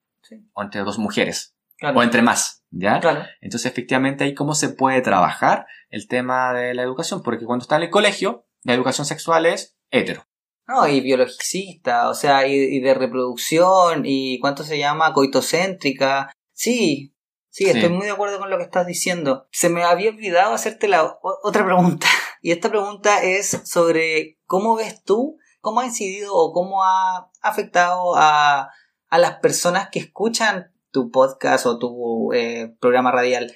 O 0.54 0.64
entre 0.64 0.84
dos 0.84 0.98
mujeres 1.00 1.54
o 1.82 2.04
entre 2.04 2.22
más, 2.22 2.64
¿ya? 2.72 3.00
Claro. 3.00 3.26
Entonces, 3.42 3.72
efectivamente, 3.72 4.24
ahí 4.24 4.34
cómo 4.34 4.54
se 4.54 4.70
puede 4.70 5.02
trabajar 5.02 5.66
el 5.90 6.08
tema 6.08 6.54
de 6.54 6.74
la 6.74 6.84
educación, 6.84 7.22
porque 7.24 7.46
cuando 7.46 7.64
está 7.64 7.78
en 7.78 7.84
el 7.84 7.90
colegio, 7.90 8.48
la 8.64 8.74
educación 8.74 9.06
sexual 9.06 9.46
es 9.46 9.78
hetero. 9.92 10.26
No, 10.68 10.88
y 10.88 11.02
biologicista, 11.02 12.10
o 12.10 12.14
sea, 12.14 12.46
y, 12.48 12.80
de 12.80 12.94
reproducción, 12.94 14.04
y 14.06 14.40
cuánto 14.40 14.64
se 14.64 14.78
llama 14.78 15.14
coitocéntrica. 15.14 16.32
Sí, 16.54 17.16
sí, 17.50 17.66
estoy 17.66 17.90
muy 17.90 18.06
de 18.06 18.12
acuerdo 18.12 18.38
con 18.38 18.52
lo 18.52 18.58
que 18.58 18.66
estás 18.66 18.86
diciendo. 18.86 19.48
Se 19.52 19.70
me 19.70 19.84
había 19.84 20.12
olvidado 20.12 20.54
hacerte 20.54 20.88
la 20.88 21.18
otra 21.44 21.66
pregunta, 21.66 22.08
y 22.42 22.52
esta 22.52 22.70
pregunta 22.70 23.24
es 23.24 23.62
sobre 23.66 24.38
cómo 24.46 24.76
ves 24.76 25.04
tú, 25.04 25.38
cómo 25.60 25.80
ha 25.80 25.86
incidido 25.86 26.36
o 26.36 26.54
cómo 26.54 26.84
ha 26.84 27.32
afectado 27.42 28.16
a, 28.16 28.70
a 29.08 29.18
las 29.18 29.40
personas 29.40 29.90
que 29.92 30.00
escuchan 30.00 30.72
tu 30.92 31.12
podcast 31.12 31.66
o 31.66 31.78
tu 31.80 32.34
eh, 32.34 32.76
programa 32.80 33.12
radial, 33.12 33.54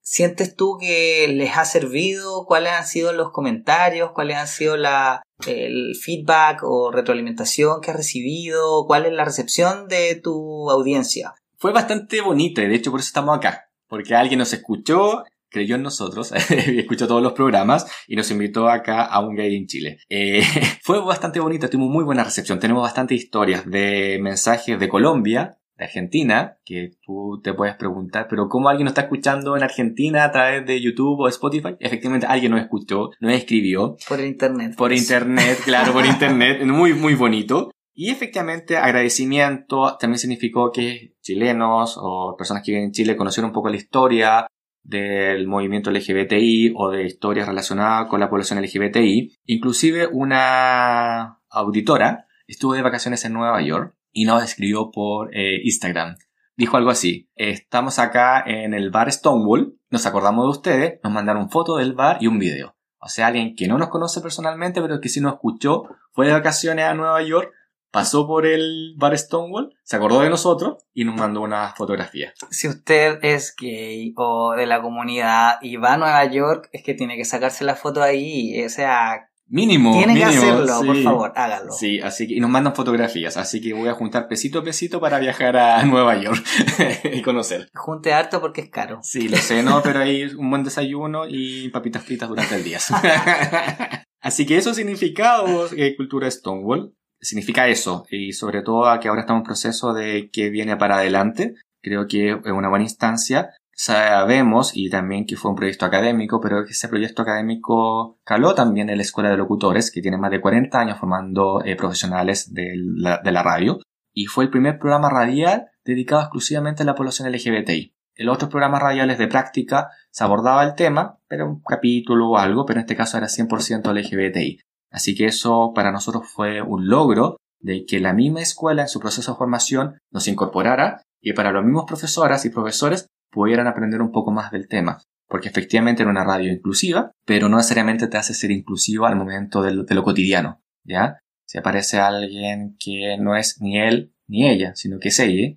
¿sientes 0.00 0.54
tú 0.54 0.76
que 0.78 1.26
les 1.28 1.56
ha 1.56 1.64
servido? 1.64 2.44
¿Cuáles 2.46 2.72
han 2.72 2.86
sido 2.86 3.12
los 3.12 3.32
comentarios? 3.32 4.12
¿Cuáles 4.12 4.36
han 4.36 4.48
sido 4.48 4.76
la, 4.76 5.22
el 5.46 5.96
feedback 6.00 6.62
o 6.62 6.92
retroalimentación 6.92 7.80
que 7.80 7.90
has 7.90 7.96
recibido? 7.96 8.86
¿Cuál 8.86 9.06
es 9.06 9.12
la 9.12 9.24
recepción 9.24 9.88
de 9.88 10.14
tu 10.16 10.70
audiencia? 10.70 11.34
Fue 11.56 11.72
bastante 11.72 12.20
bonito 12.20 12.60
y 12.60 12.68
de 12.68 12.74
hecho 12.74 12.90
por 12.90 13.00
eso 13.00 13.08
estamos 13.08 13.36
acá. 13.36 13.70
Porque 13.88 14.14
alguien 14.14 14.38
nos 14.38 14.52
escuchó, 14.52 15.24
creyó 15.50 15.76
en 15.76 15.82
nosotros, 15.82 16.32
escuchó 16.50 17.06
todos 17.06 17.22
los 17.22 17.32
programas 17.32 17.86
y 18.06 18.16
nos 18.16 18.30
invitó 18.30 18.68
acá 18.68 19.04
a 19.04 19.20
un 19.20 19.34
gay 19.34 19.56
en 19.56 19.66
Chile. 19.66 19.98
Eh, 20.08 20.42
fue 20.82 21.00
bastante 21.00 21.40
bonito, 21.40 21.70
tuvimos 21.70 21.92
muy 21.92 22.04
buena 22.04 22.24
recepción. 22.24 22.58
Tenemos 22.58 22.82
bastantes 22.82 23.22
historias 23.22 23.68
de 23.70 24.18
mensajes 24.20 24.78
de 24.78 24.88
Colombia, 24.88 25.58
de 25.76 25.84
Argentina, 25.84 26.58
que 26.64 26.92
tú 27.04 27.40
te 27.42 27.52
puedes 27.52 27.74
preguntar, 27.76 28.26
pero 28.28 28.48
¿cómo 28.48 28.68
alguien 28.68 28.84
nos 28.84 28.92
está 28.92 29.02
escuchando 29.02 29.56
en 29.56 29.62
Argentina 29.62 30.24
a 30.24 30.32
través 30.32 30.66
de 30.66 30.80
YouTube 30.80 31.20
o 31.20 31.28
Spotify? 31.28 31.76
Efectivamente, 31.80 32.26
alguien 32.26 32.52
nos 32.52 32.60
escuchó, 32.60 33.10
nos 33.20 33.32
escribió. 33.32 33.96
Por 34.08 34.20
internet. 34.20 34.74
Por 34.76 34.90
pues. 34.90 35.00
internet, 35.00 35.58
claro, 35.64 35.92
por 35.92 36.06
internet, 36.06 36.64
muy, 36.64 36.94
muy 36.94 37.14
bonito. 37.14 37.70
Y 37.92 38.10
efectivamente, 38.10 38.76
agradecimiento 38.76 39.96
también 39.98 40.18
significó 40.18 40.72
que 40.72 41.14
chilenos 41.20 41.96
o 41.96 42.34
personas 42.36 42.62
que 42.64 42.72
viven 42.72 42.86
en 42.86 42.92
Chile 42.92 43.16
conocieron 43.16 43.50
un 43.50 43.54
poco 43.54 43.68
la 43.68 43.76
historia, 43.76 44.46
del 44.84 45.48
movimiento 45.48 45.90
LGBTI 45.90 46.74
o 46.76 46.90
de 46.90 47.04
historias 47.04 47.48
relacionadas 47.48 48.06
con 48.08 48.20
la 48.20 48.28
población 48.28 48.62
LGBTI. 48.62 49.38
Inclusive 49.46 50.06
una 50.06 51.40
auditora 51.48 52.26
estuvo 52.46 52.74
de 52.74 52.82
vacaciones 52.82 53.24
en 53.24 53.32
Nueva 53.32 53.62
York 53.62 53.96
y 54.14 54.24
nos 54.24 54.42
escribió 54.42 54.90
por 54.90 55.36
eh, 55.36 55.60
Instagram. 55.62 56.16
Dijo 56.56 56.76
algo 56.76 56.90
así, 56.90 57.28
estamos 57.34 57.98
acá 57.98 58.42
en 58.46 58.72
el 58.72 58.90
bar 58.90 59.12
Stonewall, 59.12 59.76
nos 59.90 60.06
acordamos 60.06 60.46
de 60.46 60.50
ustedes, 60.50 61.00
nos 61.02 61.12
mandaron 61.12 61.50
foto 61.50 61.76
del 61.76 61.92
bar 61.92 62.18
y 62.20 62.28
un 62.28 62.38
video. 62.38 62.76
O 62.98 63.08
sea, 63.08 63.26
alguien 63.26 63.54
que 63.54 63.66
no 63.66 63.76
nos 63.76 63.88
conoce 63.88 64.20
personalmente, 64.20 64.80
pero 64.80 65.00
que 65.00 65.08
sí 65.08 65.20
nos 65.20 65.34
escuchó, 65.34 65.82
fue 66.12 66.26
de 66.26 66.32
vacaciones 66.32 66.86
a 66.86 66.94
Nueva 66.94 67.20
York, 67.22 67.52
pasó 67.90 68.26
por 68.26 68.46
el 68.46 68.94
bar 68.96 69.18
Stonewall, 69.18 69.74
se 69.82 69.96
acordó 69.96 70.20
de 70.20 70.30
nosotros 70.30 70.84
y 70.92 71.04
nos 71.04 71.16
mandó 71.16 71.40
una 71.40 71.74
fotografía. 71.76 72.32
Si 72.50 72.68
usted 72.68 73.18
es 73.22 73.54
gay 73.60 74.14
o 74.16 74.54
de 74.56 74.66
la 74.66 74.80
comunidad 74.80 75.56
y 75.60 75.76
va 75.76 75.94
a 75.94 75.96
Nueva 75.98 76.24
York, 76.24 76.68
es 76.72 76.82
que 76.82 76.94
tiene 76.94 77.16
que 77.16 77.24
sacarse 77.24 77.64
la 77.64 77.74
foto 77.74 78.02
ahí. 78.02 78.64
O 78.64 78.68
sea, 78.68 79.28
Mínimo. 79.46 79.92
Tiene 79.92 80.14
que 80.14 80.24
hacerlo, 80.24 80.80
por 80.86 81.02
favor, 81.02 81.32
hágalo. 81.36 81.72
Sí, 81.72 82.00
así 82.00 82.26
que, 82.26 82.34
y 82.34 82.40
nos 82.40 82.50
mandan 82.50 82.74
fotografías, 82.74 83.36
así 83.36 83.60
que 83.60 83.74
voy 83.74 83.88
a 83.88 83.94
juntar 83.94 84.26
pesito 84.26 84.60
a 84.60 84.64
pesito 84.64 85.00
para 85.00 85.18
viajar 85.18 85.56
a 85.56 85.82
Nueva 85.84 86.16
York 86.16 86.42
y 87.12 87.20
conocer. 87.22 87.68
Junte 87.74 88.12
harto 88.12 88.40
porque 88.40 88.62
es 88.62 88.70
caro. 88.70 89.00
Sí, 89.02 89.28
lo 89.28 89.36
sé, 89.36 89.62
no, 89.62 89.82
pero 89.82 90.00
hay 90.00 90.24
un 90.24 90.48
buen 90.48 90.64
desayuno 90.64 91.24
y 91.28 91.68
papitas 91.68 92.02
fritas 92.02 92.28
durante 92.28 92.54
el 92.54 92.64
día. 92.64 92.78
así 94.20 94.46
que 94.46 94.56
eso 94.56 94.72
significado 94.72 95.68
eh, 95.76 95.94
cultura 95.96 96.30
Stonewall. 96.30 96.94
Significa 97.20 97.68
eso, 97.68 98.04
y 98.10 98.32
sobre 98.32 98.62
todo 98.62 98.98
que 99.00 99.08
ahora 99.08 99.22
estamos 99.22 99.40
en 99.40 99.46
proceso 99.46 99.94
de 99.94 100.28
que 100.30 100.50
viene 100.50 100.76
para 100.76 100.96
adelante. 100.96 101.54
Creo 101.82 102.06
que 102.06 102.32
es 102.32 102.52
una 102.52 102.68
buena 102.68 102.84
instancia 102.84 103.50
sabemos, 103.74 104.72
y 104.74 104.90
también 104.90 105.26
que 105.26 105.36
fue 105.36 105.50
un 105.50 105.56
proyecto 105.56 105.84
académico, 105.84 106.40
pero 106.40 106.64
que 106.64 106.72
ese 106.72 106.88
proyecto 106.88 107.22
académico 107.22 108.18
caló 108.24 108.54
también 108.54 108.90
en 108.90 108.96
la 108.96 109.02
Escuela 109.02 109.30
de 109.30 109.36
Locutores, 109.36 109.90
que 109.90 110.02
tiene 110.02 110.18
más 110.18 110.30
de 110.30 110.40
40 110.40 110.78
años 110.78 110.98
formando 110.98 111.62
eh, 111.64 111.76
profesionales 111.76 112.52
de 112.52 112.74
la, 112.76 113.42
radio, 113.42 113.80
y 114.12 114.26
fue 114.26 114.44
el 114.44 114.50
primer 114.50 114.78
programa 114.78 115.10
radial 115.10 115.68
dedicado 115.84 116.22
exclusivamente 116.22 116.82
a 116.82 116.86
la 116.86 116.94
población 116.94 117.30
LGBTI. 117.30 117.94
En 118.16 118.26
los 118.26 118.36
otros 118.36 118.50
programas 118.50 118.80
radiales 118.80 119.18
de 119.18 119.26
práctica 119.26 119.90
se 120.10 120.22
abordaba 120.22 120.62
el 120.64 120.76
tema, 120.76 121.18
pero 121.26 121.48
un 121.48 121.60
capítulo 121.60 122.30
o 122.30 122.38
algo, 122.38 122.64
pero 122.64 122.78
en 122.78 122.84
este 122.84 122.96
caso 122.96 123.18
era 123.18 123.26
100% 123.26 123.92
LGBTI. 123.92 124.60
Así 124.92 125.16
que 125.16 125.26
eso 125.26 125.72
para 125.74 125.90
nosotros 125.90 126.24
fue 126.28 126.62
un 126.62 126.86
logro 126.86 127.38
de 127.58 127.84
que 127.84 127.98
la 127.98 128.12
misma 128.12 128.40
escuela 128.40 128.82
en 128.82 128.88
su 128.88 129.00
proceso 129.00 129.32
de 129.32 129.38
formación 129.38 129.98
nos 130.12 130.28
incorporara 130.28 131.02
y 131.20 131.32
para 131.32 131.50
los 131.50 131.64
mismos 131.64 131.86
profesoras 131.86 132.44
y 132.44 132.50
profesores 132.50 133.08
pudieran 133.34 133.66
aprender 133.66 134.00
un 134.00 134.12
poco 134.12 134.30
más 134.30 134.50
del 134.52 134.68
tema. 134.68 135.02
Porque 135.28 135.48
efectivamente 135.48 136.02
era 136.02 136.10
una 136.10 136.24
radio 136.24 136.52
inclusiva, 136.52 137.10
pero 137.26 137.48
no 137.48 137.56
necesariamente 137.56 138.06
te 138.06 138.16
hace 138.16 138.34
ser 138.34 138.52
inclusiva 138.52 139.08
al 139.08 139.16
momento 139.16 139.62
de 139.62 139.72
lo, 139.72 140.02
cotidiano, 140.04 140.62
¿ya? 140.84 141.18
Si 141.44 141.58
aparece 141.58 141.98
alguien 141.98 142.76
que 142.78 143.16
no 143.18 143.36
es 143.36 143.60
ni 143.60 143.78
él 143.78 144.14
ni 144.26 144.48
ella, 144.48 144.72
sino 144.74 144.98
que 144.98 145.08
es 145.08 145.18
ella, 145.18 145.56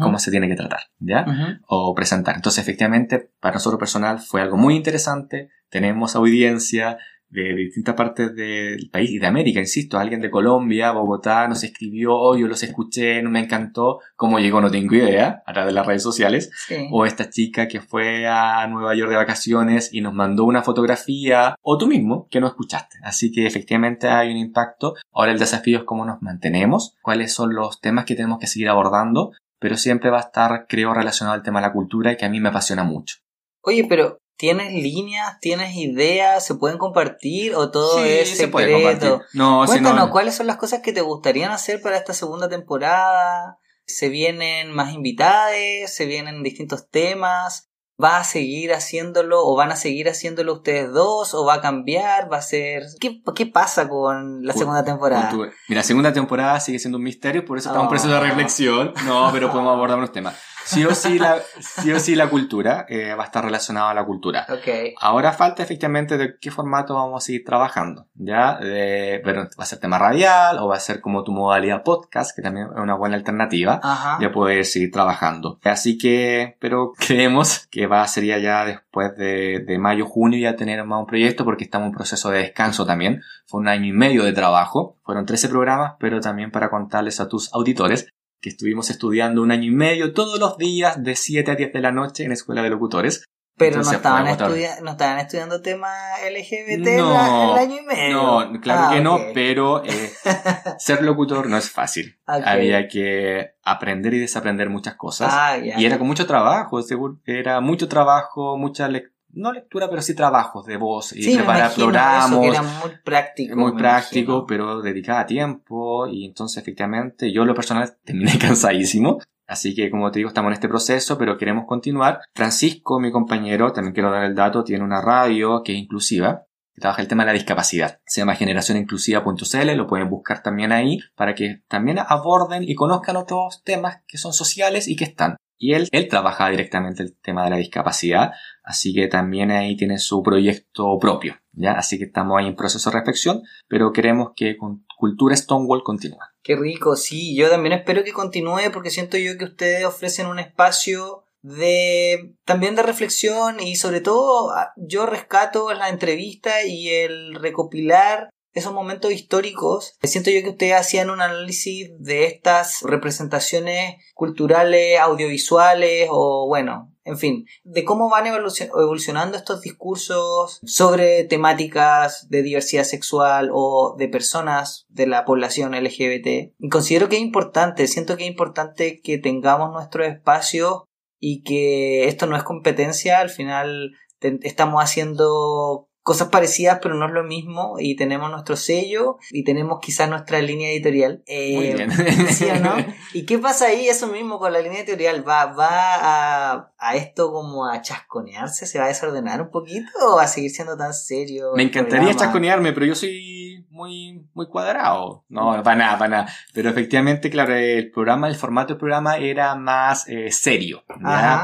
cómo 0.00 0.18
se 0.18 0.30
tiene 0.30 0.48
que 0.48 0.56
tratar, 0.56 0.80
¿ya? 0.98 1.60
O 1.66 1.94
presentar. 1.94 2.36
Entonces, 2.36 2.62
efectivamente, 2.62 3.30
para 3.40 3.54
nosotros 3.54 3.78
personal 3.78 4.18
fue 4.18 4.40
algo 4.40 4.56
muy 4.56 4.74
interesante. 4.74 5.50
Tenemos 5.68 6.16
audiencia, 6.16 6.98
de 7.30 7.54
distintas 7.54 7.94
partes 7.94 8.34
del 8.34 8.88
país 8.90 9.10
y 9.10 9.18
de 9.18 9.26
América, 9.26 9.60
insisto, 9.60 9.98
alguien 9.98 10.20
de 10.20 10.30
Colombia, 10.30 10.92
Bogotá, 10.92 11.46
nos 11.46 11.62
escribió, 11.62 12.14
oh, 12.14 12.36
yo 12.36 12.46
los 12.46 12.62
escuché, 12.62 13.22
no 13.22 13.30
me 13.30 13.40
encantó, 13.40 14.00
cómo 14.16 14.38
llegó 14.38 14.60
no 14.60 14.70
tengo 14.70 14.94
idea, 14.94 15.42
a 15.46 15.52
través 15.52 15.68
de 15.68 15.74
las 15.74 15.86
redes 15.86 16.02
sociales, 16.02 16.50
o 16.90 17.04
esta 17.04 17.28
chica 17.28 17.68
que 17.68 17.80
fue 17.80 18.26
a 18.26 18.66
Nueva 18.66 18.94
York 18.94 19.10
de 19.10 19.16
vacaciones 19.16 19.90
y 19.92 20.00
nos 20.00 20.14
mandó 20.14 20.44
una 20.44 20.62
fotografía, 20.62 21.54
o 21.62 21.76
tú 21.76 21.86
mismo, 21.86 22.28
que 22.30 22.40
no 22.40 22.46
escuchaste. 22.46 22.98
Así 23.02 23.30
que 23.30 23.46
efectivamente 23.46 24.08
hay 24.08 24.30
un 24.30 24.38
impacto. 24.38 24.94
Ahora 25.12 25.32
el 25.32 25.38
desafío 25.38 25.78
es 25.78 25.84
cómo 25.84 26.04
nos 26.04 26.22
mantenemos, 26.22 26.96
cuáles 27.02 27.32
son 27.32 27.54
los 27.54 27.80
temas 27.80 28.04
que 28.04 28.14
tenemos 28.14 28.38
que 28.38 28.46
seguir 28.46 28.68
abordando, 28.68 29.32
pero 29.58 29.76
siempre 29.76 30.10
va 30.10 30.18
a 30.18 30.22
estar, 30.22 30.66
creo, 30.68 30.94
relacionado 30.94 31.34
al 31.34 31.42
tema 31.42 31.60
de 31.60 31.66
la 31.66 31.72
cultura 31.72 32.12
y 32.12 32.16
que 32.16 32.24
a 32.24 32.30
mí 32.30 32.40
me 32.40 32.48
apasiona 32.48 32.84
mucho. 32.84 33.16
Oye, 33.62 33.86
pero 33.88 34.18
¿Tienes 34.38 34.72
líneas? 34.72 35.40
¿Tienes 35.40 35.74
ideas? 35.74 36.46
¿Se 36.46 36.54
pueden 36.54 36.78
compartir 36.78 37.56
o 37.56 37.72
todo 37.72 38.04
es 38.04 38.28
secreto? 38.28 38.36
Se 38.36 38.48
puede 38.48 38.72
compartir. 38.72 39.26
No, 39.32 39.64
Cuéntanos, 39.66 40.10
¿cuáles 40.10 40.36
son 40.36 40.46
las 40.46 40.58
cosas 40.58 40.80
que 40.80 40.92
te 40.92 41.00
gustarían 41.00 41.50
hacer 41.50 41.82
para 41.82 41.96
esta 41.96 42.14
segunda 42.14 42.48
temporada? 42.48 43.58
¿Se 43.84 44.08
vienen 44.08 44.72
más 44.72 44.94
invitadas? 44.94 45.92
¿Se 45.92 46.06
vienen 46.06 46.44
distintos 46.44 46.88
temas? 46.88 47.68
¿Va 48.00 48.18
a 48.18 48.24
seguir 48.24 48.72
haciéndolo 48.72 49.44
o 49.44 49.56
van 49.56 49.72
a 49.72 49.76
seguir 49.76 50.08
haciéndolo 50.08 50.52
ustedes 50.52 50.92
dos 50.92 51.34
o 51.34 51.44
va 51.44 51.54
a 51.54 51.60
cambiar? 51.60 52.32
¿Va 52.32 52.36
a 52.36 52.42
ser... 52.42 52.84
¿Qué, 53.00 53.20
qué 53.34 53.46
pasa 53.46 53.88
con 53.88 54.46
la 54.46 54.52
segunda 54.52 54.84
temporada? 54.84 55.32
Mira, 55.32 55.52
la 55.68 55.82
segunda 55.82 56.12
temporada 56.12 56.60
sigue 56.60 56.78
siendo 56.78 56.98
un 56.98 57.02
misterio, 57.02 57.44
por 57.44 57.58
eso 57.58 57.70
estamos 57.70 57.86
en 57.86 57.90
proceso 57.90 58.12
de 58.12 58.18
ah. 58.18 58.20
reflexión. 58.20 58.92
No, 59.04 59.30
pero 59.32 59.50
podemos 59.50 59.72
abordar 59.72 59.98
unos 59.98 60.12
temas 60.12 60.36
sí 60.68 60.84
o 60.84 60.94
sí 60.94 61.18
la, 61.18 61.38
sí 61.60 61.92
o 61.92 61.98
sí 61.98 62.14
la 62.14 62.28
cultura 62.28 62.86
eh, 62.88 63.14
va 63.14 63.22
a 63.22 63.26
estar 63.26 63.44
relacionada 63.44 63.90
a 63.90 63.94
la 63.94 64.04
cultura. 64.04 64.46
Okay. 64.48 64.94
Ahora 65.00 65.32
falta 65.32 65.62
efectivamente 65.62 66.18
de 66.18 66.38
qué 66.38 66.50
formato 66.50 66.94
vamos 66.94 67.22
a 67.22 67.26
seguir 67.26 67.44
trabajando, 67.44 68.06
¿ya? 68.14 68.58
pero 68.60 69.42
va 69.58 69.62
a 69.62 69.66
ser 69.66 69.78
tema 69.78 69.98
radial 69.98 70.58
o 70.58 70.68
va 70.68 70.76
a 70.76 70.80
ser 70.80 71.00
como 71.00 71.24
tu 71.24 71.32
modalidad 71.32 71.82
podcast, 71.82 72.36
que 72.36 72.42
también 72.42 72.66
es 72.66 72.82
una 72.82 72.96
buena 72.96 73.16
alternativa. 73.16 73.80
Ajá. 73.82 74.18
Ya 74.20 74.30
puedes 74.30 74.72
seguir 74.72 74.90
trabajando. 74.90 75.58
Así 75.64 75.96
que, 75.96 76.56
pero 76.60 76.92
creemos 76.98 77.66
que 77.70 77.86
va, 77.86 78.06
sería 78.06 78.38
ya 78.38 78.64
después 78.64 79.16
de, 79.16 79.64
de 79.66 79.78
mayo, 79.78 80.06
junio 80.06 80.38
ya 80.38 80.56
tener 80.56 80.84
más 80.84 81.00
un 81.00 81.06
proyecto 81.06 81.44
porque 81.44 81.64
estamos 81.64 81.86
en 81.86 81.92
proceso 81.94 82.30
de 82.30 82.40
descanso 82.40 82.84
también. 82.84 83.22
Fue 83.46 83.60
un 83.60 83.68
año 83.68 83.86
y 83.86 83.92
medio 83.92 84.24
de 84.24 84.32
trabajo. 84.32 84.96
Fueron 85.04 85.24
13 85.24 85.48
programas, 85.48 85.94
pero 85.98 86.20
también 86.20 86.50
para 86.50 86.68
contarles 86.68 87.20
a 87.20 87.28
tus 87.28 87.52
auditores 87.54 88.08
que 88.40 88.50
estuvimos 88.50 88.90
estudiando 88.90 89.42
un 89.42 89.50
año 89.50 89.64
y 89.64 89.74
medio 89.74 90.12
todos 90.12 90.38
los 90.38 90.56
días 90.58 91.02
de 91.02 91.16
7 91.16 91.50
a 91.50 91.54
10 91.54 91.72
de 91.72 91.80
la 91.80 91.92
noche 91.92 92.24
en 92.24 92.32
Escuela 92.32 92.62
de 92.62 92.70
Locutores. 92.70 93.24
Pero 93.56 93.82
no 93.82 93.90
estaban, 93.90 94.24
no 94.24 94.90
estaban 94.92 95.18
estudiando 95.18 95.60
temas 95.60 95.92
LGBT 96.22 96.86
no, 96.98 97.56
el 97.56 97.58
año 97.58 97.76
y 97.82 97.84
medio. 97.84 98.14
No, 98.14 98.60
claro 98.60 98.82
ah, 98.84 98.90
que 98.94 99.00
no, 99.00 99.18
pero 99.34 99.82
eh, 99.84 100.12
ser 100.78 101.02
locutor 101.02 101.48
no 101.48 101.56
es 101.56 101.68
fácil. 101.68 102.20
Había 102.24 102.86
que 102.86 103.54
aprender 103.64 104.14
y 104.14 104.20
desaprender 104.20 104.70
muchas 104.70 104.94
cosas. 104.94 105.30
Ah, 105.32 105.58
y 105.58 105.84
era 105.84 105.98
con 105.98 106.06
mucho 106.06 106.24
trabajo, 106.24 106.80
era 107.26 107.60
mucho 107.60 107.88
trabajo, 107.88 108.56
mucha 108.56 108.86
lectura 108.86 109.17
no 109.30 109.52
lectura, 109.52 109.88
pero 109.88 110.02
sí 110.02 110.14
trabajos 110.14 110.66
de 110.66 110.76
voz 110.76 111.12
y 111.14 111.36
preparar 111.36 111.72
programas. 111.74 112.30
Eso, 112.30 112.42
era 112.42 112.62
muy 112.62 112.90
práctico. 113.04 113.56
Muy 113.56 113.72
práctico, 113.72 114.46
pero 114.46 114.80
dedicaba 114.80 115.26
tiempo 115.26 116.06
y 116.06 116.26
entonces 116.26 116.62
efectivamente 116.62 117.32
yo 117.32 117.44
lo 117.44 117.54
personal 117.54 117.96
terminé 118.04 118.38
cansadísimo. 118.38 119.18
Así 119.46 119.74
que 119.74 119.90
como 119.90 120.10
te 120.10 120.18
digo, 120.18 120.28
estamos 120.28 120.50
en 120.50 120.54
este 120.54 120.68
proceso, 120.68 121.16
pero 121.16 121.38
queremos 121.38 121.64
continuar. 121.66 122.20
Francisco, 122.34 123.00
mi 123.00 123.10
compañero, 123.10 123.72
también 123.72 123.94
quiero 123.94 124.10
dar 124.10 124.24
el 124.24 124.34
dato, 124.34 124.62
tiene 124.62 124.84
una 124.84 125.00
radio 125.00 125.62
que 125.62 125.72
es 125.72 125.78
inclusiva, 125.78 126.44
que 126.74 126.82
trabaja 126.82 127.00
el 127.00 127.08
tema 127.08 127.22
de 127.22 127.28
la 127.28 127.32
discapacidad. 127.32 127.98
Se 128.04 128.20
llama 128.20 128.34
generacioninclusiva.cl, 128.34 129.74
lo 129.74 129.86
pueden 129.86 130.10
buscar 130.10 130.42
también 130.42 130.70
ahí 130.70 131.00
para 131.14 131.34
que 131.34 131.62
también 131.66 131.98
aborden 131.98 132.62
y 132.62 132.74
conozcan 132.74 133.16
otros 133.16 133.62
temas 133.64 134.02
que 134.06 134.18
son 134.18 134.34
sociales 134.34 134.86
y 134.86 134.96
que 134.96 135.04
están. 135.04 135.36
Y 135.58 135.74
él, 135.74 135.88
él 135.90 136.08
trabaja 136.08 136.48
directamente 136.48 137.02
el 137.02 137.16
tema 137.20 137.44
de 137.44 137.50
la 137.50 137.56
discapacidad, 137.56 138.32
así 138.62 138.94
que 138.94 139.08
también 139.08 139.50
ahí 139.50 139.76
tiene 139.76 139.98
su 139.98 140.22
proyecto 140.22 140.96
propio, 141.00 141.36
¿ya? 141.52 141.72
Así 141.72 141.98
que 141.98 142.04
estamos 142.04 142.38
ahí 142.38 142.46
en 142.46 142.54
proceso 142.54 142.90
de 142.90 142.98
reflexión, 142.98 143.42
pero 143.66 143.92
queremos 143.92 144.30
que 144.36 144.56
con 144.56 144.84
Cultura 144.96 145.36
Stonewall 145.36 145.82
continúe. 145.82 146.18
Qué 146.42 146.56
rico, 146.56 146.96
sí, 146.96 147.36
yo 147.36 147.50
también 147.50 147.72
espero 147.72 148.04
que 148.04 148.12
continúe 148.12 148.70
porque 148.72 148.90
siento 148.90 149.18
yo 149.18 149.36
que 149.36 149.44
ustedes 149.44 149.84
ofrecen 149.84 150.26
un 150.26 150.38
espacio 150.38 151.24
de 151.42 152.34
también 152.44 152.74
de 152.74 152.82
reflexión 152.82 153.60
y 153.60 153.76
sobre 153.76 154.00
todo 154.00 154.50
ah, 154.50 154.72
yo 154.76 155.06
rescato 155.06 155.72
la 155.72 155.88
entrevista 155.88 156.64
y 156.64 156.88
el 156.88 157.34
recopilar 157.36 158.30
esos 158.52 158.72
momentos 158.72 159.12
históricos, 159.12 159.96
siento 160.02 160.30
yo 160.30 160.42
que 160.42 160.50
ustedes 160.50 160.74
hacían 160.74 161.10
un 161.10 161.20
análisis 161.20 161.90
de 161.98 162.26
estas 162.26 162.80
representaciones 162.82 163.96
culturales, 164.14 164.98
audiovisuales 164.98 166.08
o 166.10 166.46
bueno, 166.48 166.92
en 167.04 167.16
fin, 167.16 167.46
de 167.64 167.84
cómo 167.84 168.10
van 168.10 168.26
evolucionando 168.26 169.36
estos 169.36 169.62
discursos 169.62 170.60
sobre 170.62 171.24
temáticas 171.24 172.28
de 172.28 172.42
diversidad 172.42 172.84
sexual 172.84 173.50
o 173.52 173.94
de 173.96 174.08
personas 174.08 174.84
de 174.88 175.06
la 175.06 175.24
población 175.24 175.72
LGBT. 175.72 176.52
Considero 176.70 177.08
que 177.08 177.16
es 177.16 177.22
importante, 177.22 177.86
siento 177.86 178.16
que 178.16 178.24
es 178.24 178.30
importante 178.30 179.00
que 179.00 179.16
tengamos 179.16 179.72
nuestro 179.72 180.04
espacio 180.04 180.84
y 181.18 181.42
que 181.42 182.08
esto 182.08 182.26
no 182.26 182.36
es 182.36 182.42
competencia, 182.42 183.20
al 183.20 183.30
final 183.30 183.92
estamos 184.20 184.82
haciendo 184.82 185.87
cosas 186.08 186.28
parecidas, 186.28 186.78
pero 186.82 186.94
no 186.94 187.04
es 187.04 187.12
lo 187.12 187.22
mismo, 187.22 187.74
y 187.78 187.94
tenemos 187.94 188.30
nuestro 188.30 188.56
sello 188.56 189.18
y 189.30 189.44
tenemos 189.44 189.78
quizás 189.78 190.08
nuestra 190.08 190.40
línea 190.40 190.70
editorial. 190.70 191.22
Eh, 191.26 191.54
Muy 191.54 191.74
bien. 191.74 191.90
¿sí 192.30 192.46
o 192.46 192.58
no? 192.60 192.76
¿Y 193.12 193.26
qué 193.26 193.38
pasa 193.38 193.66
ahí? 193.66 193.86
Eso 193.88 194.06
mismo 194.06 194.38
con 194.38 194.54
la 194.54 194.60
línea 194.60 194.78
editorial. 194.78 195.22
¿Va, 195.28 195.52
va 195.52 195.68
a, 195.70 196.72
a 196.78 196.96
esto 196.96 197.30
como 197.30 197.66
a 197.66 197.82
chasconearse? 197.82 198.64
¿Se 198.64 198.78
va 198.78 198.86
a 198.86 198.88
desordenar 198.88 199.42
un 199.42 199.50
poquito 199.50 199.90
o 200.00 200.16
va 200.16 200.22
a 200.22 200.28
seguir 200.28 200.50
siendo 200.50 200.78
tan 200.78 200.94
serio? 200.94 201.52
Me 201.54 201.64
encantaría 201.64 202.14
chasconearme, 202.14 202.72
pero 202.72 202.86
yo 202.86 202.94
soy 202.94 203.66
muy, 203.68 204.26
muy 204.32 204.46
cuadrado. 204.48 205.26
No, 205.28 205.62
para 205.62 205.76
nada, 205.76 205.98
para 205.98 206.08
nada. 206.08 206.32
Pero 206.54 206.70
efectivamente, 206.70 207.28
claro, 207.28 207.54
el 207.54 207.90
programa, 207.90 208.28
el 208.28 208.36
formato 208.36 208.68
del 208.68 208.78
programa 208.78 209.18
era 209.18 209.54
más 209.56 210.08
eh, 210.08 210.30
serio. 210.30 210.84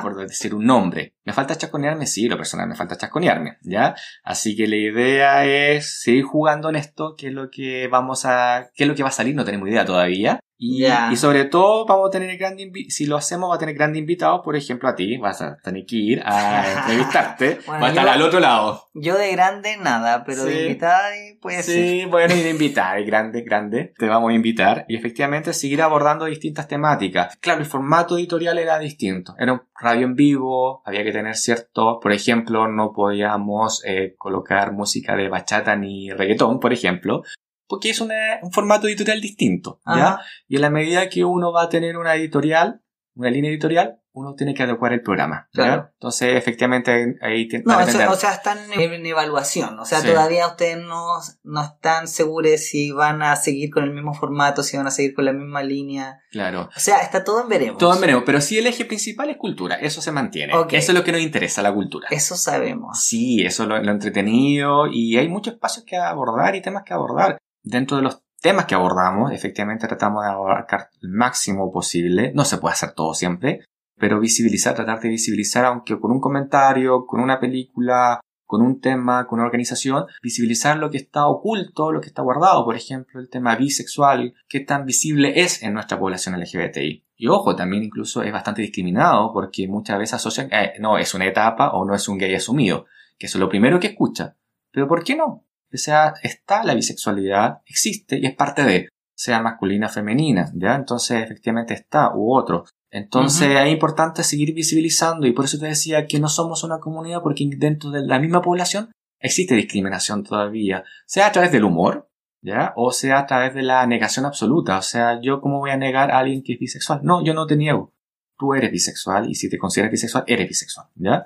Por 0.00 0.16
decir 0.26 0.54
un 0.54 0.64
nombre. 0.64 1.12
¿Me 1.24 1.32
falta 1.32 1.56
chasconearme? 1.56 2.06
Sí, 2.06 2.28
lo 2.28 2.36
personal 2.36 2.68
me 2.68 2.74
falta 2.76 2.96
chasconearme, 2.96 3.58
¿ya? 3.62 3.94
Así 4.22 4.54
que 4.56 4.66
la 4.68 4.76
idea 4.76 5.44
es 5.46 6.00
seguir 6.02 6.24
jugando 6.24 6.68
en 6.68 6.76
esto, 6.76 7.14
qué 7.16 7.28
es 7.28 7.32
lo 7.32 7.48
que 7.50 7.88
vamos 7.88 8.24
a, 8.26 8.70
qué 8.74 8.84
es 8.84 8.88
lo 8.88 8.94
que 8.94 9.02
va 9.02 9.08
a 9.08 9.12
salir, 9.12 9.34
no 9.34 9.44
tenemos 9.44 9.68
idea 9.68 9.84
todavía. 9.84 10.40
Y, 10.56 10.82
Ya. 10.82 11.08
y 11.12 11.16
sobre 11.16 11.46
todo 11.46 11.84
vamos 11.84 12.08
a 12.08 12.10
tener 12.12 12.36
grandes 12.38 12.68
si 12.88 13.06
lo 13.06 13.16
hacemos 13.16 13.50
va 13.50 13.56
a 13.56 13.58
tener 13.58 13.74
grandes 13.74 13.98
invitados, 13.98 14.40
por 14.44 14.54
ejemplo 14.54 14.88
a 14.88 14.94
ti, 14.94 15.16
vas 15.16 15.42
a 15.42 15.56
tener 15.56 15.84
que 15.84 15.96
ir 15.96 16.22
a 16.24 16.64
entrevistarte, 16.78 17.58
Bueno, 17.66 17.80
va 17.82 17.86
a 17.86 17.90
estar 17.90 18.04
yo- 18.06 18.10
al 18.12 18.22
otro 18.22 18.40
lado. 18.40 18.88
Yo 18.94 19.18
de 19.18 19.32
grande 19.32 19.76
nada, 19.78 20.22
pero 20.24 20.44
de 20.44 20.52
Sí. 20.54 20.60
invitada 20.60 21.16
eh, 21.16 21.38
puede 21.42 21.62
ser. 21.64 21.74
Sí, 21.88 22.04
bueno, 22.08 22.34
y 22.34 22.40
de 22.42 22.50
invitar, 22.56 23.00
y 23.00 23.04
grande, 23.04 23.42
grande, 23.42 23.92
te 23.98 24.06
vamos 24.06 24.30
a 24.30 24.34
invitar 24.34 24.84
y 24.88 24.94
efectivamente 24.96 25.52
seguir 25.52 25.82
abordando 25.82 26.26
distintas 26.26 26.68
temáticas. 26.68 27.36
Claro, 27.40 27.58
el 27.60 27.66
formato 27.66 28.16
editorial 28.16 28.56
era 28.58 28.78
distinto, 28.78 29.34
era 29.38 29.54
un 29.54 29.62
radio 29.78 30.06
en 30.06 30.14
vivo, 30.14 30.82
había 30.86 31.02
que 31.02 31.12
tener 31.14 31.34
cierto, 31.36 31.98
por 32.00 32.12
ejemplo, 32.12 32.68
no 32.68 32.92
podíamos 32.92 33.82
eh, 33.86 34.14
colocar 34.18 34.72
música 34.72 35.16
de 35.16 35.28
bachata 35.28 35.74
ni 35.76 36.10
reggaetón, 36.10 36.60
por 36.60 36.72
ejemplo, 36.72 37.22
porque 37.66 37.90
es 37.90 38.00
una- 38.00 38.38
un 38.42 38.52
formato 38.52 38.86
editorial 38.86 39.20
distinto, 39.20 39.80
¿ya? 39.86 39.92
Ajá. 40.08 40.20
Y 40.48 40.56
en 40.56 40.62
la 40.62 40.70
medida 40.70 41.08
que 41.08 41.24
uno 41.24 41.52
va 41.52 41.62
a 41.62 41.68
tener 41.68 41.96
una 41.96 42.14
editorial, 42.14 42.82
una 43.16 43.30
línea 43.30 43.50
editorial, 43.50 44.00
uno 44.16 44.34
tiene 44.36 44.54
que 44.54 44.62
adecuar 44.62 44.92
el 44.92 45.02
programa. 45.02 45.48
Claro. 45.52 45.90
Entonces, 45.94 46.36
efectivamente, 46.36 47.16
ahí 47.20 47.48
tiene 47.48 47.64
No, 47.66 47.80
eso- 47.80 47.98
o 48.10 48.14
sea, 48.14 48.32
están 48.32 48.58
en 48.72 49.04
evaluación. 49.06 49.76
O 49.80 49.84
sea, 49.84 50.00
Sí. 50.00 50.06
todavía 50.08 50.46
ustedes 50.46 50.78
no, 50.78 51.18
no 51.42 51.62
están 51.64 52.06
seguros 52.06 52.60
si 52.60 52.92
van 52.92 53.22
a 53.22 53.34
seguir 53.34 53.70
con 53.70 53.82
el 53.82 53.90
mismo 53.92 54.14
formato, 54.14 54.62
si 54.62 54.76
van 54.76 54.86
a 54.86 54.92
seguir 54.92 55.14
con 55.14 55.24
la 55.24 55.32
misma 55.32 55.64
línea. 55.64 56.20
Claro. 56.30 56.68
O 56.76 56.80
sea, 56.80 56.98
está 56.98 57.24
todo 57.24 57.42
en 57.42 57.48
veremos. 57.48 57.78
Todo 57.78 57.92
en 57.94 58.00
veremos, 58.00 58.22
pero 58.24 58.40
sí 58.40 58.56
el 58.56 58.68
eje 58.68 58.84
principal 58.84 59.30
es 59.30 59.36
cultura, 59.36 59.74
eso 59.76 60.00
se 60.00 60.12
mantiene. 60.12 60.54
Ok. 60.56 60.74
Eso 60.74 60.92
es 60.92 60.98
lo 60.98 61.02
que 61.04 61.10
nos 61.12 61.20
interesa, 61.20 61.60
la 61.60 61.74
cultura. 61.74 62.06
Eso 62.10 62.36
sabemos. 62.36 63.04
Sí, 63.04 63.42
eso 63.44 63.64
es 63.64 63.68
lo, 63.68 63.82
lo 63.82 63.90
entretenido 63.90 64.86
y 64.86 65.16
hay 65.18 65.28
muchos 65.28 65.54
espacios 65.54 65.84
que 65.84 65.96
abordar 65.96 66.54
y 66.54 66.62
temas 66.62 66.84
que 66.84 66.94
abordar. 66.94 67.38
Dentro 67.64 67.96
de 67.96 68.04
los 68.04 68.22
temas 68.40 68.66
que 68.66 68.74
abordamos, 68.74 69.32
efectivamente 69.32 69.88
tratamos 69.88 70.22
de 70.22 70.30
abarcar 70.30 70.90
el 71.02 71.08
máximo 71.08 71.72
posible. 71.72 72.30
No 72.34 72.44
se 72.44 72.58
puede 72.58 72.74
hacer 72.74 72.92
todo 72.92 73.14
siempre, 73.14 73.64
pero 73.98 74.20
visibilizar, 74.20 74.74
tratar 74.74 75.00
de 75.00 75.08
visibilizar, 75.08 75.64
aunque 75.64 75.98
con 75.98 76.10
un 76.10 76.20
comentario, 76.20 77.06
con 77.06 77.20
una 77.20 77.40
película, 77.40 78.20
con 78.46 78.62
un 78.62 78.80
tema, 78.80 79.26
con 79.26 79.38
una 79.38 79.46
organización, 79.46 80.06
visibilizar 80.22 80.76
lo 80.76 80.90
que 80.90 80.98
está 80.98 81.26
oculto, 81.26 81.92
lo 81.92 82.00
que 82.00 82.08
está 82.08 82.22
guardado. 82.22 82.64
Por 82.64 82.76
ejemplo, 82.76 83.20
el 83.20 83.28
tema 83.28 83.56
bisexual, 83.56 84.34
qué 84.48 84.60
tan 84.60 84.84
visible 84.86 85.40
es 85.40 85.62
en 85.62 85.74
nuestra 85.74 85.98
población 85.98 86.38
LGBTI. 86.38 87.04
Y 87.16 87.28
ojo, 87.28 87.56
también 87.56 87.84
incluso 87.84 88.22
es 88.22 88.32
bastante 88.32 88.62
discriminado 88.62 89.32
porque 89.32 89.68
muchas 89.68 89.98
veces 89.98 90.14
asocian, 90.14 90.48
eh, 90.52 90.74
no, 90.80 90.98
es 90.98 91.14
una 91.14 91.26
etapa 91.26 91.70
o 91.70 91.84
no 91.84 91.94
es 91.94 92.08
un 92.08 92.18
gay 92.18 92.34
asumido, 92.34 92.86
que 93.18 93.26
eso 93.26 93.38
es 93.38 93.40
lo 93.40 93.48
primero 93.48 93.80
que 93.80 93.88
escucha. 93.88 94.36
Pero 94.70 94.88
¿por 94.88 95.04
qué 95.04 95.16
no? 95.16 95.44
O 95.72 95.76
sea, 95.76 96.14
está 96.22 96.64
la 96.64 96.74
bisexualidad, 96.74 97.62
existe 97.66 98.18
y 98.18 98.26
es 98.26 98.34
parte 98.34 98.62
de, 98.62 98.88
sea 99.14 99.40
masculina 99.40 99.86
o 99.86 99.90
femenina, 99.90 100.50
¿ya? 100.54 100.74
Entonces 100.74 101.22
efectivamente 101.22 101.74
está, 101.74 102.14
u 102.14 102.34
otro. 102.34 102.64
Entonces 102.94 103.48
es 103.50 103.72
importante 103.72 104.22
seguir 104.22 104.54
visibilizando 104.54 105.26
y 105.26 105.32
por 105.32 105.46
eso 105.46 105.58
te 105.58 105.66
decía 105.66 106.06
que 106.06 106.20
no 106.20 106.28
somos 106.28 106.62
una 106.62 106.78
comunidad 106.78 107.22
porque 107.24 107.44
dentro 107.56 107.90
de 107.90 108.06
la 108.06 108.20
misma 108.20 108.40
población 108.40 108.92
existe 109.18 109.56
discriminación 109.56 110.22
todavía, 110.22 110.84
sea 111.04 111.26
a 111.26 111.32
través 111.32 111.50
del 111.50 111.64
humor, 111.64 112.08
¿ya? 112.40 112.72
O 112.76 112.92
sea 112.92 113.18
a 113.18 113.26
través 113.26 113.52
de 113.52 113.62
la 113.62 113.84
negación 113.88 114.26
absoluta, 114.26 114.78
o 114.78 114.82
sea, 114.82 115.20
yo 115.20 115.40
cómo 115.40 115.58
voy 115.58 115.72
a 115.72 115.76
negar 115.76 116.12
a 116.12 116.20
alguien 116.20 116.44
que 116.44 116.52
es 116.52 116.60
bisexual? 116.60 117.00
No, 117.02 117.24
yo 117.24 117.34
no 117.34 117.48
te 117.48 117.56
niego. 117.56 117.92
Tú 118.38 118.54
eres 118.54 118.70
bisexual 118.70 119.28
y 119.28 119.34
si 119.34 119.50
te 119.50 119.58
consideras 119.58 119.90
bisexual, 119.90 120.22
eres 120.28 120.46
bisexual, 120.46 120.86
¿ya? 120.94 121.24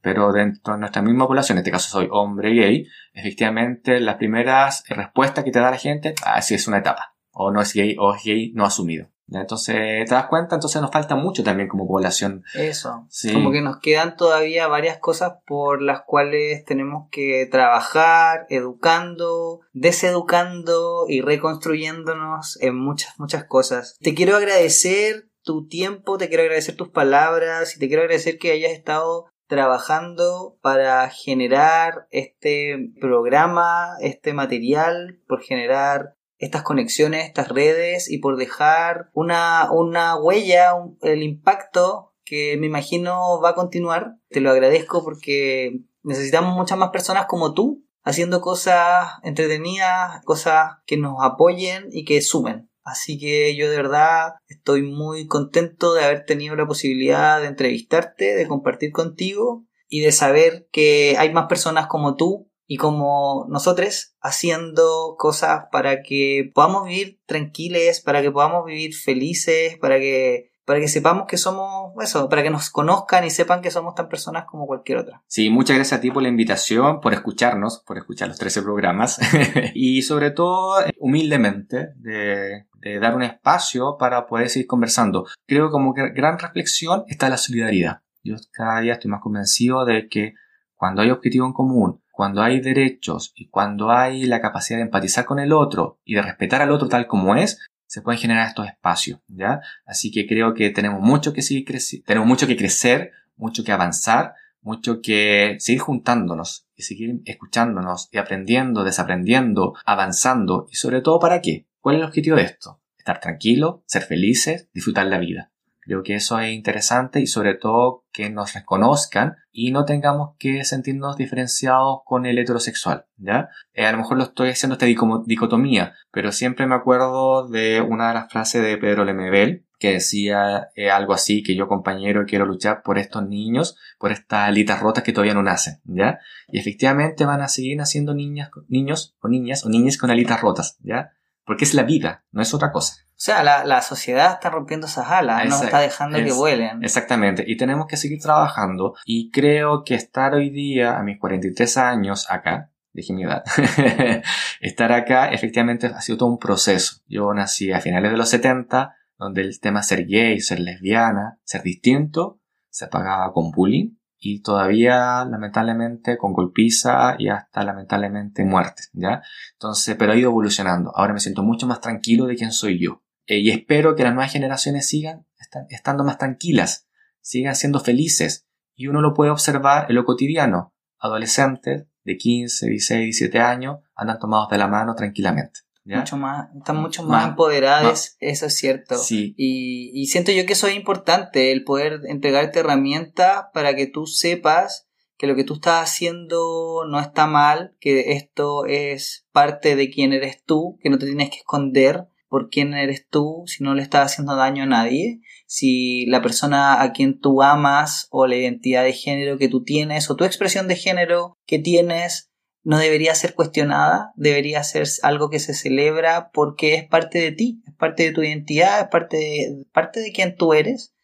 Pero 0.00 0.32
dentro 0.32 0.72
de 0.72 0.80
nuestra 0.80 1.02
misma 1.02 1.26
población, 1.26 1.58
en 1.58 1.60
este 1.60 1.70
caso 1.70 1.90
soy 1.90 2.08
hombre 2.10 2.54
gay, 2.54 2.86
efectivamente 3.12 4.00
las 4.00 4.14
primeras 4.14 4.84
respuestas 4.88 5.44
que 5.44 5.50
te 5.50 5.60
da 5.60 5.70
la 5.70 5.76
gente, 5.76 6.14
ah, 6.24 6.40
sí 6.40 6.54
es 6.54 6.66
una 6.66 6.78
etapa, 6.78 7.14
o 7.30 7.50
no 7.50 7.60
es 7.60 7.74
gay, 7.74 7.94
o 7.98 8.14
es 8.14 8.24
gay 8.24 8.52
no 8.54 8.64
asumido. 8.64 9.09
Entonces, 9.32 10.08
¿te 10.08 10.14
das 10.14 10.26
cuenta? 10.26 10.56
Entonces 10.56 10.80
nos 10.82 10.90
falta 10.90 11.14
mucho 11.14 11.44
también 11.44 11.68
como 11.68 11.86
población. 11.86 12.42
Eso. 12.54 13.06
Sí. 13.08 13.32
Como 13.32 13.52
que 13.52 13.62
nos 13.62 13.78
quedan 13.78 14.16
todavía 14.16 14.66
varias 14.68 14.98
cosas 14.98 15.34
por 15.46 15.82
las 15.82 16.02
cuales 16.02 16.64
tenemos 16.64 17.08
que 17.10 17.46
trabajar, 17.50 18.46
educando, 18.48 19.60
deseducando 19.72 21.06
y 21.08 21.20
reconstruyéndonos 21.20 22.60
en 22.60 22.76
muchas, 22.76 23.18
muchas 23.18 23.44
cosas. 23.44 23.96
Te 24.00 24.14
quiero 24.14 24.36
agradecer 24.36 25.30
tu 25.42 25.66
tiempo, 25.66 26.18
te 26.18 26.28
quiero 26.28 26.42
agradecer 26.42 26.76
tus 26.76 26.88
palabras 26.88 27.76
y 27.76 27.78
te 27.78 27.88
quiero 27.88 28.02
agradecer 28.02 28.38
que 28.38 28.52
hayas 28.52 28.72
estado 28.72 29.26
trabajando 29.46 30.56
para 30.62 31.08
generar 31.10 32.06
este 32.10 32.92
programa, 33.00 33.96
este 34.00 34.32
material, 34.32 35.20
por 35.26 35.42
generar 35.42 36.14
estas 36.40 36.62
conexiones, 36.62 37.26
estas 37.26 37.48
redes 37.48 38.10
y 38.10 38.18
por 38.18 38.36
dejar 38.36 39.10
una, 39.12 39.70
una 39.70 40.16
huella, 40.16 40.72
el 41.02 41.22
impacto 41.22 42.14
que 42.24 42.56
me 42.58 42.66
imagino 42.66 43.40
va 43.40 43.50
a 43.50 43.54
continuar. 43.54 44.16
Te 44.30 44.40
lo 44.40 44.50
agradezco 44.50 45.04
porque 45.04 45.82
necesitamos 46.02 46.56
muchas 46.56 46.78
más 46.78 46.90
personas 46.90 47.26
como 47.26 47.52
tú 47.52 47.84
haciendo 48.02 48.40
cosas 48.40 49.12
entretenidas, 49.22 50.24
cosas 50.24 50.78
que 50.86 50.96
nos 50.96 51.16
apoyen 51.20 51.88
y 51.92 52.04
que 52.04 52.22
sumen. 52.22 52.70
Así 52.82 53.18
que 53.18 53.54
yo 53.54 53.70
de 53.70 53.76
verdad 53.76 54.32
estoy 54.48 54.82
muy 54.82 55.26
contento 55.26 55.92
de 55.92 56.04
haber 56.04 56.24
tenido 56.24 56.56
la 56.56 56.66
posibilidad 56.66 57.40
de 57.40 57.48
entrevistarte, 57.48 58.34
de 58.34 58.48
compartir 58.48 58.90
contigo 58.92 59.66
y 59.88 60.00
de 60.00 60.12
saber 60.12 60.66
que 60.72 61.16
hay 61.18 61.32
más 61.32 61.46
personas 61.46 61.86
como 61.86 62.16
tú 62.16 62.49
y 62.72 62.76
como 62.76 63.46
nosotros 63.48 64.14
haciendo 64.20 65.16
cosas 65.18 65.64
para 65.72 66.02
que 66.02 66.52
podamos 66.54 66.84
vivir 66.84 67.18
tranquiles, 67.26 68.00
para 68.00 68.22
que 68.22 68.30
podamos 68.30 68.64
vivir 68.64 68.94
felices, 68.94 69.76
para 69.80 69.98
que 69.98 70.52
para 70.64 70.78
que 70.78 70.86
sepamos 70.86 71.26
que 71.26 71.36
somos 71.36 71.92
eso, 72.00 72.28
para 72.28 72.44
que 72.44 72.50
nos 72.50 72.70
conozcan 72.70 73.24
y 73.24 73.30
sepan 73.30 73.60
que 73.60 73.72
somos 73.72 73.96
tan 73.96 74.08
personas 74.08 74.44
como 74.44 74.68
cualquier 74.68 74.98
otra. 74.98 75.20
Sí, 75.26 75.50
muchas 75.50 75.74
gracias 75.74 75.98
a 75.98 76.00
ti 76.00 76.12
por 76.12 76.22
la 76.22 76.28
invitación, 76.28 77.00
por 77.00 77.12
escucharnos, 77.12 77.82
por 77.84 77.98
escuchar 77.98 78.28
los 78.28 78.38
13 78.38 78.62
programas 78.62 79.18
y 79.74 80.02
sobre 80.02 80.30
todo 80.30 80.76
humildemente 81.00 81.88
de, 81.96 82.66
de 82.74 83.00
dar 83.00 83.16
un 83.16 83.24
espacio 83.24 83.96
para 83.98 84.28
poder 84.28 84.48
seguir 84.48 84.68
conversando. 84.68 85.26
Creo 85.44 85.66
que 85.66 85.72
como 85.72 85.92
que 85.92 86.10
gran 86.10 86.38
reflexión 86.38 87.02
está 87.08 87.28
la 87.28 87.36
solidaridad. 87.36 88.02
Yo 88.22 88.36
cada 88.52 88.80
día 88.80 88.92
estoy 88.92 89.10
más 89.10 89.22
convencido 89.22 89.84
de 89.84 90.06
que 90.08 90.34
cuando 90.76 91.02
hay 91.02 91.10
objetivo 91.10 91.46
en 91.46 91.52
común, 91.52 92.00
cuando 92.20 92.42
hay 92.42 92.60
derechos 92.60 93.32
y 93.34 93.48
cuando 93.48 93.90
hay 93.90 94.26
la 94.26 94.42
capacidad 94.42 94.78
de 94.78 94.82
empatizar 94.82 95.24
con 95.24 95.38
el 95.38 95.54
otro 95.54 96.00
y 96.04 96.16
de 96.16 96.20
respetar 96.20 96.60
al 96.60 96.70
otro 96.70 96.86
tal 96.86 97.06
como 97.06 97.34
es, 97.34 97.60
se 97.86 98.02
pueden 98.02 98.20
generar 98.20 98.46
estos 98.46 98.66
espacios, 98.66 99.20
¿ya? 99.26 99.62
Así 99.86 100.10
que 100.10 100.26
creo 100.26 100.52
que 100.52 100.68
tenemos 100.68 101.00
mucho 101.00 101.32
que 101.32 101.40
seguir 101.40 101.64
tenemos 102.04 102.28
mucho 102.28 102.46
que 102.46 102.58
crecer, 102.58 103.12
mucho 103.36 103.64
que 103.64 103.72
avanzar, 103.72 104.34
mucho 104.60 105.00
que 105.00 105.56
seguir 105.60 105.80
juntándonos 105.80 106.66
y 106.76 106.82
seguir 106.82 107.22
escuchándonos 107.24 108.10
y 108.12 108.18
aprendiendo, 108.18 108.84
desaprendiendo, 108.84 109.72
avanzando 109.86 110.66
y 110.70 110.74
sobre 110.74 111.00
todo 111.00 111.20
para 111.20 111.40
qué? 111.40 111.68
¿Cuál 111.80 111.94
es 111.94 112.00
el 112.00 112.08
objetivo 112.08 112.36
de 112.36 112.42
esto? 112.42 112.82
Estar 112.98 113.18
tranquilo, 113.18 113.82
ser 113.86 114.02
felices, 114.02 114.68
disfrutar 114.74 115.06
la 115.06 115.16
vida. 115.16 115.52
Creo 115.80 116.02
que 116.02 116.14
eso 116.14 116.38
es 116.38 116.52
interesante 116.52 117.20
y 117.20 117.26
sobre 117.26 117.54
todo 117.54 118.04
que 118.12 118.30
nos 118.30 118.52
reconozcan 118.54 119.36
y 119.50 119.72
no 119.72 119.84
tengamos 119.84 120.36
que 120.38 120.64
sentirnos 120.64 121.16
diferenciados 121.16 122.00
con 122.04 122.26
el 122.26 122.38
heterosexual, 122.38 123.06
¿ya? 123.16 123.48
Eh, 123.72 123.86
a 123.86 123.92
lo 123.92 123.98
mejor 123.98 124.18
lo 124.18 124.24
estoy 124.24 124.50
haciendo 124.50 124.74
esta 124.74 124.86
dicotomía, 124.86 125.94
pero 126.12 126.32
siempre 126.32 126.66
me 126.66 126.74
acuerdo 126.74 127.48
de 127.48 127.80
una 127.80 128.08
de 128.08 128.14
las 128.14 128.30
frases 128.30 128.62
de 128.62 128.76
Pedro 128.76 129.04
Lemebel 129.04 129.66
que 129.80 129.92
decía 129.92 130.68
eh, 130.76 130.90
algo 130.90 131.14
así, 131.14 131.42
que 131.42 131.56
yo 131.56 131.66
compañero 131.66 132.26
quiero 132.26 132.44
luchar 132.44 132.82
por 132.82 132.98
estos 132.98 133.26
niños, 133.26 133.78
por 133.98 134.12
estas 134.12 134.48
alitas 134.48 134.80
rotas 134.80 135.02
que 135.02 135.12
todavía 135.12 135.32
no 135.32 135.42
nacen, 135.42 135.80
¿ya? 135.84 136.20
Y 136.48 136.58
efectivamente 136.58 137.24
van 137.24 137.40
a 137.40 137.48
seguir 137.48 137.78
naciendo 137.78 138.14
niñas, 138.14 138.50
niños 138.68 139.16
o 139.20 139.28
niñas 139.28 139.64
o 139.64 139.70
niñas 139.70 139.96
con 139.96 140.10
alitas 140.10 140.42
rotas, 140.42 140.76
¿ya? 140.82 141.12
Porque 141.44 141.64
es 141.64 141.74
la 141.74 141.82
vida, 141.82 142.24
no 142.32 142.42
es 142.42 142.52
otra 142.54 142.70
cosa. 142.72 142.94
O 143.10 143.22
sea, 143.22 143.42
la, 143.42 143.64
la 143.64 143.82
sociedad 143.82 144.32
está 144.32 144.48
rompiendo 144.50 144.86
esas 144.86 145.08
alas, 145.10 145.46
no 145.46 145.62
está 145.62 145.80
dejando 145.80 146.16
que 146.18 146.28
Es- 146.28 146.36
vuelen. 146.36 146.82
Exactamente, 146.82 147.44
y 147.46 147.56
tenemos 147.56 147.86
que 147.86 147.96
seguir 147.98 148.20
trabajando 148.20 148.94
y 149.04 149.30
creo 149.30 149.84
que 149.84 149.94
estar 149.94 150.32
hoy 150.34 150.48
día 150.50 150.96
a 150.98 151.02
mis 151.02 151.18
43 151.18 151.76
años 151.76 152.30
acá, 152.30 152.70
dije 152.92 153.12
mi 153.12 153.24
edad, 153.24 153.44
estar 154.60 154.92
acá 154.92 155.28
efectivamente 155.30 155.86
ha 155.86 156.00
sido 156.00 156.18
todo 156.18 156.28
un 156.30 156.38
proceso. 156.38 157.02
Yo 157.06 157.32
nací 157.34 157.72
a 157.72 157.80
finales 157.80 158.10
de 158.10 158.16
los 158.16 158.28
70, 158.30 158.94
donde 159.18 159.42
el 159.42 159.60
tema 159.60 159.82
ser 159.82 160.06
gay, 160.06 160.40
ser 160.40 160.60
lesbiana, 160.60 161.38
ser 161.44 161.62
distinto, 161.62 162.40
se 162.70 162.86
pagaba 162.86 163.32
con 163.32 163.50
bullying 163.50 163.96
y 164.20 164.42
todavía 164.42 165.24
lamentablemente 165.24 166.18
con 166.18 166.34
golpiza 166.34 167.16
y 167.18 167.28
hasta 167.28 167.64
lamentablemente 167.64 168.44
muerte, 168.44 168.82
¿ya? 168.92 169.22
Entonces, 169.54 169.96
pero 169.98 170.12
ha 170.12 170.16
ido 170.16 170.28
evolucionando. 170.28 170.92
Ahora 170.94 171.14
me 171.14 171.20
siento 171.20 171.42
mucho 171.42 171.66
más 171.66 171.80
tranquilo 171.80 172.26
de 172.26 172.36
quién 172.36 172.52
soy 172.52 172.78
yo. 172.78 173.02
Eh, 173.26 173.38
y 173.38 173.50
espero 173.50 173.96
que 173.96 174.04
las 174.04 174.12
nuevas 174.12 174.32
generaciones 174.32 174.86
sigan 174.86 175.26
estando 175.70 176.04
más 176.04 176.18
tranquilas, 176.18 176.86
sigan 177.22 177.56
siendo 177.56 177.80
felices. 177.80 178.46
Y 178.76 178.88
uno 178.88 179.00
lo 179.00 179.14
puede 179.14 179.30
observar 179.30 179.86
en 179.88 179.96
lo 179.96 180.04
cotidiano. 180.04 180.74
Adolescentes 180.98 181.86
de 182.04 182.16
15, 182.16 182.68
16, 182.68 183.00
17 183.00 183.38
años 183.38 183.78
andan 183.94 184.18
tomados 184.18 184.50
de 184.50 184.58
la 184.58 184.68
mano 184.68 184.94
tranquilamente. 184.94 185.60
Mucho 185.98 186.16
más, 186.16 186.48
están 186.56 186.76
mucho 186.76 187.02
más, 187.02 187.28
empoderadas, 187.28 188.16
eso 188.20 188.46
es 188.46 188.56
cierto. 188.56 188.96
Sí. 188.96 189.34
Y, 189.36 189.90
y 189.94 190.06
siento 190.06 190.32
yo 190.32 190.46
que 190.46 190.52
eso 190.52 190.66
es 190.66 190.76
importante, 190.76 191.52
el 191.52 191.64
poder 191.64 192.00
entregarte 192.06 192.60
herramientas 192.60 193.44
para 193.52 193.74
que 193.74 193.86
tú 193.86 194.06
sepas 194.06 194.88
que 195.20 195.26
lo 195.26 195.36
que 195.36 195.44
tú 195.44 195.54
estás 195.54 195.82
haciendo 195.82 196.84
no 196.88 196.98
está 196.98 197.26
mal, 197.26 197.76
que 197.78 198.12
esto 198.12 198.64
es 198.64 199.26
parte 199.32 199.76
de 199.76 199.90
quién 199.90 200.14
eres 200.14 200.42
tú, 200.44 200.78
que 200.82 200.88
no 200.88 200.98
te 200.98 201.04
tienes 201.04 201.28
que 201.28 201.36
esconder 201.36 202.06
por 202.30 202.48
quién 202.48 202.72
eres 202.72 203.06
tú, 203.06 203.42
si 203.46 203.62
no 203.62 203.74
le 203.74 203.82
estás 203.82 204.12
haciendo 204.12 204.36
daño 204.36 204.62
a 204.62 204.66
nadie, 204.66 205.20
si 205.46 206.06
la 206.06 206.22
persona 206.22 206.80
a 206.80 206.92
quien 206.92 207.18
tú 207.18 207.42
amas 207.42 208.06
o 208.10 208.26
la 208.26 208.36
identidad 208.36 208.84
de 208.84 208.92
género 208.92 209.36
que 209.36 209.48
tú 209.48 209.64
tienes 209.64 210.08
o 210.08 210.16
tu 210.16 210.24
expresión 210.24 210.68
de 210.68 210.76
género 210.76 211.36
que 211.44 211.58
tienes 211.58 212.29
no 212.62 212.78
debería 212.78 213.14
ser 213.14 213.34
cuestionada, 213.34 214.12
debería 214.16 214.62
ser 214.64 214.86
algo 215.02 215.30
que 215.30 215.38
se 215.38 215.54
celebra 215.54 216.30
porque 216.32 216.74
es 216.74 216.84
parte 216.86 217.18
de 217.18 217.32
ti, 217.32 217.62
es 217.66 217.74
parte 217.74 218.04
de 218.04 218.12
tu 218.12 218.22
identidad, 218.22 218.80
es 218.80 218.88
parte 218.88 219.16
de, 219.16 219.64
parte 219.72 220.00
de 220.00 220.12
quien 220.12 220.36
tú 220.36 220.52
eres. 220.52 220.94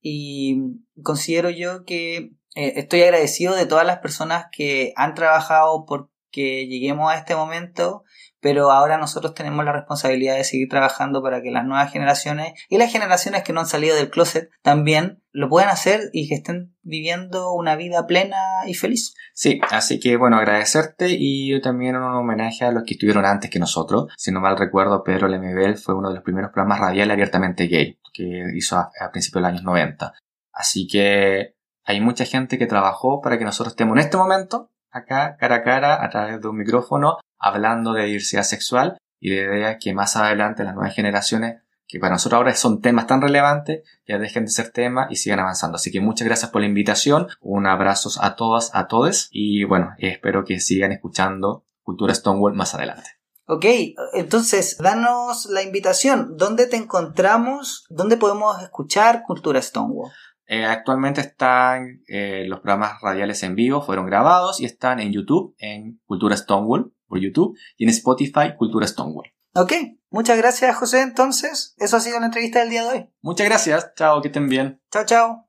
Y 0.00 0.58
considero 1.02 1.50
yo 1.50 1.84
que 1.84 2.32
eh, 2.54 2.74
estoy 2.76 3.02
agradecido 3.02 3.54
de 3.54 3.66
todas 3.66 3.86
las 3.86 3.98
personas 3.98 4.46
que 4.52 4.92
han 4.96 5.14
trabajado 5.14 5.84
porque 5.86 6.66
lleguemos 6.66 7.10
a 7.10 7.16
este 7.16 7.34
momento, 7.34 8.04
pero 8.40 8.70
ahora 8.70 8.98
nosotros 8.98 9.34
tenemos 9.34 9.64
la 9.64 9.72
responsabilidad 9.72 10.36
de 10.36 10.44
seguir 10.44 10.68
trabajando 10.68 11.22
para 11.22 11.42
que 11.42 11.50
las 11.50 11.64
nuevas 11.64 11.92
generaciones 11.92 12.54
y 12.68 12.78
las 12.78 12.92
generaciones 12.92 13.42
que 13.42 13.52
no 13.52 13.60
han 13.60 13.66
salido 13.66 13.96
del 13.96 14.10
closet 14.10 14.50
también 14.62 15.22
lo 15.32 15.48
puedan 15.48 15.68
hacer 15.68 16.10
y 16.12 16.28
que 16.28 16.36
estén 16.36 16.74
viviendo 16.82 17.52
una 17.52 17.76
vida 17.76 18.06
plena 18.06 18.36
y 18.66 18.74
feliz. 18.74 19.14
Sí, 19.34 19.60
así 19.70 20.00
que 20.00 20.16
bueno, 20.16 20.36
agradecerte 20.36 21.08
y 21.10 21.60
también 21.60 21.96
un 21.96 22.02
homenaje 22.02 22.64
a 22.64 22.72
los 22.72 22.84
que 22.84 22.94
estuvieron 22.94 23.24
antes 23.24 23.50
que 23.50 23.58
nosotros. 23.58 24.12
Si 24.16 24.32
no 24.32 24.40
mal 24.40 24.58
recuerdo, 24.58 25.04
Pedro 25.04 25.28
Lemebel 25.28 25.76
fue 25.76 25.94
uno 25.94 26.08
de 26.08 26.16
los 26.16 26.24
primeros 26.24 26.50
programas 26.50 26.80
radiales 26.80 27.12
abiertamente 27.12 27.66
gay 27.66 28.00
que 28.12 28.44
hizo 28.54 28.76
a, 28.76 28.90
a 29.00 29.10
principios 29.10 29.42
de 29.42 29.42
los 29.42 29.50
años 29.50 29.64
90. 29.64 30.12
Así 30.52 30.88
que 30.88 31.54
hay 31.84 32.00
mucha 32.00 32.24
gente 32.24 32.58
que 32.58 32.66
trabajó 32.66 33.20
para 33.20 33.38
que 33.38 33.44
nosotros 33.44 33.72
estemos 33.72 33.96
en 33.96 34.00
este 34.00 34.16
momento 34.16 34.70
acá 34.98 35.36
cara 35.38 35.56
a 35.56 35.62
cara 35.62 36.04
a 36.04 36.10
través 36.10 36.40
de 36.40 36.48
un 36.48 36.56
micrófono 36.56 37.18
hablando 37.38 37.92
de 37.92 38.04
diversidad 38.04 38.42
sexual 38.42 38.98
y 39.20 39.30
de 39.30 39.42
ideas 39.42 39.76
que 39.80 39.94
más 39.94 40.16
adelante 40.16 40.64
las 40.64 40.74
nuevas 40.74 40.94
generaciones, 40.94 41.62
que 41.86 41.98
para 41.98 42.12
nosotros 42.12 42.38
ahora 42.38 42.54
son 42.54 42.80
temas 42.80 43.06
tan 43.06 43.20
relevantes, 43.20 43.82
ya 44.06 44.18
dejen 44.18 44.44
de 44.44 44.50
ser 44.50 44.70
temas 44.70 45.10
y 45.10 45.16
sigan 45.16 45.40
avanzando. 45.40 45.76
Así 45.76 45.90
que 45.90 46.00
muchas 46.00 46.26
gracias 46.26 46.50
por 46.50 46.60
la 46.60 46.68
invitación, 46.68 47.28
un 47.40 47.66
abrazo 47.66 48.10
a 48.20 48.36
todas, 48.36 48.70
a 48.74 48.86
todos 48.86 49.28
y 49.30 49.64
bueno, 49.64 49.94
espero 49.98 50.44
que 50.44 50.60
sigan 50.60 50.92
escuchando 50.92 51.64
Cultura 51.82 52.14
Stonewall 52.14 52.54
más 52.54 52.74
adelante. 52.74 53.18
Ok, 53.50 53.64
entonces, 54.12 54.76
danos 54.76 55.46
la 55.46 55.62
invitación. 55.62 56.36
¿Dónde 56.36 56.66
te 56.66 56.76
encontramos? 56.76 57.86
¿Dónde 57.88 58.18
podemos 58.18 58.62
escuchar 58.62 59.22
Cultura 59.26 59.62
Stonewall? 59.62 60.12
Eh, 60.48 60.64
actualmente 60.64 61.20
están 61.20 62.02
eh, 62.08 62.44
los 62.48 62.60
programas 62.60 63.00
radiales 63.02 63.42
en 63.42 63.54
vivo, 63.54 63.82
fueron 63.82 64.06
grabados 64.06 64.60
y 64.60 64.64
están 64.64 64.98
en 64.98 65.12
YouTube, 65.12 65.54
en 65.58 66.00
Cultura 66.06 66.36
Stonewall 66.36 66.92
por 67.06 67.20
YouTube 67.20 67.56
y 67.76 67.84
en 67.84 67.90
Spotify 67.90 68.56
Cultura 68.56 68.86
Stonewall. 68.86 69.30
Ok, 69.54 69.72
muchas 70.10 70.38
gracias 70.38 70.74
José. 70.76 71.02
Entonces, 71.02 71.74
eso 71.76 71.96
ha 71.98 72.00
sido 72.00 72.18
la 72.18 72.26
entrevista 72.26 72.60
del 72.60 72.70
día 72.70 72.82
de 72.84 72.88
hoy. 72.88 73.10
Muchas 73.20 73.46
gracias. 73.46 73.92
Chao, 73.94 74.22
que 74.22 74.28
estén 74.28 74.48
bien. 74.48 74.80
Chao, 74.90 75.04
chao. 75.04 75.47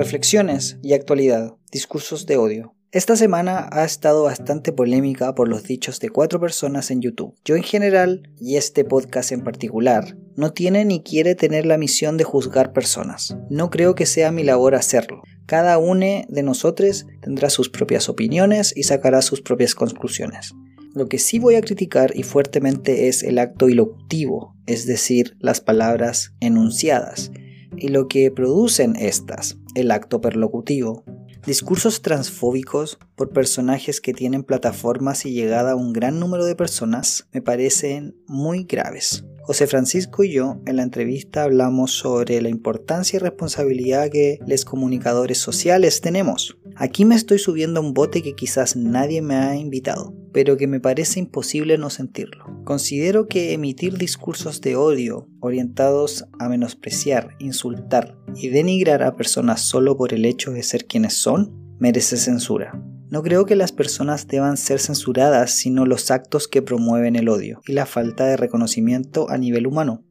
Reflexiones 0.00 0.78
y 0.82 0.94
actualidad. 0.94 1.56
Discursos 1.70 2.24
de 2.24 2.38
odio. 2.38 2.74
Esta 2.90 3.16
semana 3.16 3.68
ha 3.70 3.84
estado 3.84 4.22
bastante 4.22 4.72
polémica 4.72 5.34
por 5.34 5.46
los 5.46 5.64
dichos 5.64 6.00
de 6.00 6.08
cuatro 6.08 6.40
personas 6.40 6.90
en 6.90 7.02
YouTube. 7.02 7.34
Yo 7.44 7.54
en 7.54 7.62
general, 7.62 8.22
y 8.38 8.56
este 8.56 8.86
podcast 8.86 9.30
en 9.30 9.44
particular, 9.44 10.16
no 10.36 10.54
tiene 10.54 10.86
ni 10.86 11.02
quiere 11.02 11.34
tener 11.34 11.66
la 11.66 11.76
misión 11.76 12.16
de 12.16 12.24
juzgar 12.24 12.72
personas. 12.72 13.36
No 13.50 13.68
creo 13.68 13.94
que 13.94 14.06
sea 14.06 14.32
mi 14.32 14.42
labor 14.42 14.74
hacerlo. 14.74 15.20
Cada 15.44 15.76
uno 15.76 16.24
de 16.26 16.42
nosotros 16.42 17.04
tendrá 17.20 17.50
sus 17.50 17.68
propias 17.68 18.08
opiniones 18.08 18.72
y 18.74 18.84
sacará 18.84 19.20
sus 19.20 19.42
propias 19.42 19.74
conclusiones. 19.74 20.54
Lo 20.94 21.10
que 21.10 21.18
sí 21.18 21.38
voy 21.38 21.56
a 21.56 21.60
criticar 21.60 22.16
y 22.16 22.22
fuertemente 22.22 23.08
es 23.08 23.22
el 23.22 23.38
acto 23.38 23.68
ilocutivo, 23.68 24.56
es 24.64 24.86
decir, 24.86 25.36
las 25.40 25.60
palabras 25.60 26.32
enunciadas, 26.40 27.30
y 27.76 27.88
lo 27.88 28.08
que 28.08 28.30
producen 28.30 28.96
estas, 28.96 29.58
el 29.74 29.90
acto 29.90 30.20
perlocutivo, 30.20 31.04
Discursos 31.46 32.02
transfóbicos 32.02 32.98
por 33.16 33.30
personajes 33.30 34.02
que 34.02 34.12
tienen 34.12 34.44
plataformas 34.44 35.24
y 35.24 35.32
llegada 35.32 35.72
a 35.72 35.76
un 35.76 35.94
gran 35.94 36.20
número 36.20 36.44
de 36.44 36.54
personas 36.54 37.28
me 37.32 37.40
parecen 37.40 38.14
muy 38.26 38.64
graves. 38.64 39.24
José 39.42 39.66
Francisco 39.66 40.22
y 40.22 40.32
yo 40.32 40.60
en 40.66 40.76
la 40.76 40.82
entrevista 40.82 41.44
hablamos 41.44 41.92
sobre 41.92 42.40
la 42.40 42.48
importancia 42.48 43.16
y 43.16 43.20
responsabilidad 43.20 44.10
que 44.10 44.38
los 44.46 44.64
comunicadores 44.64 45.38
sociales 45.38 46.00
tenemos. 46.00 46.58
Aquí 46.76 47.04
me 47.04 47.14
estoy 47.14 47.38
subiendo 47.38 47.80
a 47.80 47.82
un 47.82 47.94
bote 47.94 48.22
que 48.22 48.34
quizás 48.34 48.76
nadie 48.76 49.22
me 49.22 49.36
ha 49.36 49.56
invitado, 49.56 50.14
pero 50.32 50.56
que 50.56 50.66
me 50.66 50.80
parece 50.80 51.20
imposible 51.20 51.78
no 51.78 51.90
sentirlo. 51.90 52.44
Considero 52.64 53.26
que 53.26 53.52
emitir 53.52 53.98
discursos 53.98 54.60
de 54.60 54.76
odio 54.76 55.28
orientados 55.40 56.26
a 56.38 56.48
menospreciar, 56.48 57.36
insultar 57.38 58.16
y 58.36 58.48
denigrar 58.48 59.02
a 59.02 59.16
personas 59.16 59.62
solo 59.62 59.96
por 59.96 60.14
el 60.14 60.24
hecho 60.24 60.52
de 60.52 60.62
ser 60.62 60.86
quienes 60.86 61.14
son 61.14 61.52
merece 61.78 62.16
censura. 62.16 62.80
No 63.10 63.24
creo 63.24 63.44
que 63.44 63.56
las 63.56 63.72
personas 63.72 64.28
deban 64.28 64.56
ser 64.56 64.78
censuradas, 64.78 65.50
sino 65.50 65.84
los 65.84 66.12
actos 66.12 66.46
que 66.46 66.62
promueven 66.62 67.16
el 67.16 67.28
odio 67.28 67.60
y 67.66 67.72
la 67.72 67.84
falta 67.84 68.24
de 68.24 68.36
reconocimiento 68.36 69.28
a 69.28 69.36
nivel 69.36 69.66
humano. 69.66 70.04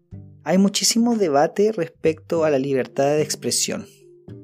Hay 0.44 0.58
muchísimo 0.58 1.16
debate 1.16 1.72
respecto 1.72 2.44
a 2.44 2.50
la 2.50 2.60
libertad 2.60 3.06
de 3.06 3.22
expresión 3.22 3.86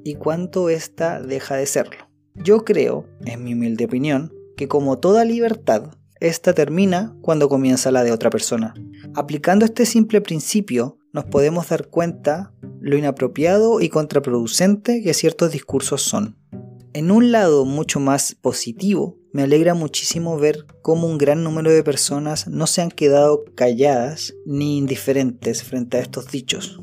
y 0.04 0.14
cuánto 0.14 0.70
ésta 0.70 1.20
deja 1.20 1.56
de 1.56 1.66
serlo. 1.66 2.08
Yo 2.34 2.64
creo, 2.64 3.06
en 3.26 3.44
mi 3.44 3.52
humilde 3.52 3.84
opinión, 3.84 4.32
que 4.56 4.68
como 4.68 4.98
toda 5.00 5.26
libertad, 5.26 5.90
esta 6.18 6.54
termina 6.54 7.14
cuando 7.20 7.50
comienza 7.50 7.90
la 7.90 8.04
de 8.04 8.12
otra 8.12 8.30
persona. 8.30 8.72
Aplicando 9.14 9.66
este 9.66 9.84
simple 9.84 10.22
principio, 10.22 10.96
nos 11.12 11.26
podemos 11.26 11.68
dar 11.68 11.88
cuenta 11.88 12.54
lo 12.80 12.96
inapropiado 12.96 13.82
y 13.82 13.90
contraproducente 13.90 15.02
que 15.02 15.12
ciertos 15.12 15.52
discursos 15.52 16.00
son. 16.00 16.38
En 16.96 17.10
un 17.10 17.30
lado 17.30 17.66
mucho 17.66 18.00
más 18.00 18.34
positivo, 18.40 19.18
me 19.30 19.42
alegra 19.42 19.74
muchísimo 19.74 20.38
ver 20.38 20.64
cómo 20.80 21.06
un 21.06 21.18
gran 21.18 21.44
número 21.44 21.70
de 21.70 21.84
personas 21.84 22.48
no 22.48 22.66
se 22.66 22.80
han 22.80 22.90
quedado 22.90 23.44
calladas 23.54 24.32
ni 24.46 24.78
indiferentes 24.78 25.62
frente 25.62 25.98
a 25.98 26.00
estos 26.00 26.30
dichos. 26.30 26.80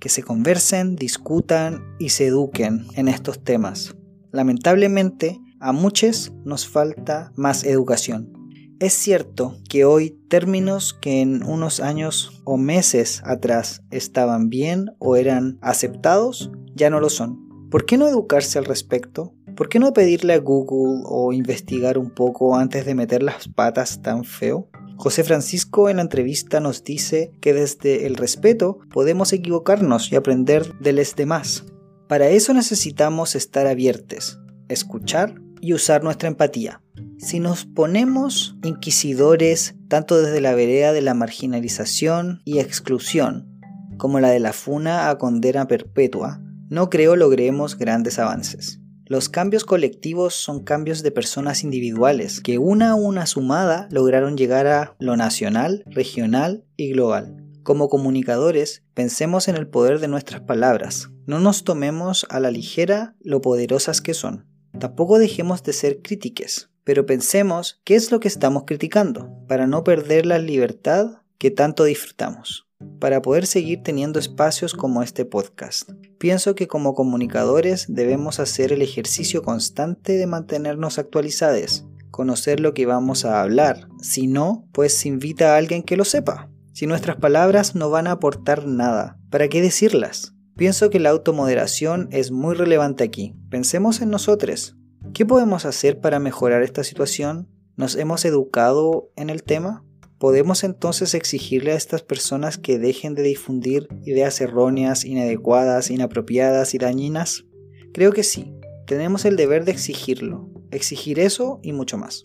Que 0.00 0.08
se 0.08 0.24
conversen, 0.24 0.96
discutan 0.96 1.94
y 2.00 2.08
se 2.08 2.26
eduquen 2.26 2.88
en 2.96 3.06
estos 3.06 3.44
temas. 3.44 3.94
Lamentablemente, 4.32 5.38
a 5.60 5.70
muchos 5.70 6.32
nos 6.44 6.66
falta 6.66 7.30
más 7.36 7.62
educación. 7.62 8.32
Es 8.80 8.94
cierto 8.94 9.58
que 9.68 9.84
hoy 9.84 10.18
términos 10.28 10.92
que 10.92 11.20
en 11.20 11.44
unos 11.44 11.78
años 11.78 12.42
o 12.42 12.56
meses 12.56 13.22
atrás 13.24 13.84
estaban 13.92 14.48
bien 14.48 14.90
o 14.98 15.14
eran 15.14 15.60
aceptados, 15.62 16.50
ya 16.74 16.90
no 16.90 16.98
lo 16.98 17.10
son. 17.10 17.70
¿Por 17.70 17.86
qué 17.86 17.96
no 17.96 18.08
educarse 18.08 18.58
al 18.58 18.64
respecto? 18.64 19.36
¿Por 19.62 19.68
qué 19.68 19.78
no 19.78 19.92
pedirle 19.92 20.32
a 20.32 20.40
Google 20.40 21.04
o 21.04 21.32
investigar 21.32 21.96
un 21.96 22.10
poco 22.10 22.56
antes 22.56 22.84
de 22.84 22.96
meter 22.96 23.22
las 23.22 23.46
patas 23.46 24.02
tan 24.02 24.24
feo? 24.24 24.68
José 24.96 25.22
Francisco 25.22 25.88
en 25.88 25.98
la 25.98 26.02
entrevista 26.02 26.58
nos 26.58 26.82
dice 26.82 27.30
que 27.40 27.54
desde 27.54 28.08
el 28.08 28.16
respeto 28.16 28.80
podemos 28.92 29.32
equivocarnos 29.32 30.10
y 30.10 30.16
aprender 30.16 30.76
de 30.80 30.92
los 30.92 31.14
demás. 31.14 31.64
Para 32.08 32.28
eso 32.30 32.52
necesitamos 32.54 33.36
estar 33.36 33.68
abiertos, 33.68 34.40
escuchar 34.68 35.40
y 35.60 35.74
usar 35.74 36.02
nuestra 36.02 36.28
empatía. 36.28 36.82
Si 37.18 37.38
nos 37.38 37.64
ponemos 37.64 38.56
inquisidores 38.64 39.76
tanto 39.86 40.20
desde 40.20 40.40
la 40.40 40.56
vereda 40.56 40.92
de 40.92 41.02
la 41.02 41.14
marginalización 41.14 42.42
y 42.44 42.58
exclusión, 42.58 43.48
como 43.96 44.18
la 44.18 44.30
de 44.30 44.40
la 44.40 44.54
funa 44.54 45.08
a 45.08 45.18
condena 45.18 45.68
perpetua, 45.68 46.42
no 46.68 46.90
creo 46.90 47.14
logremos 47.14 47.78
grandes 47.78 48.18
avances. 48.18 48.81
Los 49.12 49.28
cambios 49.28 49.66
colectivos 49.66 50.32
son 50.32 50.64
cambios 50.64 51.02
de 51.02 51.10
personas 51.10 51.64
individuales 51.64 52.40
que 52.40 52.56
una 52.56 52.92
a 52.92 52.94
una 52.94 53.26
sumada 53.26 53.86
lograron 53.90 54.38
llegar 54.38 54.66
a 54.66 54.96
lo 54.98 55.18
nacional, 55.18 55.84
regional 55.84 56.64
y 56.78 56.92
global. 56.92 57.44
Como 57.62 57.90
comunicadores, 57.90 58.84
pensemos 58.94 59.48
en 59.48 59.56
el 59.56 59.68
poder 59.68 60.00
de 60.00 60.08
nuestras 60.08 60.40
palabras. 60.40 61.10
No 61.26 61.40
nos 61.40 61.62
tomemos 61.62 62.24
a 62.30 62.40
la 62.40 62.50
ligera 62.50 63.14
lo 63.20 63.42
poderosas 63.42 64.00
que 64.00 64.14
son. 64.14 64.46
Tampoco 64.78 65.18
dejemos 65.18 65.62
de 65.62 65.74
ser 65.74 66.00
crítiques, 66.00 66.70
pero 66.82 67.04
pensemos 67.04 67.82
qué 67.84 67.96
es 67.96 68.12
lo 68.12 68.18
que 68.18 68.28
estamos 68.28 68.62
criticando, 68.66 69.28
para 69.46 69.66
no 69.66 69.84
perder 69.84 70.24
la 70.24 70.38
libertad 70.38 71.18
que 71.36 71.50
tanto 71.50 71.84
disfrutamos 71.84 72.66
para 72.98 73.22
poder 73.22 73.46
seguir 73.46 73.82
teniendo 73.82 74.18
espacios 74.18 74.74
como 74.74 75.02
este 75.02 75.24
podcast. 75.24 75.90
Pienso 76.18 76.54
que 76.54 76.68
como 76.68 76.94
comunicadores 76.94 77.86
debemos 77.88 78.40
hacer 78.40 78.72
el 78.72 78.82
ejercicio 78.82 79.42
constante 79.42 80.12
de 80.16 80.26
mantenernos 80.26 80.98
actualizados, 80.98 81.86
conocer 82.10 82.60
lo 82.60 82.74
que 82.74 82.86
vamos 82.86 83.24
a 83.24 83.40
hablar. 83.40 83.88
Si 84.00 84.26
no, 84.26 84.68
pues 84.72 85.04
invita 85.06 85.54
a 85.54 85.56
alguien 85.56 85.82
que 85.82 85.96
lo 85.96 86.04
sepa. 86.04 86.48
Si 86.72 86.86
nuestras 86.86 87.16
palabras 87.16 87.74
no 87.74 87.90
van 87.90 88.06
a 88.06 88.12
aportar 88.12 88.66
nada, 88.66 89.18
¿para 89.30 89.48
qué 89.48 89.60
decirlas? 89.60 90.34
Pienso 90.56 90.90
que 90.90 91.00
la 91.00 91.10
automoderación 91.10 92.08
es 92.12 92.30
muy 92.30 92.54
relevante 92.54 93.04
aquí. 93.04 93.34
Pensemos 93.50 94.00
en 94.00 94.10
nosotros. 94.10 94.76
¿Qué 95.14 95.26
podemos 95.26 95.64
hacer 95.64 96.00
para 96.00 96.18
mejorar 96.18 96.62
esta 96.62 96.84
situación? 96.84 97.48
¿Nos 97.76 97.96
hemos 97.96 98.24
educado 98.24 99.10
en 99.16 99.30
el 99.30 99.42
tema? 99.42 99.84
¿Podemos 100.22 100.62
entonces 100.62 101.14
exigirle 101.14 101.72
a 101.72 101.74
estas 101.74 102.02
personas 102.02 102.56
que 102.56 102.78
dejen 102.78 103.16
de 103.16 103.24
difundir 103.24 103.88
ideas 104.04 104.40
erróneas, 104.40 105.04
inadecuadas, 105.04 105.90
inapropiadas 105.90 106.74
y 106.74 106.78
dañinas? 106.78 107.44
Creo 107.92 108.12
que 108.12 108.22
sí. 108.22 108.54
Tenemos 108.86 109.24
el 109.24 109.34
deber 109.34 109.64
de 109.64 109.72
exigirlo. 109.72 110.48
Exigir 110.70 111.18
eso 111.18 111.58
y 111.64 111.72
mucho 111.72 111.98
más. 111.98 112.22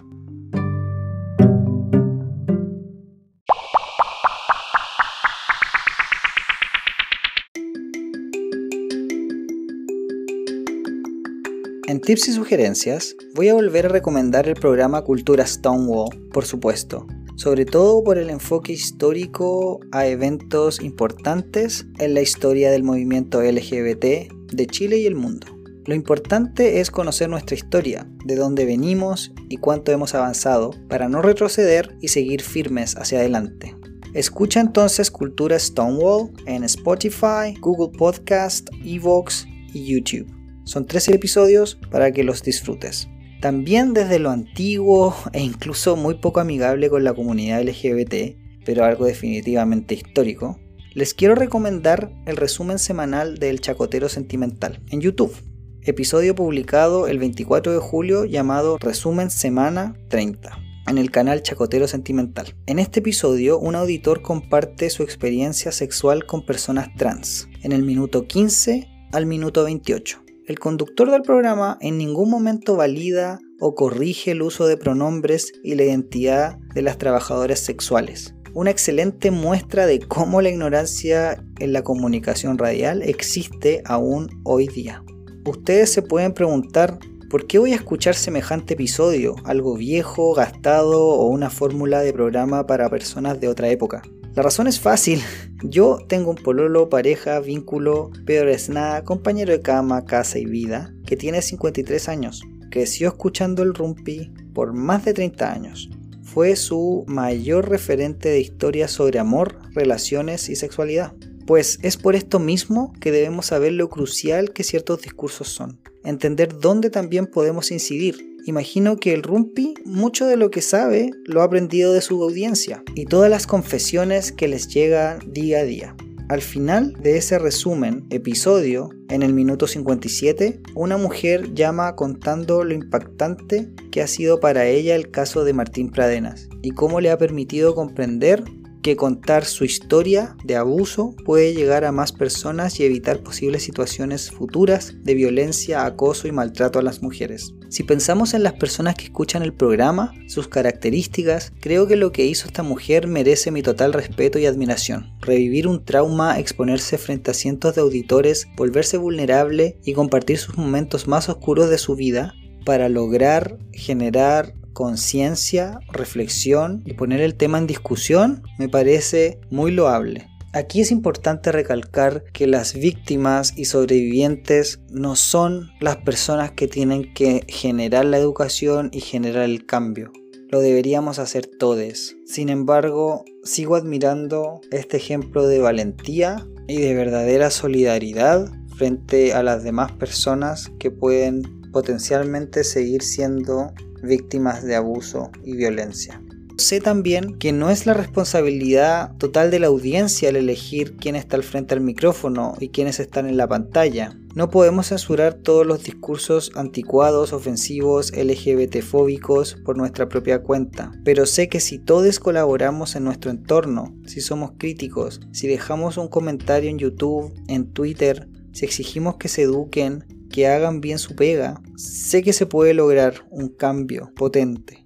En 11.87 11.99
tips 11.99 12.27
y 12.27 12.33
sugerencias, 12.33 13.15
voy 13.33 13.49
a 13.49 13.55
volver 13.55 13.87
a 13.87 13.89
recomendar 13.89 14.47
el 14.47 14.53
programa 14.53 15.01
Cultura 15.01 15.47
Stonewall, 15.47 16.09
por 16.31 16.45
supuesto, 16.45 17.07
sobre 17.37 17.65
todo 17.65 18.03
por 18.03 18.17
el 18.17 18.31
enfoque 18.31 18.73
histórico 18.73 19.79
a 19.91 20.07
eventos 20.07 20.81
importantes 20.81 21.85
en 21.99 22.15
la 22.15 22.21
historia 22.21 22.71
del 22.71 22.83
movimiento 22.83 23.41
LGBT 23.41 24.03
de 24.51 24.67
Chile 24.67 24.97
y 24.97 25.05
el 25.05 25.15
mundo. 25.15 25.47
Lo 25.85 25.93
importante 25.93 26.81
es 26.81 26.91
conocer 26.91 27.29
nuestra 27.29 27.55
historia, 27.55 28.07
de 28.25 28.35
dónde 28.35 28.65
venimos 28.65 29.31
y 29.49 29.57
cuánto 29.57 29.91
hemos 29.91 30.15
avanzado, 30.15 30.71
para 30.89 31.07
no 31.07 31.21
retroceder 31.21 31.95
y 32.01 32.09
seguir 32.09 32.41
firmes 32.41 32.97
hacia 32.97 33.19
adelante. 33.19 33.73
Escucha 34.13 34.59
entonces 34.59 35.11
Cultura 35.11 35.59
Stonewall 35.59 36.31
en 36.47 36.63
Spotify, 36.63 37.53
Google 37.61 37.95
Podcast, 37.97 38.67
Evox 38.83 39.45
y 39.73 39.85
YouTube. 39.85 40.27
Son 40.63 40.85
13 40.85 41.15
episodios 41.15 41.77
para 41.91 42.11
que 42.11 42.23
los 42.23 42.41
disfrutes. 42.41 43.07
También 43.41 43.93
desde 43.93 44.17
lo 44.17 44.31
antiguo 44.31 45.15
e 45.31 45.41
incluso 45.41 45.95
muy 45.95 46.15
poco 46.15 46.39
amigable 46.39 46.89
con 46.89 47.03
la 47.03 47.13
comunidad 47.13 47.61
LGBT, 47.61 48.35
pero 48.65 48.83
algo 48.83 49.05
definitivamente 49.05 49.93
histórico, 49.93 50.59
les 50.93 51.13
quiero 51.13 51.35
recomendar 51.35 52.11
el 52.25 52.35
resumen 52.35 52.79
semanal 52.79 53.37
del 53.37 53.61
Chacotero 53.61 54.09
Sentimental 54.09 54.81
en 54.89 55.01
YouTube. 55.01 55.35
Episodio 55.83 56.33
publicado 56.33 57.07
el 57.07 57.19
24 57.19 57.73
de 57.73 57.79
julio 57.79 58.25
llamado 58.25 58.77
Resumen 58.79 59.29
Semana 59.29 59.95
30 60.09 60.57
en 60.87 60.97
el 60.97 61.11
canal 61.11 61.43
Chacotero 61.43 61.87
Sentimental. 61.87 62.55
En 62.65 62.79
este 62.79 63.01
episodio, 63.01 63.59
un 63.59 63.75
auditor 63.75 64.21
comparte 64.21 64.89
su 64.89 65.03
experiencia 65.03 65.71
sexual 65.71 66.25
con 66.25 66.45
personas 66.45 66.89
trans, 66.95 67.47
en 67.61 67.71
el 67.71 67.83
minuto 67.83 68.25
15 68.25 68.87
al 69.11 69.25
minuto 69.25 69.63
28. 69.63 70.26
El 70.47 70.59
conductor 70.59 71.11
del 71.11 71.23
programa 71.23 71.77
en 71.81 71.97
ningún 71.97 72.29
momento 72.29 72.77
valida 72.77 73.41
o 73.59 73.75
corrige 73.75 74.31
el 74.31 74.41
uso 74.41 74.65
de 74.65 74.77
pronombres 74.77 75.51
y 75.61 75.75
la 75.75 75.83
identidad 75.83 76.57
de 76.73 76.81
las 76.81 76.97
trabajadoras 76.97 77.59
sexuales. 77.59 78.33
Una 78.53 78.71
excelente 78.71 79.29
muestra 79.29 79.85
de 79.85 79.99
cómo 79.99 80.41
la 80.41 80.47
ignorancia 80.47 81.43
en 81.59 81.73
la 81.73 81.83
comunicación 81.83 82.57
radial 82.57 83.01
existe 83.01 83.81
aún 83.83 84.29
hoy 84.45 84.69
día. 84.69 85.03
Ustedes 85.45 85.91
se 85.91 86.01
pueden 86.01 86.33
preguntar, 86.33 86.97
¿por 87.29 87.45
qué 87.45 87.59
voy 87.59 87.73
a 87.73 87.75
escuchar 87.75 88.15
semejante 88.15 88.75
episodio? 88.75 89.35
¿Algo 89.43 89.75
viejo, 89.75 90.33
gastado 90.33 91.07
o 91.07 91.25
una 91.27 91.49
fórmula 91.49 91.99
de 91.99 92.13
programa 92.13 92.65
para 92.65 92.89
personas 92.89 93.41
de 93.41 93.49
otra 93.49 93.67
época? 93.67 94.01
La 94.37 94.43
razón 94.43 94.67
es 94.67 94.79
fácil. 94.79 95.23
Yo 95.63 95.97
tengo 96.07 96.29
un 96.29 96.35
pololo, 96.35 96.89
pareja, 96.89 97.39
vínculo, 97.39 98.11
peor 98.27 98.49
es 98.49 98.69
nada, 98.69 99.03
compañero 99.03 99.51
de 99.51 99.63
cama, 99.63 100.05
casa 100.05 100.37
y 100.37 100.45
vida, 100.45 100.93
que 101.07 101.17
tiene 101.17 101.41
53 101.41 102.07
años. 102.07 102.43
Creció 102.69 103.07
escuchando 103.07 103.63
el 103.63 103.73
rumpi 103.73 104.31
por 104.53 104.73
más 104.73 105.03
de 105.05 105.15
30 105.15 105.51
años. 105.51 105.89
Fue 106.21 106.55
su 106.55 107.03
mayor 107.07 107.67
referente 107.67 108.29
de 108.29 108.39
historias 108.39 108.91
sobre 108.91 109.17
amor, 109.17 109.57
relaciones 109.73 110.49
y 110.49 110.55
sexualidad. 110.55 111.15
Pues 111.47 111.79
es 111.81 111.97
por 111.97 112.15
esto 112.15 112.37
mismo 112.37 112.93
que 113.01 113.11
debemos 113.11 113.47
saber 113.47 113.71
lo 113.71 113.89
crucial 113.89 114.53
que 114.53 114.63
ciertos 114.63 115.01
discursos 115.01 115.47
son. 115.47 115.79
Entender 116.07 116.57
dónde 116.57 116.89
también 116.89 117.27
podemos 117.27 117.69
incidir 117.69 118.27
imagino 118.47 118.95
que 118.95 119.13
el 119.13 119.23
Rumpi 119.23 119.73
mucho 119.83 120.25
de 120.25 120.37
lo 120.37 120.49
que 120.49 120.61
sabe 120.61 121.11
lo 121.25 121.41
ha 121.41 121.43
aprendido 121.43 121.91
de 121.91 122.01
su 122.01 122.23
audiencia 122.23 122.81
y 122.95 123.05
todas 123.05 123.29
las 123.29 123.45
confesiones 123.45 124.31
que 124.31 124.47
les 124.47 124.69
llegan 124.69 125.19
día 125.27 125.59
a 125.59 125.63
día. 125.63 125.95
Al 126.29 126.41
final 126.41 126.93
de 127.01 127.17
ese 127.17 127.39
resumen, 127.39 128.05
episodio, 128.09 128.89
en 129.09 129.21
el 129.21 129.33
minuto 129.33 129.67
57, 129.67 130.61
una 130.75 130.97
mujer 130.97 131.53
llama 131.53 131.95
contando 131.95 132.63
lo 132.63 132.73
impactante 132.73 133.69
que 133.91 134.01
ha 134.01 134.07
sido 134.07 134.39
para 134.39 134.65
ella 134.65 134.95
el 134.95 135.11
caso 135.11 135.43
de 135.43 135.53
Martín 135.53 135.89
Pradenas 135.89 136.49
y 136.61 136.71
cómo 136.71 136.99
le 137.01 137.11
ha 137.11 137.17
permitido 137.17 137.75
comprender 137.75 138.43
que 138.81 138.95
contar 138.95 139.45
su 139.45 139.65
historia 139.65 140.35
de 140.43 140.55
abuso 140.55 141.15
puede 141.25 141.53
llegar 141.53 141.85
a 141.85 141.91
más 141.91 142.11
personas 142.11 142.79
y 142.79 142.85
evitar 142.85 143.21
posibles 143.21 143.63
situaciones 143.63 144.31
futuras 144.31 144.93
de 145.03 145.13
violencia, 145.13 145.85
acoso 145.85 146.27
y 146.27 146.31
maltrato 146.31 146.79
a 146.79 146.83
las 146.83 147.01
mujeres. 147.01 147.53
Si 147.69 147.83
pensamos 147.83 148.33
en 148.33 148.43
las 148.43 148.53
personas 148.53 148.95
que 148.95 149.05
escuchan 149.05 149.43
el 149.43 149.53
programa, 149.53 150.13
sus 150.27 150.47
características, 150.47 151.51
creo 151.59 151.85
que 151.85 151.97
lo 151.97 152.11
que 152.13 152.25
hizo 152.25 152.47
esta 152.47 152.63
mujer 152.63 153.07
merece 153.07 153.51
mi 153.51 153.61
total 153.61 153.91
respeto 153.91 154.39
y 154.39 154.45
admiración. 154.45 155.11
Revivir 155.19 155.67
un 155.67 155.83
trauma, 155.83 156.39
exponerse 156.39 156.97
frente 156.97 157.31
a 157.31 157.33
cientos 157.33 157.75
de 157.75 157.81
auditores, 157.81 158.47
volverse 158.55 158.97
vulnerable 158.97 159.79
y 159.83 159.93
compartir 159.93 160.37
sus 160.37 160.57
momentos 160.57 161.07
más 161.07 161.27
oscuros 161.27 161.69
de 161.69 161.77
su 161.77 161.95
vida 161.95 162.33
para 162.65 162.89
lograr 162.89 163.57
generar 163.73 164.53
conciencia, 164.77 165.79
reflexión 165.91 166.83
y 166.85 166.93
poner 166.93 167.19
el 167.19 167.33
tema 167.33 167.57
en 167.57 167.65
discusión 167.65 168.43
me 168.59 168.69
parece 168.69 169.39
muy 169.49 169.71
loable. 169.71 170.27
Aquí 170.53 170.81
es 170.81 170.91
importante 170.91 171.51
recalcar 171.51 172.23
que 172.31 172.45
las 172.45 172.75
víctimas 172.75 173.53
y 173.55 173.65
sobrevivientes 173.65 174.79
no 174.91 175.15
son 175.15 175.71
las 175.79 175.97
personas 175.97 176.51
que 176.51 176.67
tienen 176.67 177.11
que 177.15 177.43
generar 177.47 178.05
la 178.05 178.19
educación 178.19 178.91
y 178.93 179.01
generar 179.01 179.45
el 179.45 179.65
cambio. 179.65 180.11
Lo 180.51 180.59
deberíamos 180.59 181.17
hacer 181.17 181.47
todos. 181.47 182.15
Sin 182.27 182.49
embargo, 182.49 183.25
sigo 183.43 183.77
admirando 183.77 184.61
este 184.69 184.97
ejemplo 184.97 185.47
de 185.47 185.57
valentía 185.57 186.45
y 186.67 186.77
de 186.77 186.93
verdadera 186.93 187.49
solidaridad 187.49 188.47
frente 188.77 189.33
a 189.33 189.41
las 189.41 189.63
demás 189.63 189.91
personas 189.93 190.71
que 190.77 190.91
pueden 190.91 191.41
potencialmente 191.71 192.63
seguir 192.63 193.01
siendo 193.01 193.73
víctimas 194.03 194.63
de 194.63 194.75
abuso 194.75 195.31
y 195.43 195.55
violencia. 195.55 196.21
Sé 196.57 196.81
también 196.81 197.37
que 197.37 197.51
no 197.53 197.69
es 197.69 197.85
la 197.85 197.93
responsabilidad 197.93 199.15
total 199.17 199.51
de 199.51 199.59
la 199.59 199.67
audiencia 199.67 200.29
el 200.29 200.37
elegir 200.37 200.95
quién 200.97 201.15
está 201.15 201.35
al 201.35 201.43
frente 201.43 201.75
del 201.75 201.83
micrófono 201.83 202.55
y 202.59 202.69
quiénes 202.69 202.99
están 202.99 203.29
en 203.29 203.37
la 203.37 203.47
pantalla. 203.47 204.17
No 204.33 204.49
podemos 204.49 204.87
censurar 204.87 205.35
todos 205.35 205.67
los 205.67 205.83
discursos 205.83 206.51
anticuados, 206.55 207.31
ofensivos, 207.31 208.11
LGBT-fóbicos 208.11 209.55
por 209.63 209.77
nuestra 209.77 210.09
propia 210.09 210.41
cuenta, 210.41 210.91
pero 211.05 211.27
sé 211.27 211.47
que 211.47 211.59
si 211.59 211.77
todos 211.77 212.19
colaboramos 212.19 212.95
en 212.95 213.03
nuestro 213.03 213.29
entorno, 213.29 213.95
si 214.07 214.21
somos 214.21 214.53
críticos, 214.57 215.21
si 215.31 215.47
dejamos 215.47 215.97
un 215.97 216.07
comentario 216.07 216.71
en 216.71 216.79
YouTube, 216.79 217.33
en 217.47 217.71
Twitter, 217.71 218.27
si 218.51 218.65
exigimos 218.65 219.17
que 219.17 219.27
se 219.27 219.43
eduquen, 219.43 220.05
que 220.31 220.47
hagan 220.47 220.81
bien 220.81 220.99
su 220.99 221.15
pega, 221.15 221.61
sé 221.75 222.23
que 222.23 222.33
se 222.33 222.45
puede 222.45 222.73
lograr 222.73 223.25
un 223.29 223.49
cambio 223.49 224.11
potente. 224.15 224.85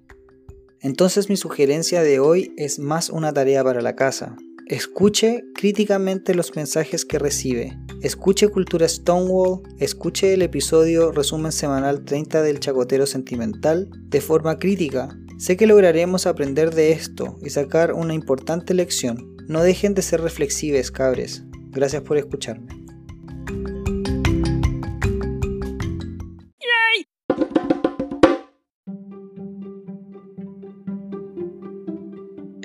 Entonces 0.80 1.28
mi 1.28 1.36
sugerencia 1.36 2.02
de 2.02 2.18
hoy 2.18 2.52
es 2.56 2.78
más 2.78 3.08
una 3.08 3.32
tarea 3.32 3.62
para 3.62 3.82
la 3.82 3.94
casa. 3.94 4.36
Escuche 4.66 5.44
críticamente 5.54 6.34
los 6.34 6.56
mensajes 6.56 7.04
que 7.04 7.18
recibe. 7.18 7.78
Escuche 8.00 8.48
Cultura 8.48 8.88
Stonewall, 8.88 9.62
escuche 9.78 10.34
el 10.34 10.42
episodio 10.42 11.12
resumen 11.12 11.52
semanal 11.52 12.04
30 12.04 12.42
del 12.42 12.58
Chacotero 12.58 13.06
Sentimental 13.06 13.88
de 14.08 14.20
forma 14.20 14.58
crítica. 14.58 15.16
Sé 15.38 15.56
que 15.56 15.66
lograremos 15.66 16.26
aprender 16.26 16.74
de 16.74 16.92
esto 16.92 17.36
y 17.42 17.50
sacar 17.50 17.92
una 17.92 18.14
importante 18.14 18.74
lección. 18.74 19.36
No 19.46 19.62
dejen 19.62 19.94
de 19.94 20.02
ser 20.02 20.20
reflexivos, 20.20 20.90
cabres. 20.90 21.44
Gracias 21.70 22.02
por 22.02 22.16
escucharme. 22.16 22.81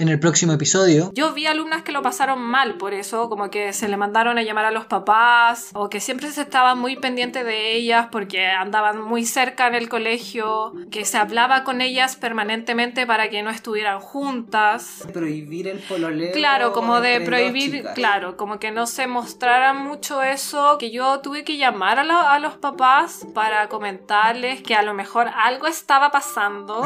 En 0.07 0.13
el 0.13 0.21
próximo 0.21 0.53
episodio. 0.53 1.11
Yo 1.13 1.33
vi 1.33 1.47
alumnas 1.47 1.83
que 1.83 1.91
lo 1.91 2.01
pasaron 2.01 2.39
mal 2.39 2.75
por 2.75 2.93
eso, 2.93 3.27
como 3.27 3.49
que 3.49 3.73
se 3.73 3.89
le 3.89 3.97
mandaron 3.97 4.37
a 4.37 4.41
llamar 4.41 4.63
a 4.63 4.71
los 4.71 4.85
papás, 4.85 5.71
o 5.73 5.89
que 5.89 5.99
siempre 5.99 6.31
se 6.31 6.43
estaban 6.43 6.79
muy 6.79 6.95
pendientes 6.95 7.43
de 7.43 7.73
ellas 7.73 8.07
porque 8.09 8.47
andaban 8.47 9.01
muy 9.01 9.25
cerca 9.25 9.67
en 9.67 9.75
el 9.75 9.89
colegio, 9.89 10.71
que 10.91 11.03
se 11.03 11.17
hablaba 11.17 11.65
con 11.65 11.81
ellas 11.81 12.15
permanentemente 12.15 13.05
para 13.05 13.29
que 13.29 13.43
no 13.43 13.49
estuvieran 13.49 13.99
juntas. 13.99 15.05
Prohibir 15.11 15.67
el 15.67 15.79
pololeo. 15.79 16.31
Claro, 16.31 16.71
como 16.71 17.01
de 17.01 17.19
prohibir, 17.19 17.83
claro, 17.93 18.37
como 18.37 18.59
que 18.59 18.71
no 18.71 18.87
se 18.87 19.07
mostrara 19.07 19.73
mucho 19.73 20.23
eso, 20.23 20.77
que 20.77 20.89
yo 20.89 21.19
tuve 21.19 21.43
que 21.43 21.57
llamar 21.57 21.99
a, 21.99 22.33
a 22.33 22.39
los 22.39 22.55
papás 22.55 23.27
para 23.33 23.67
comentarles 23.67 24.61
que 24.61 24.73
a 24.73 24.83
lo 24.83 24.93
mejor 24.93 25.27
algo 25.35 25.67
estaba 25.67 26.11
pasando 26.11 26.83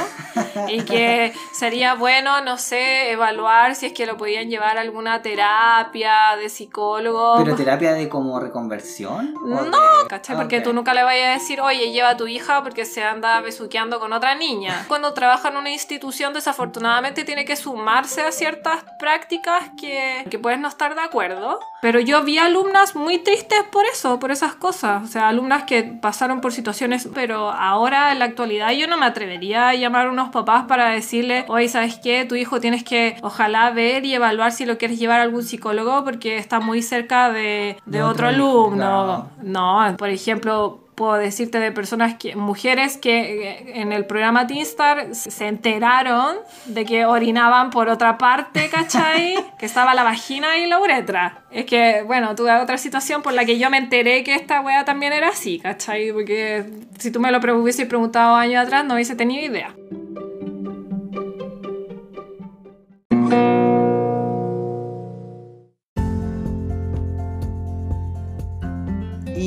y 0.68 0.82
que 0.86 1.34
sería 1.54 1.94
bueno, 1.94 2.42
no 2.42 2.58
sé, 2.58 3.11
evaluar 3.12 3.76
si 3.76 3.88
es 3.88 3.94
que 3.94 4.06
lo 4.06 4.18
podían 4.18 4.50
llevar 4.50 4.78
a 4.78 4.82
alguna 4.82 5.22
terapia 5.22 6.36
de 6.38 6.50
psicólogo. 6.50 7.36
¿Pero 7.44 7.56
terapia 7.56 7.94
de 7.94 8.10
como 8.10 8.40
reconversión? 8.40 9.34
No, 9.46 9.72
¿cachai? 10.08 10.36
Porque 10.36 10.62
tú 10.62 10.74
nunca 10.74 10.94
le 10.94 11.04
vayas 11.04 11.30
a 11.30 11.40
decir, 11.40 11.62
oye, 11.62 11.92
lleva 11.92 12.10
a 12.10 12.18
tu 12.18 12.28
hija 12.28 12.64
porque 12.64 12.86
se 12.86 13.04
anda 13.04 13.40
besuqueando 13.42 14.00
con 14.00 14.14
otra 14.14 14.36
niña. 14.36 14.86
Cuando 14.88 15.14
trabaja 15.14 15.50
en 15.50 15.58
una 15.58 15.72
institución, 15.72 16.34
desafortunadamente 16.34 17.24
tiene 17.24 17.46
que 17.46 17.56
sumarse 17.56 18.22
a 18.22 18.32
ciertas 18.32 18.84
prácticas 19.00 19.72
que, 19.80 20.26
que 20.30 20.40
puedes 20.40 20.60
no 20.60 20.68
estar 20.68 20.96
de 20.96 21.02
acuerdo. 21.02 21.60
Pero 21.82 22.00
yo 22.00 22.24
vi 22.24 22.38
alumnas 22.38 22.96
muy 22.96 23.18
tristes 23.18 23.64
por 23.72 23.86
eso, 23.86 24.20
por 24.20 24.32
esas 24.32 24.54
cosas. 24.54 25.04
O 25.04 25.08
sea, 25.08 25.28
alumnas 25.28 25.64
que 25.64 25.84
pasaron 25.84 26.40
por 26.40 26.54
situaciones, 26.54 27.10
pero 27.14 27.50
ahora 27.50 28.12
en 28.12 28.20
la 28.20 28.26
actualidad 28.26 28.72
yo 28.72 28.88
no 28.88 28.98
me 28.98 29.06
atrevería 29.06 29.70
a 29.70 29.74
llamar 29.74 30.08
a 30.08 30.12
unos 30.12 30.30
papás 30.30 30.66
para 30.68 30.90
decirle, 30.90 31.46
oye, 31.48 31.68
¿sabes 31.70 32.00
qué? 32.02 32.26
Tu 32.26 32.36
hijo 32.36 32.60
tienes 32.60 32.84
que 32.84 33.18
ojalá 33.22 33.72
ver 33.72 34.06
y 34.06 34.14
evaluar 34.14 34.52
si 34.52 34.66
lo 34.66 34.78
quieres 34.78 35.00
llevar 35.00 35.20
a 35.20 35.24
algún 35.24 35.44
psicólogo 35.44 36.04
porque 36.04 36.38
está 36.38 36.60
muy 36.60 36.82
cerca 36.84 37.32
de, 37.32 37.78
otro, 38.04 38.28
alumno. 38.28 39.30
No, 39.42 39.96
por 39.98 40.10
ejemplo, 40.10 40.91
puedo 40.96 41.14
decirte 41.14 41.60
de 41.60 41.72
personas 41.72 42.16
que, 42.16 42.36
mujeres 42.36 42.98
que 42.98 43.50
eh, 43.50 43.82
en 43.82 43.92
el 43.92 44.06
programa 44.06 44.48
Teenstar 44.48 45.16
se 45.16 45.48
enteraron 45.48 46.38
de 46.66 46.86
que 46.86 47.06
orinaban 47.06 47.70
por 47.70 47.90
otra 47.90 48.18
parte, 48.18 48.70
¿cachai? 48.70 49.36
que 49.60 49.66
estaba 49.66 49.94
la 49.94 50.04
vagina 50.04 50.58
y 50.58 50.68
la 50.68 50.80
uretra. 50.80 51.44
Es 51.52 51.66
que, 51.66 52.04
bueno, 52.04 52.36
tuve 52.36 52.56
otra 52.56 52.78
situación 52.78 53.22
por 53.22 53.34
la 53.34 53.46
que 53.46 53.58
yo 53.58 53.70
me 53.70 53.78
enteré 53.78 54.24
que 54.24 54.36
esta 54.36 54.62
wea 54.62 54.86
también 54.86 55.14
era 55.14 55.30
así, 55.30 55.60
¿cachai? 55.60 56.12
Porque 56.12 56.66
si 57.00 57.12
tú 57.12 57.20
me 57.20 57.32
lo 57.32 57.40
hubieses 57.62 57.88
preguntado 57.88 58.36
años 58.36 58.64
atrás 58.64 58.86
no 58.86 58.94
hubiese 58.96 59.16
tenido 59.16 59.46
idea. 59.46 59.76